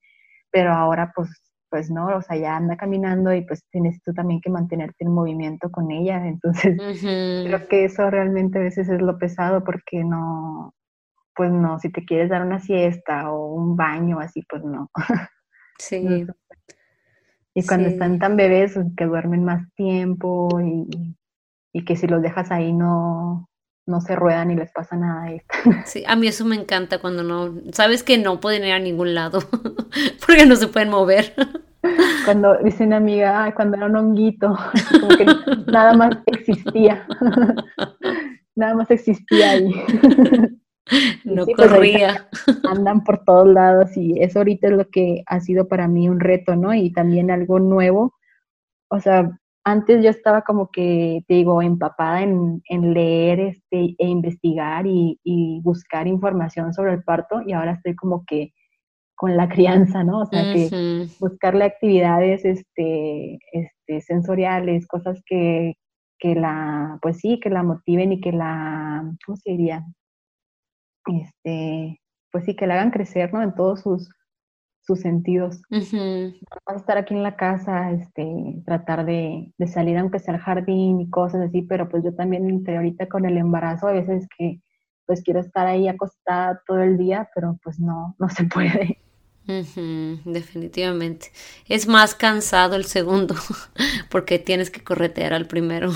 pero 0.49 0.71
ahora 0.71 1.11
pues 1.13 1.50
pues 1.71 1.89
no, 1.89 2.17
o 2.17 2.21
sea, 2.21 2.35
ya 2.35 2.57
anda 2.57 2.75
caminando 2.75 3.33
y 3.33 3.43
pues 3.45 3.63
tienes 3.71 4.03
tú 4.03 4.13
también 4.13 4.41
que 4.41 4.49
mantenerte 4.49 5.05
en 5.05 5.13
movimiento 5.13 5.71
con 5.71 5.89
ella. 5.89 6.27
Entonces, 6.27 6.77
creo 7.01 7.67
que 7.67 7.85
eso 7.85 8.09
realmente 8.11 8.59
a 8.59 8.63
veces 8.63 8.89
es 8.89 9.01
lo 9.01 9.17
pesado 9.17 9.63
porque 9.63 10.03
no, 10.03 10.75
pues 11.33 11.49
no, 11.51 11.79
si 11.79 11.89
te 11.89 12.03
quieres 12.03 12.29
dar 12.29 12.45
una 12.45 12.59
siesta 12.59 13.31
o 13.31 13.53
un 13.53 13.77
baño 13.77 14.19
así, 14.19 14.43
pues 14.47 14.63
no. 14.63 14.91
Sí. 15.79 16.27
y 17.55 17.65
cuando 17.65 17.89
están 17.89 18.19
tan 18.19 18.37
bebés, 18.37 18.75
pues, 18.75 18.85
que 18.95 19.05
duermen 19.05 19.43
más 19.43 19.67
tiempo 19.73 20.47
y, 20.63 21.17
y 21.73 21.85
que 21.85 21.95
si 21.95 22.05
los 22.05 22.21
dejas 22.21 22.51
ahí 22.51 22.71
no, 22.71 23.49
no 23.85 24.01
se 24.01 24.15
ruedan 24.15 24.51
y 24.51 24.55
les 24.55 24.71
pasa 24.71 24.95
nada. 24.95 25.27
Sí, 25.85 26.03
a 26.07 26.15
mí 26.15 26.27
eso 26.27 26.45
me 26.45 26.55
encanta 26.55 26.99
cuando 26.99 27.23
no, 27.23 27.53
sabes 27.71 28.03
que 28.03 28.17
no 28.17 28.39
pueden 28.39 28.63
ir 28.65 28.73
a 28.73 28.79
ningún 28.79 29.13
lado 29.13 29.39
porque 30.25 30.45
no 30.45 30.55
se 30.55 30.67
pueden 30.67 30.89
mover. 30.89 31.33
Cuando 32.25 32.57
dice 32.59 32.83
una 32.83 32.97
amiga, 32.97 33.51
cuando 33.55 33.75
era 33.75 33.87
un 33.87 33.95
honguito, 33.95 34.55
como 34.91 35.07
que 35.17 35.25
nada 35.65 35.93
más 35.93 36.15
existía, 36.27 37.07
nada 38.55 38.75
más 38.75 38.91
existía 38.91 39.49
ahí. 39.49 39.73
No 41.23 41.45
pues, 41.45 41.57
corría. 41.57 42.29
andan 42.69 43.03
por 43.03 43.23
todos 43.23 43.47
lados 43.47 43.97
y 43.97 44.21
eso 44.21 44.39
ahorita 44.39 44.67
es 44.67 44.73
lo 44.73 44.89
que 44.89 45.23
ha 45.25 45.39
sido 45.39 45.67
para 45.67 45.87
mí 45.87 46.07
un 46.07 46.19
reto, 46.19 46.55
¿no? 46.55 46.71
Y 46.75 46.91
también 46.91 47.31
algo 47.31 47.59
nuevo. 47.59 48.13
O 48.89 48.99
sea, 48.99 49.39
antes 49.63 50.03
yo 50.03 50.09
estaba 50.09 50.41
como 50.41 50.69
que, 50.71 51.23
te 51.27 51.35
digo, 51.35 51.61
empapada 51.61 52.21
en, 52.21 52.61
leer 52.93 53.39
este, 53.39 53.95
e 53.97 54.07
investigar 54.07 54.85
y, 54.87 55.61
buscar 55.63 56.07
información 56.07 56.73
sobre 56.73 56.93
el 56.93 57.03
parto 57.03 57.41
y 57.45 57.53
ahora 57.53 57.73
estoy 57.73 57.95
como 57.95 58.25
que 58.25 58.53
con 59.15 59.37
la 59.37 59.47
crianza, 59.49 60.03
¿no? 60.03 60.21
O 60.21 60.25
sea, 60.25 60.53
que 60.53 61.07
buscarle 61.19 61.65
actividades 61.65 62.43
este, 62.45 63.39
este, 63.51 64.01
sensoriales, 64.01 64.87
cosas 64.87 65.21
que, 65.25 65.75
que 66.19 66.35
la, 66.35 66.97
pues 67.01 67.19
sí, 67.19 67.39
que 67.39 67.49
la 67.49 67.63
motiven 67.63 68.13
y 68.13 68.21
que 68.21 68.31
la, 68.31 69.03
¿cómo 69.25 69.35
se 69.35 69.51
diría? 69.51 69.85
Este, 71.05 71.99
pues 72.31 72.45
sí, 72.45 72.55
que 72.55 72.67
la 72.67 72.75
hagan 72.75 72.91
crecer, 72.91 73.33
¿no? 73.33 73.41
En 73.41 73.53
todos 73.53 73.81
sus, 73.81 74.09
sus 74.81 75.01
sentidos. 75.01 75.61
a 75.71 76.75
estar 76.75 76.97
aquí 76.97 77.13
en 77.13 77.23
la 77.23 77.35
casa, 77.35 77.91
este, 77.91 78.61
tratar 78.65 79.05
de, 79.05 79.53
salir 79.67 79.97
aunque 79.97 80.19
sea 80.19 80.33
al 80.33 80.39
jardín 80.39 81.01
y 81.01 81.09
cosas 81.09 81.41
así, 81.41 81.61
pero 81.61 81.87
pues 81.89 82.03
yo 82.03 82.13
también 82.13 82.49
entre 82.49 82.77
ahorita 82.77 83.07
con 83.07 83.25
el 83.25 83.37
embarazo 83.37 83.87
a 83.87 83.93
veces 83.93 84.27
que 84.37 84.59
pues 85.05 85.21
quiero 85.23 85.39
estar 85.39 85.67
ahí 85.67 85.87
acostada 85.87 86.61
todo 86.65 86.81
el 86.81 86.97
día, 86.97 87.29
pero 87.35 87.59
pues 87.63 87.79
no, 87.79 88.15
no 88.17 88.29
se 88.29 88.45
puede. 88.45 88.97
definitivamente. 90.25 91.27
Es 91.67 91.87
más 91.87 92.15
cansado 92.15 92.75
el 92.75 92.85
segundo 92.85 93.35
porque 94.09 94.39
tienes 94.39 94.69
que 94.69 94.83
corretear 94.83 95.33
al 95.33 95.47
primero. 95.47 95.91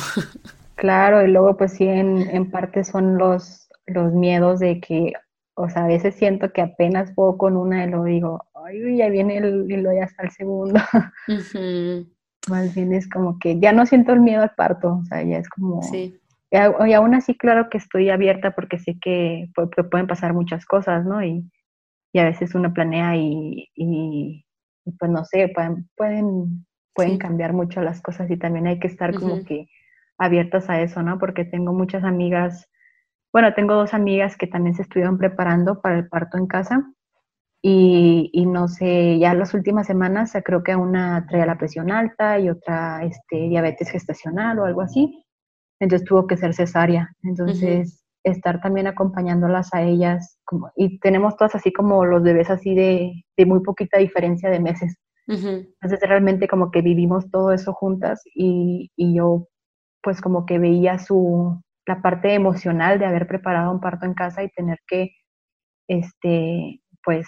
claro, 0.76 1.26
y 1.26 1.32
luego 1.32 1.58
pues 1.58 1.74
sí, 1.74 1.88
en, 1.88 2.30
en 2.30 2.52
parte 2.52 2.84
son 2.84 3.18
los, 3.18 3.70
los 3.86 4.14
miedos 4.14 4.60
de 4.60 4.80
que, 4.80 5.14
o 5.56 5.70
sea, 5.70 5.86
a 5.86 5.88
veces 5.88 6.16
siento 6.16 6.52
que 6.52 6.62
apenas 6.62 7.14
puedo 7.14 7.38
con 7.38 7.56
una 7.56 7.86
y 7.86 7.90
lo 7.90 8.04
digo, 8.04 8.46
ay, 8.66 8.98
ya 8.98 9.10
viene 9.10 9.38
el, 9.38 9.70
y 9.70 9.78
luego 9.78 9.98
ya 9.98 10.06
está 10.06 10.24
el 10.24 10.32
segundo. 10.32 10.80
Más 12.50 12.76
bien 12.76 12.94
es 12.94 13.10
como 13.10 13.40
que 13.40 13.60
ya 13.60 13.72
no 13.72 13.86
siento 13.86 14.14
el 14.14 14.20
miedo 14.20 14.44
al 14.44 14.54
parto, 14.56 15.00
o 15.02 15.06
sea, 15.06 15.24
ya 15.24 15.38
es 15.38 15.50
como... 15.50 15.82
Sí. 15.84 16.20
Y, 16.52 16.94
aún 16.94 17.16
así, 17.16 17.36
claro 17.36 17.70
que 17.70 17.78
estoy 17.78 18.10
abierta 18.10 18.52
porque 18.52 18.78
sé 18.78 18.98
que, 19.02 19.50
pueden 19.90 20.08
pasar 20.08 20.34
muchas 20.34 20.66
cosas, 20.66 21.06
¿no? 21.06 21.22
Y, 21.24 21.50
y 22.14 22.20
a 22.20 22.24
veces 22.24 22.56
uno 22.56 22.72
planea 22.72 23.18
y, 23.18 23.70
y, 23.76 24.46
pues 24.98 25.12
no 25.12 25.26
sé, 25.26 25.50
pueden, 25.54 25.90
pueden, 25.98 26.66
pueden 26.94 27.18
cambiar 27.18 27.52
mucho 27.52 27.82
las 27.82 28.02
cosas 28.02 28.30
y 28.32 28.38
también 28.38 28.68
hay 28.68 28.80
que 28.80 28.88
estar 28.88 29.14
como 29.16 29.44
que 29.44 29.68
abiertas 30.18 30.70
a 30.70 30.80
eso, 30.80 31.02
¿no? 31.02 31.20
Porque 31.20 31.44
tengo 31.44 31.74
muchas 31.74 32.04
amigas, 32.04 32.70
bueno, 33.34 33.54
tengo 33.54 33.74
dos 33.74 33.94
amigas 33.94 34.38
que 34.38 34.48
también 34.48 34.76
se 34.76 34.84
estuvieron 34.84 35.18
preparando 35.18 35.82
para 35.82 35.98
el 35.98 36.08
parto 36.08 36.38
en 36.38 36.48
casa 36.48 36.95
y, 37.68 38.30
y, 38.32 38.46
no 38.46 38.68
sé, 38.68 39.18
ya 39.18 39.34
las 39.34 39.56
últimas 39.56 39.88
semanas 39.88 40.34
creo 40.46 40.62
que 40.62 40.76
una 40.76 41.26
traía 41.28 41.48
la 41.48 41.58
presión 41.58 41.92
alta 41.92 42.38
y 42.40 42.48
otra 42.48 43.04
este, 43.04 43.50
diabetes 43.50 43.90
gestacional 43.90 44.60
o 44.60 44.66
algo 44.66 44.82
así, 44.82 45.26
entonces 45.80 46.08
tuvo 46.08 46.28
que 46.28 46.38
ser 46.38 46.54
cesárea. 46.54 47.10
Entonces, 47.24 48.06
estar 48.24 48.62
también 48.62 48.86
acompañándolas 48.86 49.74
a 49.74 49.82
ellas, 49.82 50.38
como, 50.46 50.72
y 50.76 51.00
tenemos 51.00 51.38
todas 51.38 51.56
así 51.56 51.74
como 51.74 52.06
los 52.06 52.22
bebés 52.22 52.52
así 52.52 52.76
de, 52.76 53.26
de 53.36 53.46
muy 53.48 53.62
poquita 53.62 53.98
diferencia 53.98 54.52
de 54.52 54.60
meses. 54.60 54.96
Entonces 55.28 56.00
realmente 56.02 56.48
como 56.48 56.70
que 56.70 56.84
vivimos 56.84 57.32
todo 57.32 57.52
eso 57.52 57.74
juntas 57.74 58.22
y, 58.36 58.92
y, 58.96 59.16
yo 59.18 59.48
pues 60.04 60.22
como 60.22 60.46
que 60.46 60.60
veía 60.60 61.00
su, 61.00 61.60
la 61.88 62.04
parte 62.04 62.36
emocional 62.36 63.00
de 63.00 63.08
haber 63.08 63.26
preparado 63.26 63.72
un 63.72 63.80
parto 63.80 64.06
en 64.06 64.14
casa 64.14 64.44
y 64.44 64.50
tener 64.50 64.78
que, 64.88 65.16
este, 65.88 66.80
pues 67.04 67.28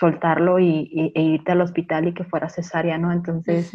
soltarlo 0.00 0.58
y, 0.58 1.12
e 1.14 1.22
irte 1.22 1.52
al 1.52 1.60
hospital 1.60 2.08
y 2.08 2.14
que 2.14 2.24
fuera 2.24 2.48
cesárea, 2.48 2.96
¿no? 2.96 3.12
Entonces, 3.12 3.70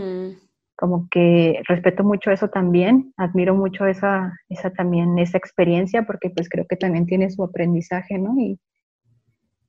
como 0.75 1.07
que 1.09 1.61
respeto 1.67 2.03
mucho 2.03 2.31
eso 2.31 2.49
también, 2.49 3.13
admiro 3.15 3.55
mucho 3.55 3.85
esa, 3.85 4.33
esa 4.49 4.71
también, 4.71 5.17
esa 5.19 5.37
experiencia, 5.37 6.03
porque 6.03 6.31
pues 6.31 6.49
creo 6.49 6.65
que 6.67 6.75
también 6.75 7.05
tiene 7.05 7.29
su 7.29 7.43
aprendizaje, 7.43 8.17
¿no? 8.17 8.35
Y, 8.39 8.59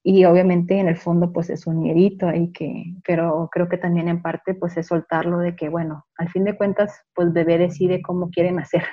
y 0.02 0.24
obviamente 0.24 0.78
en 0.78 0.88
el 0.88 0.96
fondo 0.96 1.32
pues 1.32 1.50
es 1.50 1.66
un 1.66 1.82
miedito 1.82 2.26
ahí 2.26 2.50
que, 2.52 2.84
pero 3.04 3.48
creo 3.52 3.68
que 3.68 3.76
también 3.76 4.08
en 4.08 4.22
parte 4.22 4.54
pues 4.54 4.76
es 4.78 4.86
soltarlo 4.86 5.38
de 5.38 5.54
que, 5.54 5.68
bueno, 5.68 6.06
al 6.16 6.30
fin 6.30 6.44
de 6.44 6.56
cuentas 6.56 7.02
pues 7.14 7.32
bebé 7.32 7.58
decide 7.58 8.00
cómo 8.00 8.30
quiere 8.30 8.50
nacer. 8.50 8.84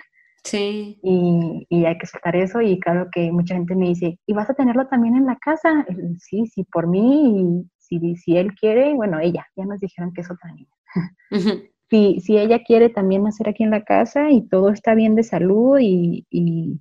Sí. 0.44 1.00
Y, 1.02 1.66
y, 1.70 1.86
hay 1.86 1.98
que 1.98 2.06
soltar 2.06 2.36
eso 2.36 2.62
y 2.62 2.80
claro 2.80 3.08
que 3.12 3.32
mucha 3.32 3.56
gente 3.56 3.76
me 3.76 3.88
dice, 3.88 4.20
¿y 4.26 4.34
vas 4.34 4.50
a 4.50 4.54
tenerlo 4.54 4.88
también 4.88 5.16
en 5.16 5.26
la 5.26 5.38
casa? 5.38 5.86
Sí, 6.20 6.48
sí, 6.48 6.66
por 6.66 6.88
mí, 6.88 7.39
y 7.39 7.72
si, 7.78 8.16
si 8.18 8.38
él 8.38 8.54
quiere, 8.54 8.94
bueno, 8.94 9.20
ella, 9.20 9.48
ya 9.56 9.66
nos 9.66 9.80
dijeron 9.80 10.12
que 10.14 10.22
es 10.22 10.30
otra 10.30 10.52
niña 10.52 10.70
si, 11.94 12.20
si 12.22 12.38
ella 12.38 12.64
quiere 12.64 12.89
también 12.89 13.24
nacer 13.24 13.50
aquí 13.50 13.64
en 13.64 13.70
la 13.70 13.84
casa 13.84 14.32
y 14.32 14.48
todo 14.48 14.70
está 14.70 14.96
bien 14.96 15.16
de 15.16 15.24
salud 15.24 15.78
y, 15.80 16.80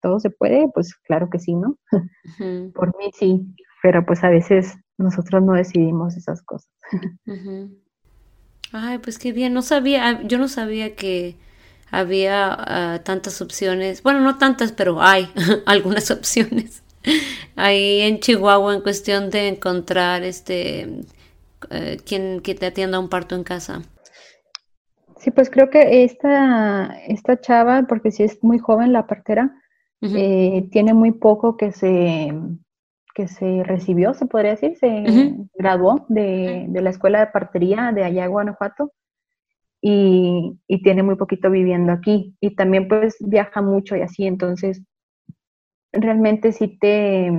todo 0.00 0.20
se 0.20 0.28
puede, 0.28 0.68
pues 0.74 0.94
claro 0.96 1.30
que 1.30 1.38
sí, 1.38 1.54
¿no? 1.54 1.78
Por 2.74 2.94
mí 2.98 3.10
sí, 3.18 3.40
pero 3.82 4.04
pues 4.04 4.22
a 4.22 4.28
veces 4.28 4.76
nosotros 4.98 5.42
no 5.42 5.54
decidimos 5.54 6.14
esas 6.14 6.42
cosas. 6.42 6.70
Ay, 8.72 8.98
pues 8.98 9.18
qué 9.18 9.32
bien, 9.32 9.54
no 9.54 9.62
sabía, 9.62 10.20
yo 10.24 10.36
no 10.36 10.48
sabía 10.48 10.94
que 10.94 11.36
había 11.90 12.52
ah, 12.52 13.00
tantas 13.04 13.40
opciones, 13.40 14.02
bueno, 14.02 14.20
no 14.20 14.38
tantas, 14.38 14.72
pero 14.72 15.00
hay 15.02 15.30
algunas 15.66 16.10
opciones. 16.10 16.82
Ahí 17.56 18.00
en 18.00 18.20
Chihuahua 18.20 18.74
en 18.74 18.80
cuestión 18.80 19.30
de 19.30 19.48
encontrar 19.48 20.22
este 20.22 21.04
eh, 21.70 21.98
quien 22.04 22.40
que 22.40 22.54
te 22.54 22.66
atienda 22.66 22.98
un 22.98 23.08
parto 23.08 23.34
en 23.34 23.44
casa. 23.44 23.82
Sí, 25.18 25.30
pues 25.30 25.48
creo 25.48 25.70
que 25.70 26.04
esta, 26.04 26.98
esta 27.06 27.40
chava, 27.40 27.84
porque 27.88 28.10
si 28.10 28.22
es 28.22 28.42
muy 28.42 28.58
joven 28.58 28.92
la 28.92 29.06
partera, 29.06 29.54
eh, 30.02 30.68
tiene 30.70 30.92
muy 30.92 31.12
poco 31.12 31.56
que 31.56 31.72
se, 31.72 32.30
que 33.14 33.26
se 33.26 33.62
recibió, 33.64 34.12
se 34.12 34.26
podría 34.26 34.50
decir, 34.50 34.76
se 34.76 35.34
graduó 35.54 36.04
de, 36.08 36.68
la 36.70 36.90
escuela 36.90 37.20
de 37.20 37.28
partería 37.28 37.90
de 37.92 38.04
allá 38.04 38.26
Guanajuato 38.26 38.92
y, 39.86 40.58
y, 40.66 40.82
tiene 40.82 41.02
muy 41.02 41.16
poquito 41.16 41.50
viviendo 41.50 41.92
aquí. 41.92 42.34
Y 42.40 42.56
también 42.56 42.88
pues 42.88 43.16
viaja 43.20 43.60
mucho 43.60 43.96
y 43.96 44.00
así, 44.00 44.26
entonces 44.26 44.82
realmente 45.92 46.52
sí 46.52 46.78
te 46.78 47.30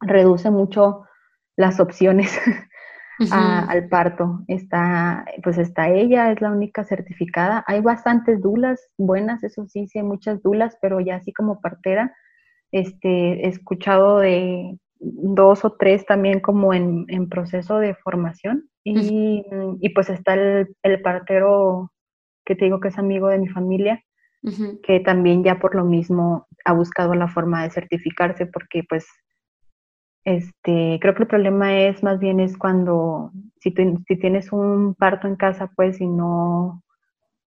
reduce 0.00 0.50
mucho 0.50 1.04
las 1.56 1.78
opciones 1.78 2.36
al 3.30 3.88
parto. 3.88 4.40
Está, 4.48 5.24
pues 5.42 5.58
está 5.58 5.90
ella, 5.90 6.32
es 6.32 6.40
la 6.40 6.50
única 6.50 6.84
certificada. 6.84 7.62
Hay 7.66 7.82
bastantes 7.82 8.40
dulas 8.40 8.80
buenas, 8.98 9.44
eso 9.44 9.66
sí, 9.66 9.86
sí 9.86 9.98
hay 9.98 10.04
muchas 10.04 10.42
dulas, 10.42 10.76
pero 10.82 11.00
ya 11.00 11.16
así 11.16 11.32
como 11.32 11.60
partera, 11.60 12.16
este, 12.72 13.46
he 13.46 13.48
escuchado 13.48 14.18
de 14.18 14.78
dos 14.98 15.64
o 15.64 15.72
tres 15.72 16.04
también 16.04 16.40
como 16.40 16.74
en, 16.74 17.28
proceso 17.28 17.78
de 17.78 17.94
formación. 17.94 18.69
Y, 18.82 19.88
pues 19.94 20.08
está 20.10 20.34
el, 20.34 20.74
el, 20.82 21.02
partero 21.02 21.92
que 22.44 22.54
te 22.54 22.64
digo 22.64 22.80
que 22.80 22.88
es 22.88 22.98
amigo 22.98 23.28
de 23.28 23.38
mi 23.38 23.48
familia, 23.48 24.02
que 24.82 25.00
también 25.00 25.44
ya 25.44 25.58
por 25.58 25.74
lo 25.74 25.84
mismo 25.84 26.46
ha 26.64 26.72
buscado 26.72 27.14
la 27.14 27.28
forma 27.28 27.62
de 27.62 27.70
certificarse 27.70 28.46
porque 28.46 28.82
pues 28.88 29.06
este, 30.24 30.98
creo 31.00 31.14
que 31.14 31.22
el 31.22 31.28
problema 31.28 31.78
es 31.78 32.02
más 32.02 32.18
bien 32.18 32.40
es 32.40 32.56
cuando, 32.56 33.32
si, 33.60 33.74
si 34.06 34.16
tienes 34.16 34.52
un 34.52 34.94
parto 34.94 35.26
en 35.26 35.36
casa, 35.36 35.70
pues, 35.74 36.00
y 36.00 36.06
no, 36.06 36.82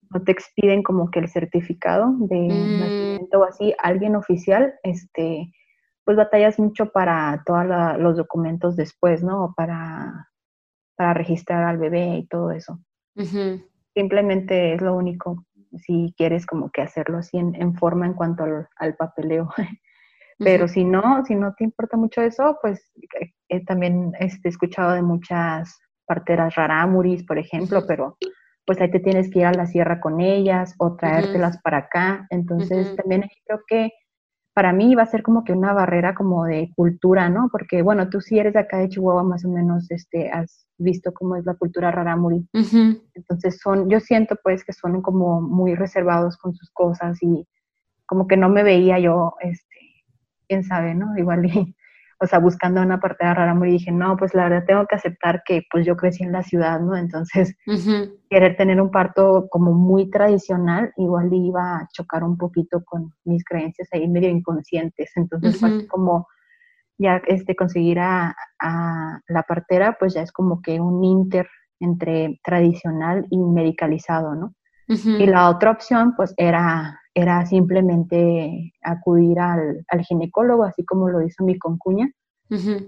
no 0.09 0.23
te 0.23 0.31
expiden 0.31 0.81
como 0.83 1.11
que 1.11 1.19
el 1.19 1.27
certificado 1.27 2.13
de 2.17 2.39
mm. 2.39 2.79
nacimiento 2.79 3.39
o 3.39 3.43
así, 3.43 3.73
alguien 3.79 4.15
oficial, 4.15 4.73
este, 4.83 5.51
pues 6.05 6.17
batallas 6.17 6.59
mucho 6.59 6.91
para 6.91 7.43
todos 7.45 7.65
los 7.99 8.17
documentos 8.17 8.75
después, 8.75 9.21
¿no? 9.21 9.53
Para, 9.55 10.30
para 10.95 11.13
registrar 11.13 11.63
al 11.63 11.77
bebé 11.77 12.17
y 12.17 12.27
todo 12.27 12.51
eso. 12.51 12.79
Simplemente 13.93 14.73
es 14.73 14.81
lo 14.81 14.95
único, 14.95 15.45
si 15.77 16.13
quieres 16.17 16.45
como 16.45 16.69
que 16.71 16.81
hacerlo 16.81 17.17
así 17.17 17.37
en, 17.37 17.75
forma 17.75 18.05
en 18.05 18.13
cuanto 18.13 18.43
al, 18.77 18.95
papeleo. 18.95 19.49
Pero 20.39 20.67
si 20.67 20.83
no, 20.83 21.23
si 21.25 21.35
no 21.35 21.53
te 21.53 21.63
importa 21.63 21.97
mucho 21.97 22.21
eso, 22.21 22.57
pues 22.63 22.91
eh, 23.49 23.63
también 23.65 24.11
este, 24.19 24.47
he 24.47 24.49
escuchado 24.49 24.93
de 24.93 25.03
muchas 25.03 25.79
parteras 26.05 26.55
rarámuris, 26.55 27.23
por 27.23 27.37
ejemplo, 27.37 27.85
pero 27.87 28.17
pues 28.65 28.81
ahí 28.81 28.89
te 28.89 28.99
tienes 28.99 29.29
que 29.29 29.39
ir 29.39 29.45
a 29.45 29.53
la 29.53 29.67
sierra 29.67 29.99
con 30.01 30.19
ellas 30.19 30.73
o 30.79 30.95
traértelas 30.95 31.61
para 31.61 31.77
acá. 31.77 32.25
Entonces 32.31 32.95
también 32.95 33.29
creo 33.45 33.59
que 33.67 33.91
para 34.53 34.73
mí 34.73 34.95
va 34.95 35.03
a 35.03 35.07
ser 35.07 35.23
como 35.23 35.43
que 35.43 35.53
una 35.53 35.73
barrera 35.73 36.13
como 36.13 36.45
de 36.45 36.71
cultura, 36.75 37.29
¿no? 37.29 37.49
Porque, 37.51 37.81
bueno, 37.81 38.09
tú 38.09 38.19
sí 38.19 38.37
eres 38.37 38.53
de 38.53 38.59
acá 38.59 38.77
de 38.77 38.89
Chihuahua, 38.89 39.23
más 39.23 39.45
o 39.45 39.49
menos, 39.49 39.89
este, 39.91 40.29
has 40.29 40.67
visto 40.77 41.13
cómo 41.13 41.35
es 41.35 41.45
la 41.45 41.55
cultura 41.55 41.91
rarámuri. 41.91 42.47
Entonces 43.13 43.59
son, 43.61 43.89
yo 43.89 43.99
siento 43.99 44.35
pues 44.43 44.65
que 44.65 44.73
son 44.73 45.01
como 45.01 45.41
muy 45.41 45.75
reservados 45.75 46.37
con 46.37 46.53
sus 46.53 46.69
cosas 46.71 47.17
y 47.21 47.47
como 48.05 48.27
que 48.27 48.35
no 48.35 48.49
me 48.49 48.63
veía 48.63 48.99
yo, 48.99 49.35
este, 49.39 49.77
quién 50.47 50.63
sabe, 50.63 50.95
¿no? 50.95 51.17
Igual 51.17 51.45
y 51.45 51.75
o 52.21 52.27
sea, 52.27 52.37
buscando 52.37 52.81
una 52.81 52.99
partera 52.99 53.33
rara, 53.33 53.67
y 53.67 53.71
dije, 53.71 53.91
no, 53.91 54.15
pues 54.15 54.35
la 54.35 54.43
verdad 54.43 54.65
tengo 54.67 54.85
que 54.85 54.95
aceptar 54.95 55.41
que 55.43 55.63
pues 55.71 55.87
yo 55.87 55.97
crecí 55.97 56.23
en 56.23 56.31
la 56.31 56.43
ciudad, 56.43 56.79
¿no? 56.79 56.95
Entonces, 56.95 57.57
querer 58.29 58.55
tener 58.55 58.79
un 58.79 58.91
parto 58.91 59.47
como 59.49 59.73
muy 59.73 60.11
tradicional, 60.11 60.93
igual 60.97 61.33
iba 61.33 61.77
a 61.77 61.87
chocar 61.91 62.23
un 62.23 62.37
poquito 62.37 62.83
con 62.85 63.11
mis 63.25 63.43
creencias 63.43 63.89
ahí 63.91 64.07
medio 64.07 64.29
inconscientes. 64.29 65.11
Entonces, 65.15 65.59
fue 65.59 65.87
como 65.87 66.27
ya 66.99 67.19
este, 67.25 67.55
conseguir 67.55 67.97
a, 67.99 68.35
la 69.27 69.43
partera, 69.47 69.97
pues 69.99 70.13
ya 70.13 70.21
es 70.21 70.31
como 70.31 70.61
que 70.61 70.79
un 70.79 71.03
inter 71.03 71.49
entre 71.79 72.39
tradicional 72.43 73.25
y 73.31 73.39
medicalizado, 73.39 74.35
¿no? 74.35 74.53
Y 74.87 75.25
la 75.25 75.49
otra 75.49 75.71
opción, 75.71 76.13
pues, 76.15 76.35
era 76.37 77.00
era 77.13 77.45
simplemente 77.45 78.73
acudir 78.81 79.39
al, 79.39 79.85
ginecólogo, 80.07 80.63
así 80.63 80.85
como 80.85 81.09
lo 81.09 81.21
hizo 81.21 81.43
mi 81.43 81.57
concuña, 81.57 82.11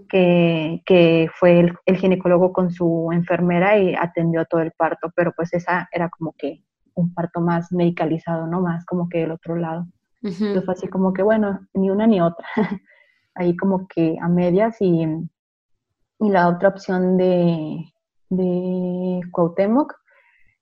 que, 0.09 1.29
fue 1.39 1.59
el, 1.85 1.97
ginecólogo 1.97 2.51
con 2.53 2.71
su 2.71 3.09
enfermera 3.13 3.77
y 3.77 3.95
atendió 3.95 4.45
todo 4.45 4.61
el 4.61 4.71
parto, 4.71 5.11
pero 5.15 5.33
pues 5.35 5.53
esa 5.53 5.87
era 5.91 6.09
como 6.09 6.33
que 6.37 6.63
un 6.95 7.13
parto 7.13 7.41
más 7.41 7.71
medicalizado, 7.71 8.45
¿no? 8.47 8.61
Más 8.61 8.85
como 8.85 9.09
que 9.09 9.19
del 9.19 9.31
otro 9.31 9.55
lado. 9.55 9.87
Entonces 10.21 10.63
fue 10.63 10.73
así 10.73 10.87
como 10.87 11.11
que, 11.13 11.23
bueno, 11.23 11.59
ni 11.73 11.89
una 11.89 12.07
ni 12.07 12.21
otra, 12.21 12.45
ahí 13.35 13.55
como 13.57 13.87
que 13.87 14.17
a 14.21 14.29
medias 14.29 14.77
y, 14.79 15.05
y 16.19 16.29
la 16.29 16.47
otra 16.47 16.69
opción 16.69 17.17
de, 17.17 17.93
de 18.29 19.21
Cuauhtémoc, 19.31 19.93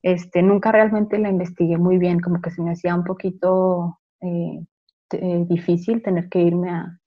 este, 0.04 0.42
nunca 0.42 0.72
realmente 0.72 1.18
la 1.20 1.30
investigué 1.30 1.78
muy 1.78 1.98
bien, 1.98 2.20
como 2.20 2.42
que 2.42 2.52
se 2.52 2.62
me 2.62 2.72
hacía 2.72 2.96
un 2.96 3.04
poquito 3.04 4.00
eh, 4.22 4.66
eh, 5.12 5.46
difícil 5.48 6.02
tener 6.02 6.30
que 6.30 6.40
irme 6.40 6.72
a, 6.72 7.00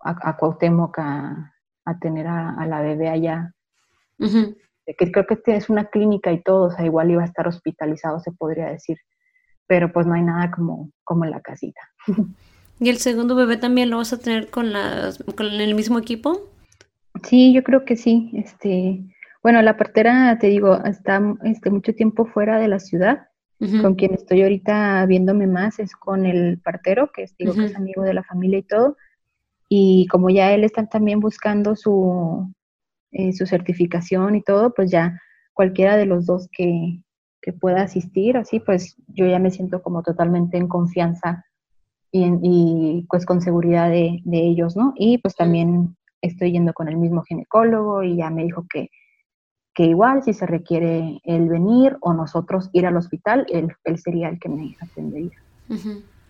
a, 0.00 0.30
a 0.30 0.36
Cuauhtémoc 0.36 0.98
a, 0.98 1.52
tener 2.00 2.26
a, 2.26 2.66
la 2.66 2.80
bebé 2.80 3.08
allá. 3.08 3.52
que 4.18 5.12
creo 5.12 5.26
que 5.26 5.38
es 5.46 5.70
una 5.70 5.86
clínica 5.86 6.32
y 6.32 6.42
todo, 6.42 6.64
o 6.64 6.70
sea, 6.70 6.84
igual 6.84 7.10
iba 7.10 7.22
a 7.22 7.26
estar 7.26 7.46
hospitalizado, 7.46 8.18
se 8.20 8.32
podría 8.32 8.66
decir, 8.66 8.98
pero 9.66 9.92
pues 9.92 10.06
no 10.06 10.14
hay 10.14 10.22
nada 10.22 10.50
como, 10.50 10.90
como 11.04 11.24
en 11.24 11.30
la 11.30 11.40
casita. 11.40 11.80
¿Y 12.80 12.90
el 12.90 12.98
segundo 12.98 13.34
bebé 13.34 13.56
también 13.56 13.88
lo 13.88 13.96
vas 13.98 14.12
a 14.12 14.18
tener 14.18 14.50
con, 14.50 14.72
las, 14.72 15.22
con 15.36 15.46
el 15.46 15.74
mismo 15.74 15.98
equipo? 15.98 16.40
Sí, 17.24 17.54
yo 17.54 17.62
creo 17.62 17.84
que 17.84 17.96
sí. 17.96 18.30
Este, 18.34 19.02
bueno, 19.46 19.62
la 19.62 19.76
partera, 19.76 20.36
te 20.40 20.48
digo, 20.48 20.82
está 20.82 21.22
este, 21.44 21.70
mucho 21.70 21.94
tiempo 21.94 22.26
fuera 22.26 22.58
de 22.58 22.66
la 22.66 22.80
ciudad. 22.80 23.28
Con 23.80 23.94
quien 23.94 24.12
estoy 24.12 24.42
ahorita 24.42 25.06
viéndome 25.06 25.46
más 25.46 25.78
es 25.78 25.94
con 25.94 26.26
el 26.26 26.58
partero, 26.58 27.12
que 27.12 27.22
es, 27.22 27.36
digo, 27.36 27.54
que 27.54 27.66
es 27.66 27.76
amigo 27.76 28.02
de 28.02 28.12
la 28.12 28.24
familia 28.24 28.58
y 28.58 28.64
todo. 28.64 28.96
Y 29.68 30.08
como 30.08 30.30
ya 30.30 30.52
él 30.52 30.64
está 30.64 30.88
también 30.88 31.20
buscando 31.20 31.76
su, 31.76 32.52
eh, 33.12 33.32
su 33.34 33.46
certificación 33.46 34.34
y 34.34 34.42
todo, 34.42 34.74
pues 34.74 34.90
ya 34.90 35.16
cualquiera 35.54 35.96
de 35.96 36.06
los 36.06 36.26
dos 36.26 36.48
que, 36.50 36.98
que, 37.40 37.52
pueda 37.52 37.82
asistir, 37.82 38.36
así 38.36 38.58
pues 38.58 38.96
yo 39.06 39.28
ya 39.28 39.38
me 39.38 39.52
siento 39.52 39.80
como 39.80 40.02
totalmente 40.02 40.56
en 40.56 40.66
confianza 40.66 41.44
y, 42.10 42.24
y 42.42 43.06
pues 43.08 43.24
con 43.24 43.40
seguridad 43.40 43.90
de, 43.90 44.22
de, 44.24 44.38
ellos, 44.38 44.76
¿no? 44.76 44.92
Y 44.96 45.18
pues 45.18 45.36
también 45.36 45.96
estoy 46.20 46.50
yendo 46.50 46.72
con 46.72 46.88
el 46.88 46.96
mismo 46.96 47.22
ginecólogo 47.22 48.02
y 48.02 48.16
ya 48.16 48.28
me 48.28 48.42
dijo 48.42 48.66
que 48.68 48.90
que 49.76 49.84
igual 49.84 50.22
si 50.24 50.32
se 50.32 50.46
requiere 50.46 51.20
el 51.24 51.50
venir 51.50 51.98
o 52.00 52.14
nosotros 52.14 52.70
ir 52.72 52.86
al 52.86 52.96
hospital, 52.96 53.46
él, 53.50 53.68
él 53.84 53.98
sería 53.98 54.30
el 54.30 54.40
que 54.40 54.48
me 54.48 54.74
atendería. 54.80 55.38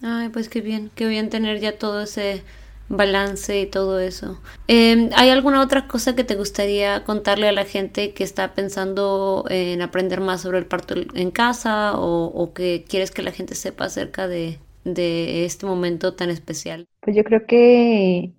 Ay, 0.03 0.31
pues 0.31 0.49
qué 0.49 0.61
bien, 0.61 0.91
qué 0.97 1.07
bien 1.07 1.31
tener 1.31 1.61
ya 1.61 1.79
todo 1.79 2.03
ese 2.03 2.43
balance 2.89 3.61
y 3.61 3.67
todo 3.67 4.01
eso. 4.01 4.41
Em, 4.67 5.11
¿Hay 5.15 5.31
alguna 5.31 5.63
otra 5.63 5.87
cosa 5.87 6.17
que 6.17 6.25
te 6.25 6.35
gustaría 6.35 7.05
contarle 7.05 7.47
a 7.47 7.53
la 7.53 7.65
gente 7.65 8.15
que 8.15 8.25
está 8.25 8.53
pensando 8.53 9.45
en 9.49 9.81
aprender 9.81 10.21
más 10.21 10.41
sobre 10.41 10.59
el 10.59 10.67
parto 10.67 10.97
en 11.15 11.31
casa 11.31 11.93
o, 11.95 12.53
que 12.53 12.85
quieres 12.89 13.13
que 13.13 13.23
la 13.23 13.31
gente 13.31 13.55
sepa 13.55 13.85
acerca 13.85 14.27
de, 14.27 14.59
de, 14.85 15.45
este 15.45 15.67
momento 15.67 16.15
tan 16.15 16.31
especial? 16.31 16.89
Pues 17.01 17.15
yo 17.15 17.23
creo 17.23 17.47
que 17.47 18.33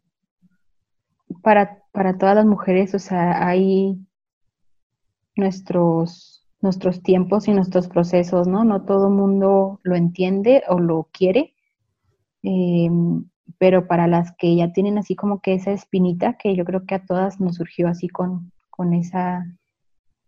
para, 1.41 1.81
para 1.93 2.17
todas 2.17 2.35
las 2.35 2.45
mujeres, 2.45 2.93
o 2.93 2.99
sea, 2.99 3.47
hay 3.47 3.97
nuestros, 5.37 6.45
nuestros 6.61 7.01
tiempos 7.01 7.47
y 7.47 7.53
nuestros 7.53 7.87
procesos, 7.87 8.47
¿no? 8.47 8.63
No 8.63 8.83
todo 8.83 9.09
mundo 9.09 9.79
lo 9.83 9.95
entiende 9.95 10.63
o 10.69 10.79
lo 10.79 11.09
quiere, 11.11 11.53
em, 12.43 13.25
pero 13.57 13.87
para 13.87 14.07
las 14.07 14.35
que 14.37 14.55
ya 14.55 14.71
tienen 14.73 14.97
así 14.97 15.15
como 15.15 15.41
que 15.41 15.53
esa 15.53 15.71
espinita, 15.71 16.37
que 16.37 16.55
yo 16.55 16.65
creo 16.65 16.85
que 16.85 16.95
a 16.95 17.05
todas 17.05 17.39
nos 17.39 17.55
surgió 17.55 17.87
así 17.87 18.07
con, 18.07 18.51
con 18.69 18.93
esa, 18.93 19.45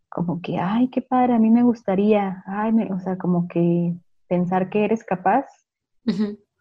como 0.09 0.41
que, 0.41 0.57
ay, 0.59 0.89
qué 0.89 1.01
padre, 1.01 1.33
a 1.33 1.39
mí 1.39 1.49
me 1.49 1.63
gustaría, 1.63 2.43
ay, 2.45 2.71
o 2.91 2.99
sea, 2.99 3.17
como 3.17 3.47
que 3.47 3.95
pensar 4.27 4.69
que 4.69 4.85
eres 4.85 5.03
capaz, 5.03 5.45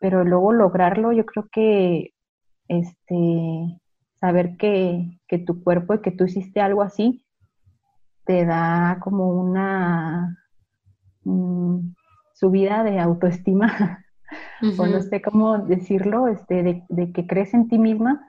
pero 0.00 0.24
luego 0.24 0.52
lograrlo, 0.52 1.12
yo 1.12 1.24
creo 1.24 1.48
que, 1.50 2.12
este, 2.68 3.80
saber 4.20 4.56
que, 4.56 5.18
que 5.26 5.38
tu 5.38 5.62
cuerpo 5.62 5.94
y 5.94 6.00
que 6.00 6.10
tú 6.10 6.24
hiciste 6.24 6.60
algo 6.60 6.82
así, 6.82 7.24
te 8.28 8.44
da 8.44 8.98
como 9.00 9.30
una 9.30 10.36
mm, 11.24 11.94
subida 12.34 12.84
de 12.84 13.00
autoestima, 13.00 14.04
o 14.78 14.86
no 14.86 15.00
sé 15.00 15.22
cómo 15.22 15.56
decirlo, 15.56 16.28
este, 16.28 16.84
de, 16.90 17.12
que 17.12 17.26
crees 17.26 17.54
en 17.54 17.68
ti 17.68 17.78
misma 17.78 18.28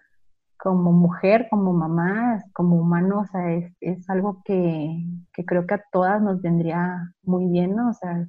como 0.57 0.93
mujer, 0.93 1.47
como 1.49 1.73
mamá, 1.73 2.41
como 2.53 2.77
humano, 2.77 3.19
o 3.19 3.25
sea, 3.25 3.51
es, 3.81 4.09
algo 4.09 4.41
que, 4.45 5.05
creo 5.45 5.67
que 5.67 5.73
a 5.73 5.83
todas 5.91 6.21
nos 6.21 6.41
vendría 6.41 7.13
muy 7.23 7.47
bien, 7.47 7.75
¿no? 7.75 7.89
O 7.89 7.93
sea, 7.93 8.25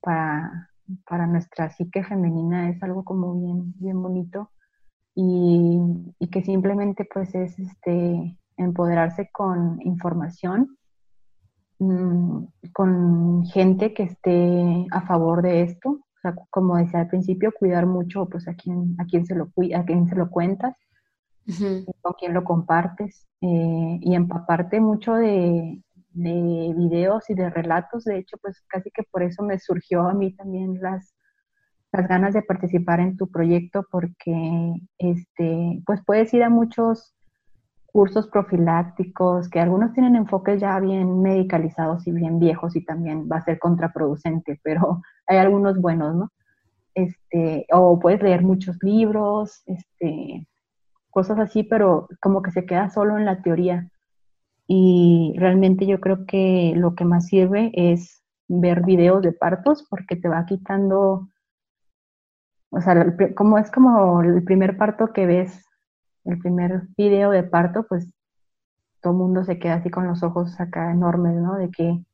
para, 0.00 0.70
para 1.06 1.26
nuestra 1.26 1.68
psique 1.68 2.02
femenina 2.04 2.70
es 2.70 2.82
algo 2.82 3.04
como 3.04 3.38
bien, 3.38 3.74
bien 3.76 4.00
bonito 4.00 4.50
y, 5.14 5.78
y 6.18 6.28
que 6.28 6.42
simplemente 6.42 7.06
pues 7.12 7.34
es 7.34 7.58
este 7.58 8.39
empoderarse 8.64 9.30
con 9.32 9.80
información, 9.82 10.76
mm, 11.78 12.44
con 12.72 13.44
gente 13.46 13.94
que 13.94 14.04
esté 14.04 14.86
a 14.90 15.02
favor 15.02 15.42
de 15.42 15.62
esto. 15.62 15.90
O 15.90 16.20
sea, 16.22 16.34
como 16.50 16.76
decía 16.76 17.00
al 17.00 17.08
principio, 17.08 17.52
cuidar 17.58 17.86
mucho 17.86 18.26
pues 18.26 18.46
a 18.48 18.54
quién, 18.54 18.94
a 18.98 19.06
quién 19.06 19.24
se 19.26 19.34
lo 19.34 19.50
a 19.74 19.84
quién 19.84 20.06
se 20.06 20.16
lo 20.16 20.30
cuentas, 20.30 20.76
con 22.02 22.12
quién 22.18 22.34
lo 22.34 22.44
compartes, 22.44 23.26
eh, 23.40 23.98
y 24.00 24.14
empaparte 24.14 24.80
mucho 24.80 25.14
de, 25.14 25.82
de 26.12 26.74
videos 26.76 27.28
y 27.30 27.34
de 27.34 27.50
relatos. 27.50 28.04
De 28.04 28.18
hecho, 28.18 28.36
pues 28.42 28.62
casi 28.68 28.90
que 28.90 29.02
por 29.10 29.22
eso 29.22 29.42
me 29.42 29.58
surgió 29.58 30.02
a 30.02 30.14
mí 30.14 30.34
también 30.34 30.80
las, 30.80 31.14
las 31.92 32.06
ganas 32.08 32.34
de 32.34 32.42
participar 32.42 33.00
en 33.00 33.16
tu 33.16 33.30
proyecto, 33.30 33.86
porque 33.90 34.74
este, 34.98 35.82
pues 35.86 36.00
puedes 36.04 36.32
ir 36.34 36.42
a 36.42 36.50
muchos 36.50 37.14
cursos 37.92 38.28
profilácticos, 38.28 39.48
que 39.48 39.60
algunos 39.60 39.92
tienen 39.92 40.16
enfoques 40.16 40.60
ya 40.60 40.78
bien 40.80 41.20
medicalizados 41.22 42.06
y 42.06 42.12
bien 42.12 42.38
viejos 42.38 42.76
y 42.76 42.84
también 42.84 43.28
va 43.30 43.36
a 43.38 43.44
ser 43.44 43.58
contraproducente, 43.58 44.60
pero 44.64 45.02
hay 45.26 45.38
algunos 45.38 45.80
buenos, 45.80 46.14
¿no? 46.14 46.30
Este, 46.94 47.66
o 47.72 47.98
puedes 48.00 48.22
leer 48.22 48.42
muchos 48.42 48.76
libros, 48.82 49.62
este, 49.66 50.46
cosas 51.10 51.38
así, 51.38 51.62
pero 51.62 52.08
como 52.20 52.42
que 52.42 52.50
se 52.50 52.66
queda 52.66 52.90
solo 52.90 53.16
en 53.16 53.24
la 53.24 53.42
teoría. 53.42 53.88
Y 54.66 55.34
realmente 55.38 55.86
yo 55.86 56.00
creo 56.00 56.26
que 56.26 56.74
lo 56.76 56.94
que 56.94 57.04
más 57.04 57.26
sirve 57.26 57.72
es 57.74 58.22
ver 58.48 58.84
videos 58.84 59.22
de 59.22 59.32
partos 59.32 59.86
porque 59.88 60.16
te 60.16 60.28
va 60.28 60.46
quitando, 60.46 61.28
o 62.70 62.80
sea, 62.80 63.16
como 63.36 63.58
es 63.58 63.70
como 63.70 64.22
el 64.22 64.42
primer 64.44 64.76
parto 64.76 65.12
que 65.12 65.26
ves 65.26 65.64
el 66.24 66.38
primer 66.38 66.82
video 66.96 67.30
de 67.30 67.42
parto, 67.42 67.86
pues 67.88 68.12
todo 69.00 69.12
el 69.12 69.18
mundo 69.18 69.44
se 69.44 69.58
queda 69.58 69.74
así 69.74 69.90
con 69.90 70.06
los 70.06 70.22
ojos 70.22 70.60
acá 70.60 70.90
enormes, 70.90 71.34
¿no? 71.36 71.56
De 71.56 71.70
que 71.70 72.04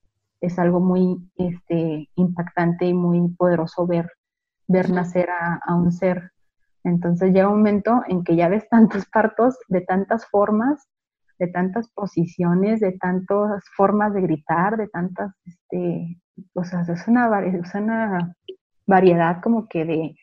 es 0.40 0.58
algo 0.58 0.80
muy 0.80 1.18
este, 1.36 2.08
impactante 2.14 2.86
y 2.86 2.94
muy 2.94 3.28
poderoso 3.34 3.86
ver, 3.86 4.10
ver 4.68 4.90
nacer 4.90 5.30
a, 5.30 5.60
a 5.64 5.74
un 5.74 5.92
ser. 5.92 6.32
Entonces 6.84 7.32
llega 7.32 7.48
un 7.48 7.58
momento 7.58 8.02
en 8.06 8.22
que 8.22 8.36
ya 8.36 8.48
ves 8.48 8.68
tantos 8.70 9.06
partos 9.06 9.58
de 9.68 9.80
tantas 9.80 10.26
formas, 10.26 10.86
de 11.38 11.48
tantas 11.48 11.88
posiciones, 11.90 12.80
de 12.80 12.92
tantas 12.92 13.64
formas 13.76 14.14
de 14.14 14.22
gritar, 14.22 14.76
de 14.76 14.88
tantas, 14.88 15.34
este, 15.44 16.18
o 16.54 16.62
es 16.62 17.08
una, 17.08 17.40
es 17.40 17.74
una 17.74 18.34
variedad 18.86 19.42
como 19.42 19.68
que 19.68 19.84
de, 19.84 20.16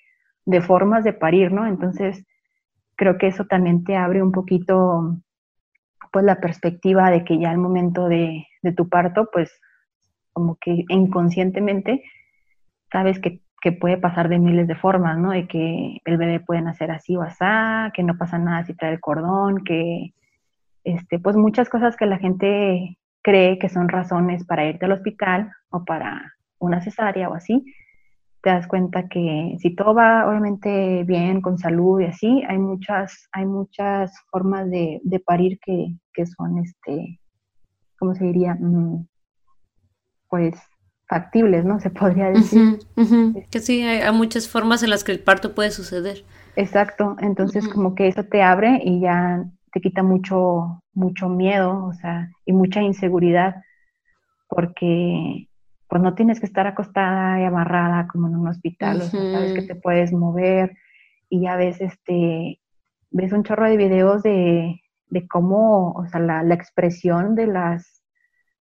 de 0.46 0.62
formas 0.62 1.04
de 1.04 1.14
parir, 1.14 1.52
¿no? 1.52 1.68
Entonces, 1.68 2.26
creo 2.96 3.18
que 3.18 3.28
eso 3.28 3.46
también 3.46 3.84
te 3.84 3.96
abre 3.96 4.22
un 4.22 4.32
poquito, 4.32 5.18
pues, 6.12 6.26
la 6.26 6.40
perspectiva 6.40 7.10
de 7.12 7.24
que 7.24 7.40
ya 7.40 7.52
al 7.52 7.58
momento 7.58 8.08
de, 8.08 8.46
tu 8.76 8.90
parto, 8.90 9.30
pues, 9.32 9.52
como 10.32 10.56
que 10.56 10.86
inconscientemente 10.90 12.04
sabes 12.92 13.20
que, 13.20 13.42
puede 13.80 13.98
pasar 13.98 14.28
de 14.28 14.40
miles 14.40 14.68
de 14.68 14.76
formas, 14.76 15.18
¿no? 15.18 15.32
De 15.32 15.48
que 15.48 16.02
el 16.04 16.18
bebé 16.18 16.42
puede 16.42 16.62
nacer 16.62 16.92
así 16.92 17.16
o 17.16 17.22
así, 17.22 17.46
que 17.94 18.04
no 18.04 18.18
pasa 18.18 18.38
nada 18.38 18.66
si 18.66 18.74
trae 18.74 18.92
el 18.92 19.00
cordón, 19.00 19.64
que, 19.64 20.14
este, 20.84 21.18
pues, 21.20 21.38
muchas 21.38 21.70
cosas 21.70 21.96
que 21.96 22.06
la 22.06 22.18
gente 22.18 22.98
cree 23.22 23.58
que 23.60 23.70
son 23.70 23.88
razones 23.88 24.46
para 24.46 24.66
irte 24.66 24.86
al 24.86 24.92
hospital 24.92 25.50
o 25.70 25.86
para 25.86 26.34
una 26.60 26.82
cesárea 26.82 27.30
o 27.30 27.36
así, 27.36 27.64
te 28.44 28.50
das 28.50 28.68
cuenta 28.68 29.08
que 29.08 29.56
si 29.60 29.74
todo 29.74 29.94
va 29.94 30.28
obviamente 30.28 31.06
bien, 31.06 31.40
con 31.40 31.58
salud 31.58 32.02
y 32.02 32.06
así, 32.06 32.44
hay 32.48 32.58
muchas, 32.58 33.30
hay 33.32 33.46
muchas 33.46 34.12
formas 34.30 34.70
de, 34.70 35.02
parir 35.26 35.60
que, 35.66 36.26
son, 36.26 36.58
este, 36.60 37.22
¿cómo 37.98 38.14
se 38.14 38.26
diría? 38.26 38.56
Mm, 38.56 39.08
pues 40.28 40.56
factibles, 41.08 41.64
¿no? 41.64 41.80
Se 41.80 41.90
podría 41.90 42.32
decir. 42.32 42.80
Que 43.50 43.60
sí, 43.60 43.82
hay, 43.82 44.14
muchas 44.14 44.50
formas 44.50 44.84
en 44.84 44.90
las 44.90 45.06
que 45.06 45.14
el 45.14 45.20
parto 45.22 45.56
puede 45.56 45.72
suceder. 45.72 46.26
Exacto, 46.58 47.16
entonces 47.22 47.66
como 47.70 47.96
que 47.96 48.10
eso 48.10 48.26
te 48.26 48.42
abre 48.42 48.82
y 48.84 49.00
ya 49.00 49.46
te 49.72 49.80
quita 49.80 50.04
mucho, 50.04 50.84
mucho 50.94 51.30
miedo, 51.30 51.86
o 51.86 51.94
sea, 51.94 52.30
y 52.46 52.52
mucha 52.52 52.82
inseguridad, 52.82 53.56
porque 54.50 55.48
pues 55.94 56.02
no 56.02 56.16
tienes 56.16 56.40
que 56.40 56.48
estar 56.48 56.66
acostada 56.66 57.40
y 57.40 57.44
amarrada 57.44 58.08
como 58.08 58.28
en 58.28 58.36
un 58.36 58.48
hospital, 58.48 59.00
o 59.00 59.06
sea, 59.06 59.32
sabes 59.32 59.54
que 59.54 59.62
te 59.62 59.76
puedes 59.76 60.12
mover 60.12 60.76
y 61.30 61.42
ya 61.42 61.56
ves, 61.56 61.80
este, 61.82 62.60
ves 63.12 63.32
un 63.32 63.44
chorro 63.44 63.70
de 63.70 63.78
videos 63.78 64.24
de, 64.24 64.82
de 65.10 65.28
cómo, 65.28 65.92
o 65.92 66.08
sea, 66.08 66.20
la, 66.20 66.42
la, 66.42 66.56
expresión 66.56 67.36
de 67.36 67.46
las, 67.46 68.04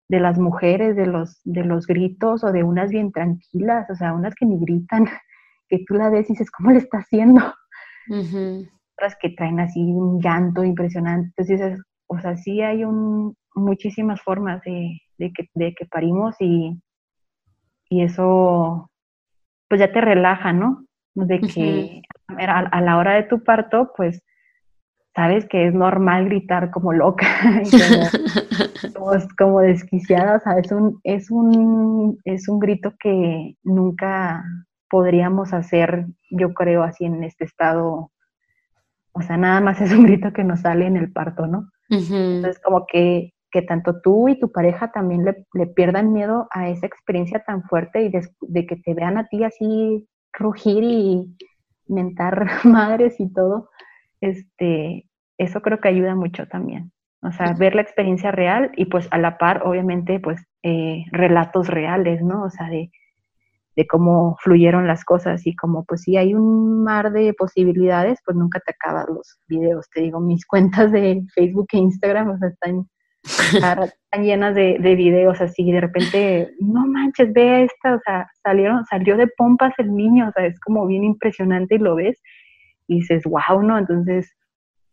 de 0.08 0.18
las 0.18 0.40
mujeres, 0.40 0.96
de 0.96 1.06
los, 1.06 1.40
de 1.44 1.62
los 1.62 1.86
gritos 1.86 2.42
o 2.42 2.50
de 2.50 2.64
unas 2.64 2.90
bien 2.90 3.12
tranquilas, 3.12 3.88
o 3.90 3.94
sea, 3.94 4.12
unas 4.12 4.34
que 4.34 4.46
ni 4.46 4.58
gritan, 4.58 5.04
que 5.68 5.84
tú 5.86 5.94
la 5.94 6.10
ves 6.10 6.28
y 6.30 6.32
dices, 6.32 6.50
¿cómo 6.50 6.72
le 6.72 6.78
está 6.78 6.98
haciendo? 6.98 7.42
Otras 8.96 9.16
que 9.22 9.30
traen 9.36 9.60
así 9.60 9.80
un 9.80 10.20
llanto 10.20 10.64
impresionante. 10.64 11.32
Entonces, 11.36 11.80
o 12.08 12.18
sea, 12.18 12.36
sí 12.36 12.60
hay 12.60 12.82
un, 12.82 13.36
muchísimas 13.54 14.20
formas 14.20 14.60
de, 14.62 15.00
de, 15.16 15.32
que, 15.32 15.48
de 15.54 15.76
que 15.76 15.86
parimos 15.86 16.34
y, 16.40 16.76
y 17.90 18.02
eso 18.02 18.90
pues 19.68 19.80
ya 19.80 19.92
te 19.92 20.00
relaja, 20.00 20.52
¿no? 20.52 20.84
De 21.14 21.40
que 21.40 22.02
a, 22.28 22.80
la 22.80 22.96
hora 22.96 23.14
de 23.14 23.24
tu 23.24 23.44
parto, 23.44 23.92
pues 23.96 24.22
sabes 25.14 25.46
que 25.46 25.66
es 25.66 25.74
normal 25.74 26.26
gritar 26.26 26.70
como 26.70 26.92
loca, 26.92 27.26
como, 28.94 29.12
como, 29.38 29.60
desquiciada, 29.60 30.36
o 30.36 30.40
sea, 30.40 30.58
es 30.58 30.72
un, 30.72 31.00
es, 31.04 31.30
un, 31.30 32.18
es 32.24 32.48
un 32.48 32.58
grito 32.60 32.94
que 32.98 33.56
nunca 33.62 34.44
podríamos 34.88 35.52
hacer, 35.52 36.06
yo 36.30 36.54
creo, 36.54 36.82
así 36.82 37.04
en 37.04 37.22
este 37.24 37.44
estado, 37.44 38.10
o 39.12 39.22
sea, 39.22 39.36
nada 39.36 39.60
más 39.60 39.80
es 39.80 39.92
un 39.92 40.04
grito 40.04 40.32
que 40.32 40.44
nos 40.44 40.60
sale 40.60 40.86
en 40.86 40.96
el 40.96 41.12
parto, 41.12 41.46
¿no? 41.46 41.70
Entonces, 41.90 42.60
como 42.60 42.86
que 42.86 43.32
que 43.50 43.62
tanto 43.62 44.00
tú 44.00 44.28
y 44.28 44.38
tu 44.38 44.50
pareja 44.50 44.92
también 44.92 45.24
le, 45.24 45.66
pierdan 45.66 46.12
miedo 46.12 46.48
a 46.50 46.68
esa 46.68 46.86
experiencia 46.86 47.42
tan 47.44 47.62
fuerte 47.64 48.02
y 48.02 48.10
de, 48.10 48.66
que 48.66 48.76
te 48.76 48.94
vean 48.94 49.18
a 49.18 49.28
ti 49.28 49.44
así 49.44 50.08
rugir 50.32 50.84
y 50.84 51.36
mentar 51.86 52.46
madres 52.64 53.18
y 53.18 53.32
todo, 53.32 53.70
este, 54.20 55.08
eso 55.38 55.60
creo 55.62 55.80
que 55.80 55.88
ayuda 55.88 56.14
mucho 56.14 56.46
también. 56.46 56.92
O 57.22 57.32
sea, 57.32 57.52
ver 57.52 57.74
la 57.74 57.82
experiencia 57.82 58.30
real 58.30 58.72
y 58.76 58.86
pues 58.86 59.06
a 59.10 59.18
la 59.18 59.36
par, 59.36 59.62
obviamente, 59.66 60.20
pues 60.20 60.42
eh, 60.62 61.04
relatos 61.12 61.68
reales, 61.68 62.22
¿no? 62.22 62.44
O 62.44 62.50
sea, 62.50 62.70
de, 62.70 62.90
de 63.76 63.86
cómo 63.86 64.36
fluyeron 64.40 64.86
las 64.86 65.04
cosas 65.04 65.46
y 65.46 65.54
como 65.54 65.84
pues 65.84 66.02
si 66.02 66.16
hay 66.16 66.34
un 66.34 66.82
mar 66.82 67.12
de 67.12 67.34
posibilidades, 67.34 68.20
pues 68.24 68.36
nunca 68.36 68.60
te 68.60 68.72
acabas 68.72 69.06
los 69.08 69.38
videos. 69.48 69.88
Te 69.90 70.00
digo, 70.00 70.20
mis 70.20 70.46
cuentas 70.46 70.92
de 70.92 71.22
Facebook 71.34 71.68
e 71.72 71.78
Instagram, 71.78 72.30
o 72.30 72.38
sea, 72.38 72.48
están 72.48 72.88
están 74.02 74.24
llenas 74.24 74.54
de, 74.54 74.78
de, 74.80 74.94
videos 74.94 75.40
así, 75.40 75.70
de 75.70 75.80
repente, 75.80 76.54
no 76.60 76.86
manches, 76.86 77.32
ve 77.32 77.64
esta, 77.64 77.94
o 77.94 78.00
sea, 78.00 78.28
salieron, 78.42 78.84
salió 78.86 79.16
de 79.16 79.28
pompas 79.28 79.74
el 79.78 79.94
niño, 79.94 80.28
o 80.28 80.32
sea, 80.32 80.46
es 80.46 80.58
como 80.60 80.86
bien 80.86 81.04
impresionante 81.04 81.74
y 81.74 81.78
lo 81.78 81.94
ves 81.96 82.20
y 82.86 82.96
dices, 82.96 83.24
wow, 83.24 83.62
¿no? 83.62 83.78
Entonces, 83.78 84.34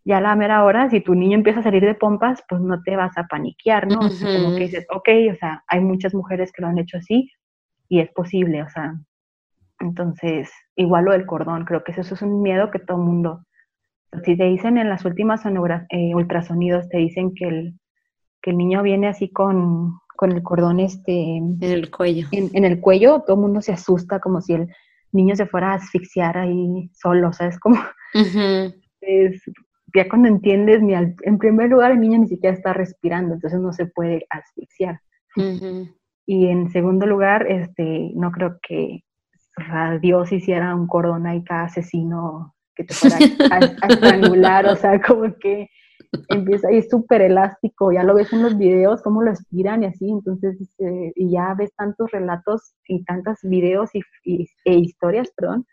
ya 0.05 0.17
a 0.17 0.21
la 0.21 0.35
mera 0.35 0.63
hora, 0.63 0.89
si 0.89 1.01
tu 1.01 1.15
niño 1.15 1.35
empieza 1.35 1.59
a 1.59 1.63
salir 1.63 1.83
de 1.83 1.95
pompas, 1.95 2.43
pues 2.47 2.61
no 2.61 2.81
te 2.83 2.95
vas 2.95 3.17
a 3.17 3.23
paniquear, 3.23 3.87
¿no? 3.87 3.99
como 3.99 4.55
que 4.55 4.63
dices, 4.63 4.85
ok, 4.89 5.09
o 5.33 5.35
sea, 5.35 5.63
hay 5.67 5.81
muchas 5.81 6.13
mujeres 6.13 6.51
que 6.51 6.61
lo 6.61 6.69
han 6.69 6.77
hecho 6.77 6.97
así 6.97 7.29
y 7.89 7.99
es 7.99 8.09
posible, 8.11 8.63
o 8.63 8.69
sea, 8.69 8.93
entonces, 9.79 10.51
igual 10.75 11.05
lo 11.05 11.11
del 11.11 11.25
cordón, 11.25 11.65
creo 11.65 11.83
que 11.83 11.91
eso 11.91 12.01
es 12.01 12.21
un 12.21 12.41
miedo 12.41 12.71
que 12.71 12.79
todo 12.79 12.97
el 12.97 13.03
mundo, 13.03 13.45
si 14.23 14.37
te 14.37 14.45
dicen 14.45 14.77
en 14.77 14.89
las 14.89 15.05
últimas 15.05 15.45
eh, 15.45 16.15
ultrasonidos, 16.15 16.87
te 16.89 16.97
dicen 16.97 17.33
que 17.35 17.47
el 17.47 17.73
que 18.41 18.51
el 18.51 18.57
niño 18.57 18.83
viene 18.83 19.07
así 19.07 19.29
con, 19.29 19.99
el 20.21 20.43
cordón 20.43 20.79
este, 20.79 21.37
en 21.37 21.57
el 21.61 21.91
cuello. 21.91 22.27
En, 22.31 22.65
el 22.65 22.79
cuello, 22.79 23.21
todo 23.21 23.35
el 23.35 23.41
mundo 23.41 23.61
se 23.61 23.71
asusta 23.71 24.19
como 24.19 24.41
si 24.41 24.53
el 24.53 24.67
niño 25.11 25.35
se 25.35 25.45
fuera 25.45 25.71
a 25.71 25.75
asfixiar 25.75 26.37
ahí 26.37 26.89
solo, 26.93 27.33
¿sabes? 27.33 27.59
Como 27.59 27.77
es, 29.01 29.41
ya 29.93 30.09
cuando 30.09 30.27
entiendes, 30.27 30.81
ni 30.81 30.93
en 30.93 31.37
primer 31.37 31.69
lugar 31.69 31.91
el 31.91 31.99
niño 31.99 32.19
ni 32.19 32.27
siquiera 32.27 32.55
está 32.55 32.73
respirando, 32.73 33.35
entonces 33.35 33.59
no 33.59 33.71
se 33.73 33.85
puede 33.85 34.25
asfixiar. 34.29 34.99
Y 36.25 36.47
en 36.47 36.69
segundo 36.71 37.05
lugar, 37.05 37.45
este, 37.47 38.11
no 38.15 38.31
creo 38.31 38.57
que 38.61 39.03
Dios 40.01 40.31
hiciera 40.31 40.75
un 40.75 40.87
cordón 40.87 41.25
ahí 41.25 41.43
cada 41.43 41.65
asesino 41.65 42.55
que 42.75 42.83
te 42.83 42.93
fuera 42.93 43.17
a 43.51 43.59
estrangular, 43.89 44.65
o 44.67 44.75
sea, 44.75 45.01
como 45.01 45.33
que 45.39 45.69
empieza 46.29 46.71
y 46.71 46.77
es 46.77 46.89
súper 46.89 47.21
elástico, 47.21 47.91
ya 47.91 48.03
lo 48.03 48.13
ves 48.15 48.31
en 48.33 48.43
los 48.43 48.57
videos, 48.57 49.01
cómo 49.01 49.21
lo 49.21 49.31
estiran 49.31 49.83
y 49.83 49.87
así, 49.87 50.09
entonces, 50.09 50.57
eh, 50.79 51.11
y 51.15 51.31
ya 51.31 51.53
ves 51.57 51.73
tantos 51.75 52.11
relatos 52.11 52.73
y 52.87 53.03
tantos 53.03 53.39
videos 53.43 53.89
y, 53.93 54.01
e 54.65 54.73
historias, 54.75 55.31
perdón, 55.35 55.65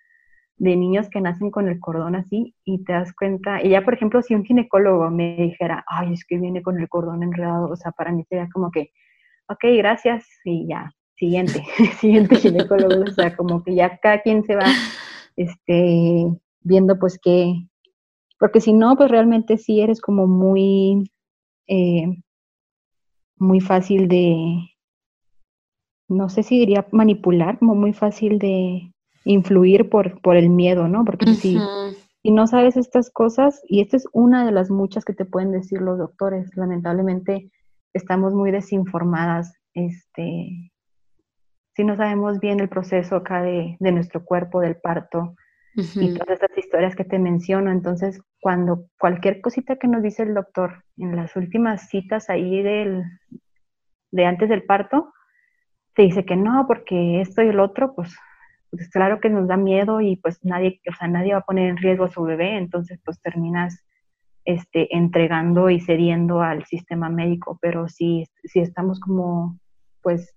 de 0.57 0.77
niños 0.77 1.09
que 1.11 1.21
nacen 1.21 1.51
con 1.51 1.69
el 1.69 1.81
cordón 1.81 2.15
así 2.15 2.55
y 2.65 2.85
te 2.85 2.93
das 2.93 3.13
cuenta, 3.15 3.63
y 3.63 3.71
ya 3.71 3.83
por 3.83 3.95
ejemplo, 3.95 4.23
si 4.23 4.35
un 4.35 4.45
ginecólogo 4.45 5.11
me 5.11 5.37
dijera, 5.37 5.85
ay, 5.89 6.13
es 6.13 6.25
que 6.25 6.39
viene 6.39 6.63
con 6.63 6.81
el 6.81 6.89
cordón 6.89 7.23
enredado, 7.23 7.69
o 7.69 7.77
sea, 7.77 7.93
para 7.93 8.13
mí 8.13 8.25
sería 8.29 8.49
como 8.53 8.71
que, 8.71 8.91
ok, 9.49 9.65
gracias, 9.79 10.27
y 10.45 10.69
ya, 10.69 10.91
siguiente, 11.17 11.65
siguiente 12.01 12.37
ginecólogo, 12.37 13.03
o 13.03 13.13
sea, 13.13 13.37
como 13.37 13.63
que 13.63 13.75
ya 13.75 13.99
cada 13.99 14.21
quien 14.23 14.45
se 14.45 14.57
va, 14.57 14.67
este, 15.37 16.27
viendo 16.61 16.99
pues 16.99 17.19
qué, 17.23 17.55
porque 18.39 18.61
si 18.61 18.73
no, 18.73 18.97
pues 18.97 19.11
realmente 19.11 19.59
sí 19.59 19.81
eres 19.81 20.01
como 20.01 20.27
muy, 20.27 21.11
eh, 21.67 22.23
muy 23.37 23.61
fácil 23.61 24.09
de, 24.09 24.71
no 26.09 26.29
sé 26.29 26.43
si 26.43 26.59
diría 26.59 26.87
manipular, 26.93 27.59
como 27.59 27.75
muy 27.75 27.93
fácil 27.93 28.39
de 28.39 28.93
influir 29.25 29.89
por, 29.89 30.21
por 30.21 30.37
el 30.37 30.51
miedo, 30.51 30.89
¿no? 30.89 31.05
Porque 31.05 31.35
si, 31.35 31.59
si 32.23 32.31
no 32.31 32.47
sabes 32.47 32.77
estas 32.77 33.11
cosas, 33.11 33.63
y 33.69 33.81
esta 33.81 33.97
es 33.97 34.07
una 34.13 34.45
de 34.45 34.53
las 34.53 34.71
muchas 34.71 35.05
que 35.05 35.15
te 35.15 35.25
pueden 35.25 35.53
decir 35.53 35.81
los 35.81 35.99
doctores, 35.99 36.51
lamentablemente 36.57 37.51
estamos 37.95 38.35
muy 38.35 38.51
desinformadas, 38.51 39.55
este, 39.73 40.73
si 41.75 41.85
no 41.85 41.97
sabemos 41.97 42.39
bien 42.41 42.61
el 42.61 42.69
proceso 42.69 43.17
acá 43.17 43.43
de, 43.43 43.77
de 43.81 43.93
nuestro 43.93 44.25
cuerpo, 44.25 44.61
del 44.61 44.77
parto, 44.77 45.35
y 45.77 46.15
todas 46.15 46.41
estas 46.41 46.57
historias 46.57 46.95
que 46.95 47.05
te 47.05 47.19
menciono. 47.19 47.71
Entonces, 47.71 48.21
cuando 48.41 48.87
cualquier 48.99 49.41
cosita 49.41 49.77
que 49.77 49.89
nos 49.89 50.03
dice 50.03 50.23
el 50.23 50.35
doctor 50.35 50.85
en 50.97 51.17
las 51.17 51.35
últimas 51.37 51.89
citas 51.89 52.31
ahí 52.31 52.63
del, 52.63 53.05
de 54.11 54.27
antes 54.27 54.49
del 54.49 54.65
parto, 54.65 55.13
te 55.95 56.03
dice 56.03 56.25
que 56.25 56.37
no, 56.37 56.67
porque 56.67 57.21
esto 57.21 57.43
y 57.43 57.49
el 57.49 57.61
otro, 57.61 57.95
pues, 57.95 58.17
pues 58.71 58.89
claro 58.91 59.21
que 59.21 59.31
nos 59.31 59.49
da 59.49 59.57
miedo 59.57 60.01
y 60.01 60.17
pues 60.17 60.45
nadie, 60.45 60.81
o 60.91 60.95
sea, 60.95 61.09
nadie 61.09 61.33
va 61.33 61.41
a 61.41 61.45
poner 61.45 61.69
en 61.69 61.77
riesgo 61.77 62.05
a 62.05 62.11
su 62.11 62.23
bebé, 62.23 62.57
entonces 62.57 63.01
pues 63.05 63.21
terminas 63.21 63.85
este, 64.45 64.95
entregando 64.95 65.71
y 65.71 65.81
cediendo 65.81 66.43
al 66.43 66.65
sistema 66.65 67.09
médico, 67.09 67.59
pero 67.63 67.89
si, 67.89 68.27
si 68.45 68.61
estamos 68.61 69.01
como, 69.01 69.59
pues, 70.03 70.34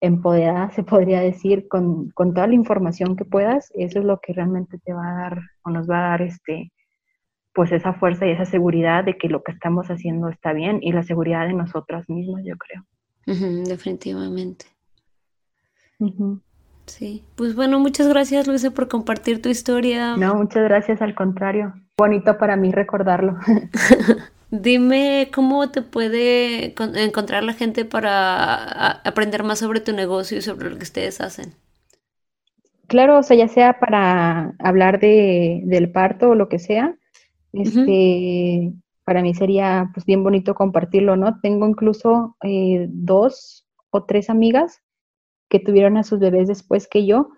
empoderada, 0.00 0.70
se 0.72 0.82
podría 0.82 1.20
decir, 1.20 1.68
con, 1.68 2.10
con, 2.10 2.34
toda 2.34 2.46
la 2.46 2.54
información 2.54 3.16
que 3.16 3.24
puedas, 3.24 3.72
eso 3.74 3.98
es 3.98 4.04
lo 4.04 4.20
que 4.20 4.32
realmente 4.32 4.78
te 4.78 4.92
va 4.92 5.08
a 5.08 5.22
dar 5.22 5.40
o 5.62 5.70
nos 5.70 5.88
va 5.88 5.98
a 5.98 6.10
dar 6.10 6.22
este, 6.22 6.72
pues 7.52 7.72
esa 7.72 7.92
fuerza 7.94 8.26
y 8.26 8.30
esa 8.30 8.44
seguridad 8.44 9.04
de 9.04 9.18
que 9.18 9.28
lo 9.28 9.42
que 9.42 9.52
estamos 9.52 9.88
haciendo 9.88 10.28
está 10.28 10.52
bien 10.52 10.78
y 10.82 10.92
la 10.92 11.02
seguridad 11.02 11.46
de 11.46 11.54
nosotras 11.54 12.08
mismas, 12.08 12.44
yo 12.44 12.54
creo. 12.56 12.84
definitivamente. 13.64 14.66
Sí, 16.86 17.24
pues 17.34 17.54
bueno, 17.54 17.80
muchas 17.80 18.08
gracias 18.08 18.46
Luisa 18.46 18.70
por 18.70 18.88
compartir 18.88 19.42
tu 19.42 19.48
historia. 19.48 20.16
No, 20.16 20.36
muchas 20.36 20.62
gracias, 20.64 21.02
al 21.02 21.14
contrario. 21.14 21.74
Bonito 21.96 22.38
para 22.38 22.56
mí 22.56 22.70
recordarlo. 22.70 23.36
Dime 24.50 25.30
cómo 25.34 25.70
te 25.70 25.82
puede 25.82 26.74
encontrar 27.04 27.44
la 27.44 27.52
gente 27.52 27.84
para 27.84 28.90
aprender 29.02 29.42
más 29.44 29.58
sobre 29.58 29.80
tu 29.80 29.92
negocio 29.92 30.38
y 30.38 30.42
sobre 30.42 30.70
lo 30.70 30.76
que 30.78 30.84
ustedes 30.84 31.20
hacen. 31.20 31.52
Claro, 32.86 33.18
o 33.18 33.22
sea, 33.22 33.36
ya 33.36 33.48
sea 33.48 33.78
para 33.78 34.54
hablar 34.58 35.00
de, 35.00 35.60
del 35.64 35.92
parto 35.92 36.30
o 36.30 36.34
lo 36.34 36.48
que 36.48 36.58
sea, 36.58 36.96
este, 37.52 38.72
para 39.04 39.20
mí 39.20 39.34
sería 39.34 39.90
pues 39.92 40.06
bien 40.06 40.24
bonito 40.24 40.54
compartirlo, 40.54 41.14
¿no? 41.16 41.38
Tengo 41.40 41.66
incluso 41.68 42.36
eh, 42.42 42.86
dos 42.88 43.66
o 43.90 44.04
tres 44.04 44.30
amigas 44.30 44.80
que 45.50 45.60
tuvieron 45.60 45.98
a 45.98 46.04
sus 46.04 46.18
bebés 46.18 46.48
después 46.48 46.88
que 46.88 47.04
yo 47.04 47.28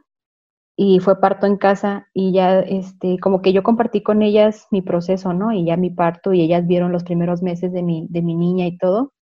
y 0.77 1.01
fue 1.01 1.21
parto 1.21 1.47
en 1.47 1.57
casa 1.57 2.09
y 2.15 2.33
ya 2.33 2.61
este 2.61 3.19
como 3.19 3.43
que 3.43 3.53
yo 3.53 3.63
compartí 3.63 4.03
con 4.03 4.23
ellas 4.23 4.67
mi 4.71 4.83
proceso, 4.83 5.33
¿no? 5.35 5.53
Y 5.53 5.67
ya 5.67 5.77
mi 5.77 5.91
parto 5.91 6.33
y 6.33 6.41
ellas 6.41 6.67
vieron 6.67 6.93
los 6.93 7.05
primeros 7.05 7.43
meses 7.43 7.73
de 7.73 7.83
mi, 7.83 8.07
de 8.11 8.23
mi 8.23 8.35
niña 8.35 8.67
y 8.67 8.79
todo. 8.79 9.13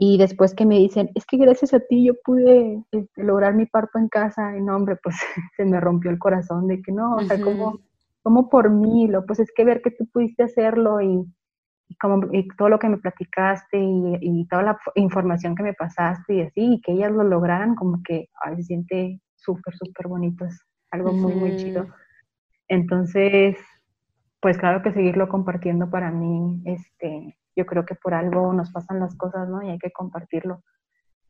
Y 0.00 0.16
después 0.16 0.54
que 0.54 0.64
me 0.64 0.78
dicen, 0.78 1.10
es 1.16 1.26
que 1.26 1.36
gracias 1.36 1.74
a 1.74 1.80
ti 1.80 2.04
yo 2.06 2.12
pude 2.24 2.84
este, 2.92 3.24
lograr 3.24 3.54
mi 3.54 3.66
parto 3.66 3.98
en 3.98 4.08
casa, 4.08 4.56
y 4.56 4.62
no, 4.62 4.76
hombre, 4.76 4.96
pues 5.02 5.16
se 5.56 5.64
me 5.64 5.80
rompió 5.80 6.10
el 6.12 6.20
corazón 6.20 6.68
de 6.68 6.80
que 6.80 6.92
no, 6.92 7.16
o 7.16 7.20
sea, 7.22 7.40
como, 7.40 7.80
como 8.22 8.48
por 8.48 8.70
mí, 8.70 9.08
lo, 9.08 9.26
pues 9.26 9.40
es 9.40 9.50
que 9.52 9.64
ver 9.64 9.82
que 9.82 9.90
tú 9.90 10.06
pudiste 10.12 10.44
hacerlo 10.44 11.00
y, 11.00 11.24
y 11.88 11.96
como 11.96 12.20
todo 12.56 12.68
lo 12.68 12.78
que 12.78 12.88
me 12.88 12.98
platicaste 12.98 13.76
y, 13.80 14.46
toda 14.48 14.62
la 14.62 14.78
información 14.94 15.56
que 15.56 15.64
me 15.64 15.74
pasaste 15.74 16.34
y 16.34 16.40
así, 16.42 16.74
y 16.74 16.80
que 16.80 16.92
ellas 16.92 17.10
lo 17.10 17.24
lograran, 17.24 17.74
como 17.74 18.00
que 18.04 18.28
se 18.54 18.62
siente 18.62 19.20
súper, 19.48 19.74
súper 19.74 20.08
bonito, 20.08 20.44
es 20.44 20.60
algo 20.90 21.12
muy, 21.12 21.34
muy 21.34 21.56
chido. 21.56 21.86
Entonces, 22.68 23.56
pues 24.40 24.58
claro 24.58 24.82
que 24.82 24.92
seguirlo 24.92 25.28
compartiendo 25.28 25.90
para 25.90 26.10
mí, 26.10 26.60
este, 26.66 27.38
yo 27.56 27.64
creo 27.64 27.86
que 27.86 27.94
por 27.94 28.12
algo 28.12 28.52
nos 28.52 28.70
pasan 28.70 29.00
las 29.00 29.16
cosas, 29.16 29.48
¿no? 29.48 29.62
Y 29.62 29.70
hay 29.70 29.78
que 29.78 29.90
compartirlo. 29.90 30.62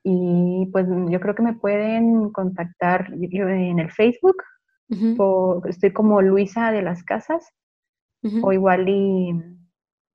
Y 0.03 0.69
pues 0.73 0.87
yo 0.89 1.21
creo 1.21 1.35
que 1.35 1.43
me 1.43 1.55
pueden 1.55 2.31
contactar 2.33 3.13
en 3.13 3.79
el 3.79 3.91
Facebook, 3.91 4.43
estoy 5.69 5.93
como 5.93 6.23
Luisa 6.23 6.73
de 6.73 6.83
las 6.83 7.05
Casas, 7.05 7.49
o 8.43 8.53
igual 8.53 8.89
y 8.89 9.33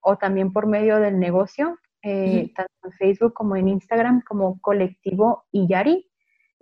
o 0.01 0.17
también 0.17 0.51
por 0.51 0.67
medio 0.67 0.99
del 0.99 1.17
negocio, 1.17 1.77
eh, 2.01 2.51
tanto 2.53 2.73
en 2.83 2.91
Facebook 2.91 3.33
como 3.33 3.55
en 3.55 3.69
Instagram, 3.69 4.21
como 4.27 4.59
colectivo 4.59 5.45
Iyari. 5.51 6.05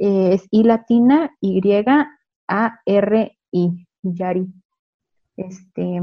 Eh, 0.04 0.34
es 0.34 0.48
I 0.50 0.64
latina 0.64 1.38
Y 1.40 1.62
A 2.48 2.80
R 2.88 3.38
I, 3.52 3.88
Yari. 4.02 4.48
Este, 5.38 6.02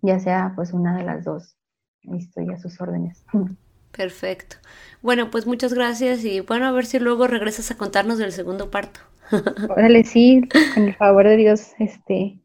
ya 0.00 0.18
sea 0.18 0.54
pues 0.56 0.72
una 0.72 0.96
de 0.96 1.04
las 1.04 1.24
dos. 1.26 1.58
Estoy 2.02 2.48
a 2.48 2.58
sus 2.58 2.80
órdenes. 2.80 3.22
Perfecto. 3.92 4.56
Bueno, 5.02 5.30
pues 5.30 5.46
muchas 5.46 5.74
gracias 5.74 6.24
y 6.24 6.40
bueno, 6.40 6.66
a 6.66 6.72
ver 6.72 6.86
si 6.86 6.98
luego 6.98 7.26
regresas 7.26 7.70
a 7.70 7.76
contarnos 7.76 8.16
del 8.16 8.32
segundo 8.32 8.70
parto. 8.70 9.00
Órale, 9.68 10.04
sí, 10.04 10.48
con 10.74 10.84
el 10.84 10.94
favor 10.94 11.26
de 11.26 11.36
Dios, 11.36 11.72
este, 11.78 12.40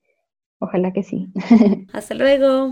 ojalá 0.59 0.91
que 0.91 1.03
sí. 1.03 1.31
Hasta 1.93 2.13
luego. 2.13 2.71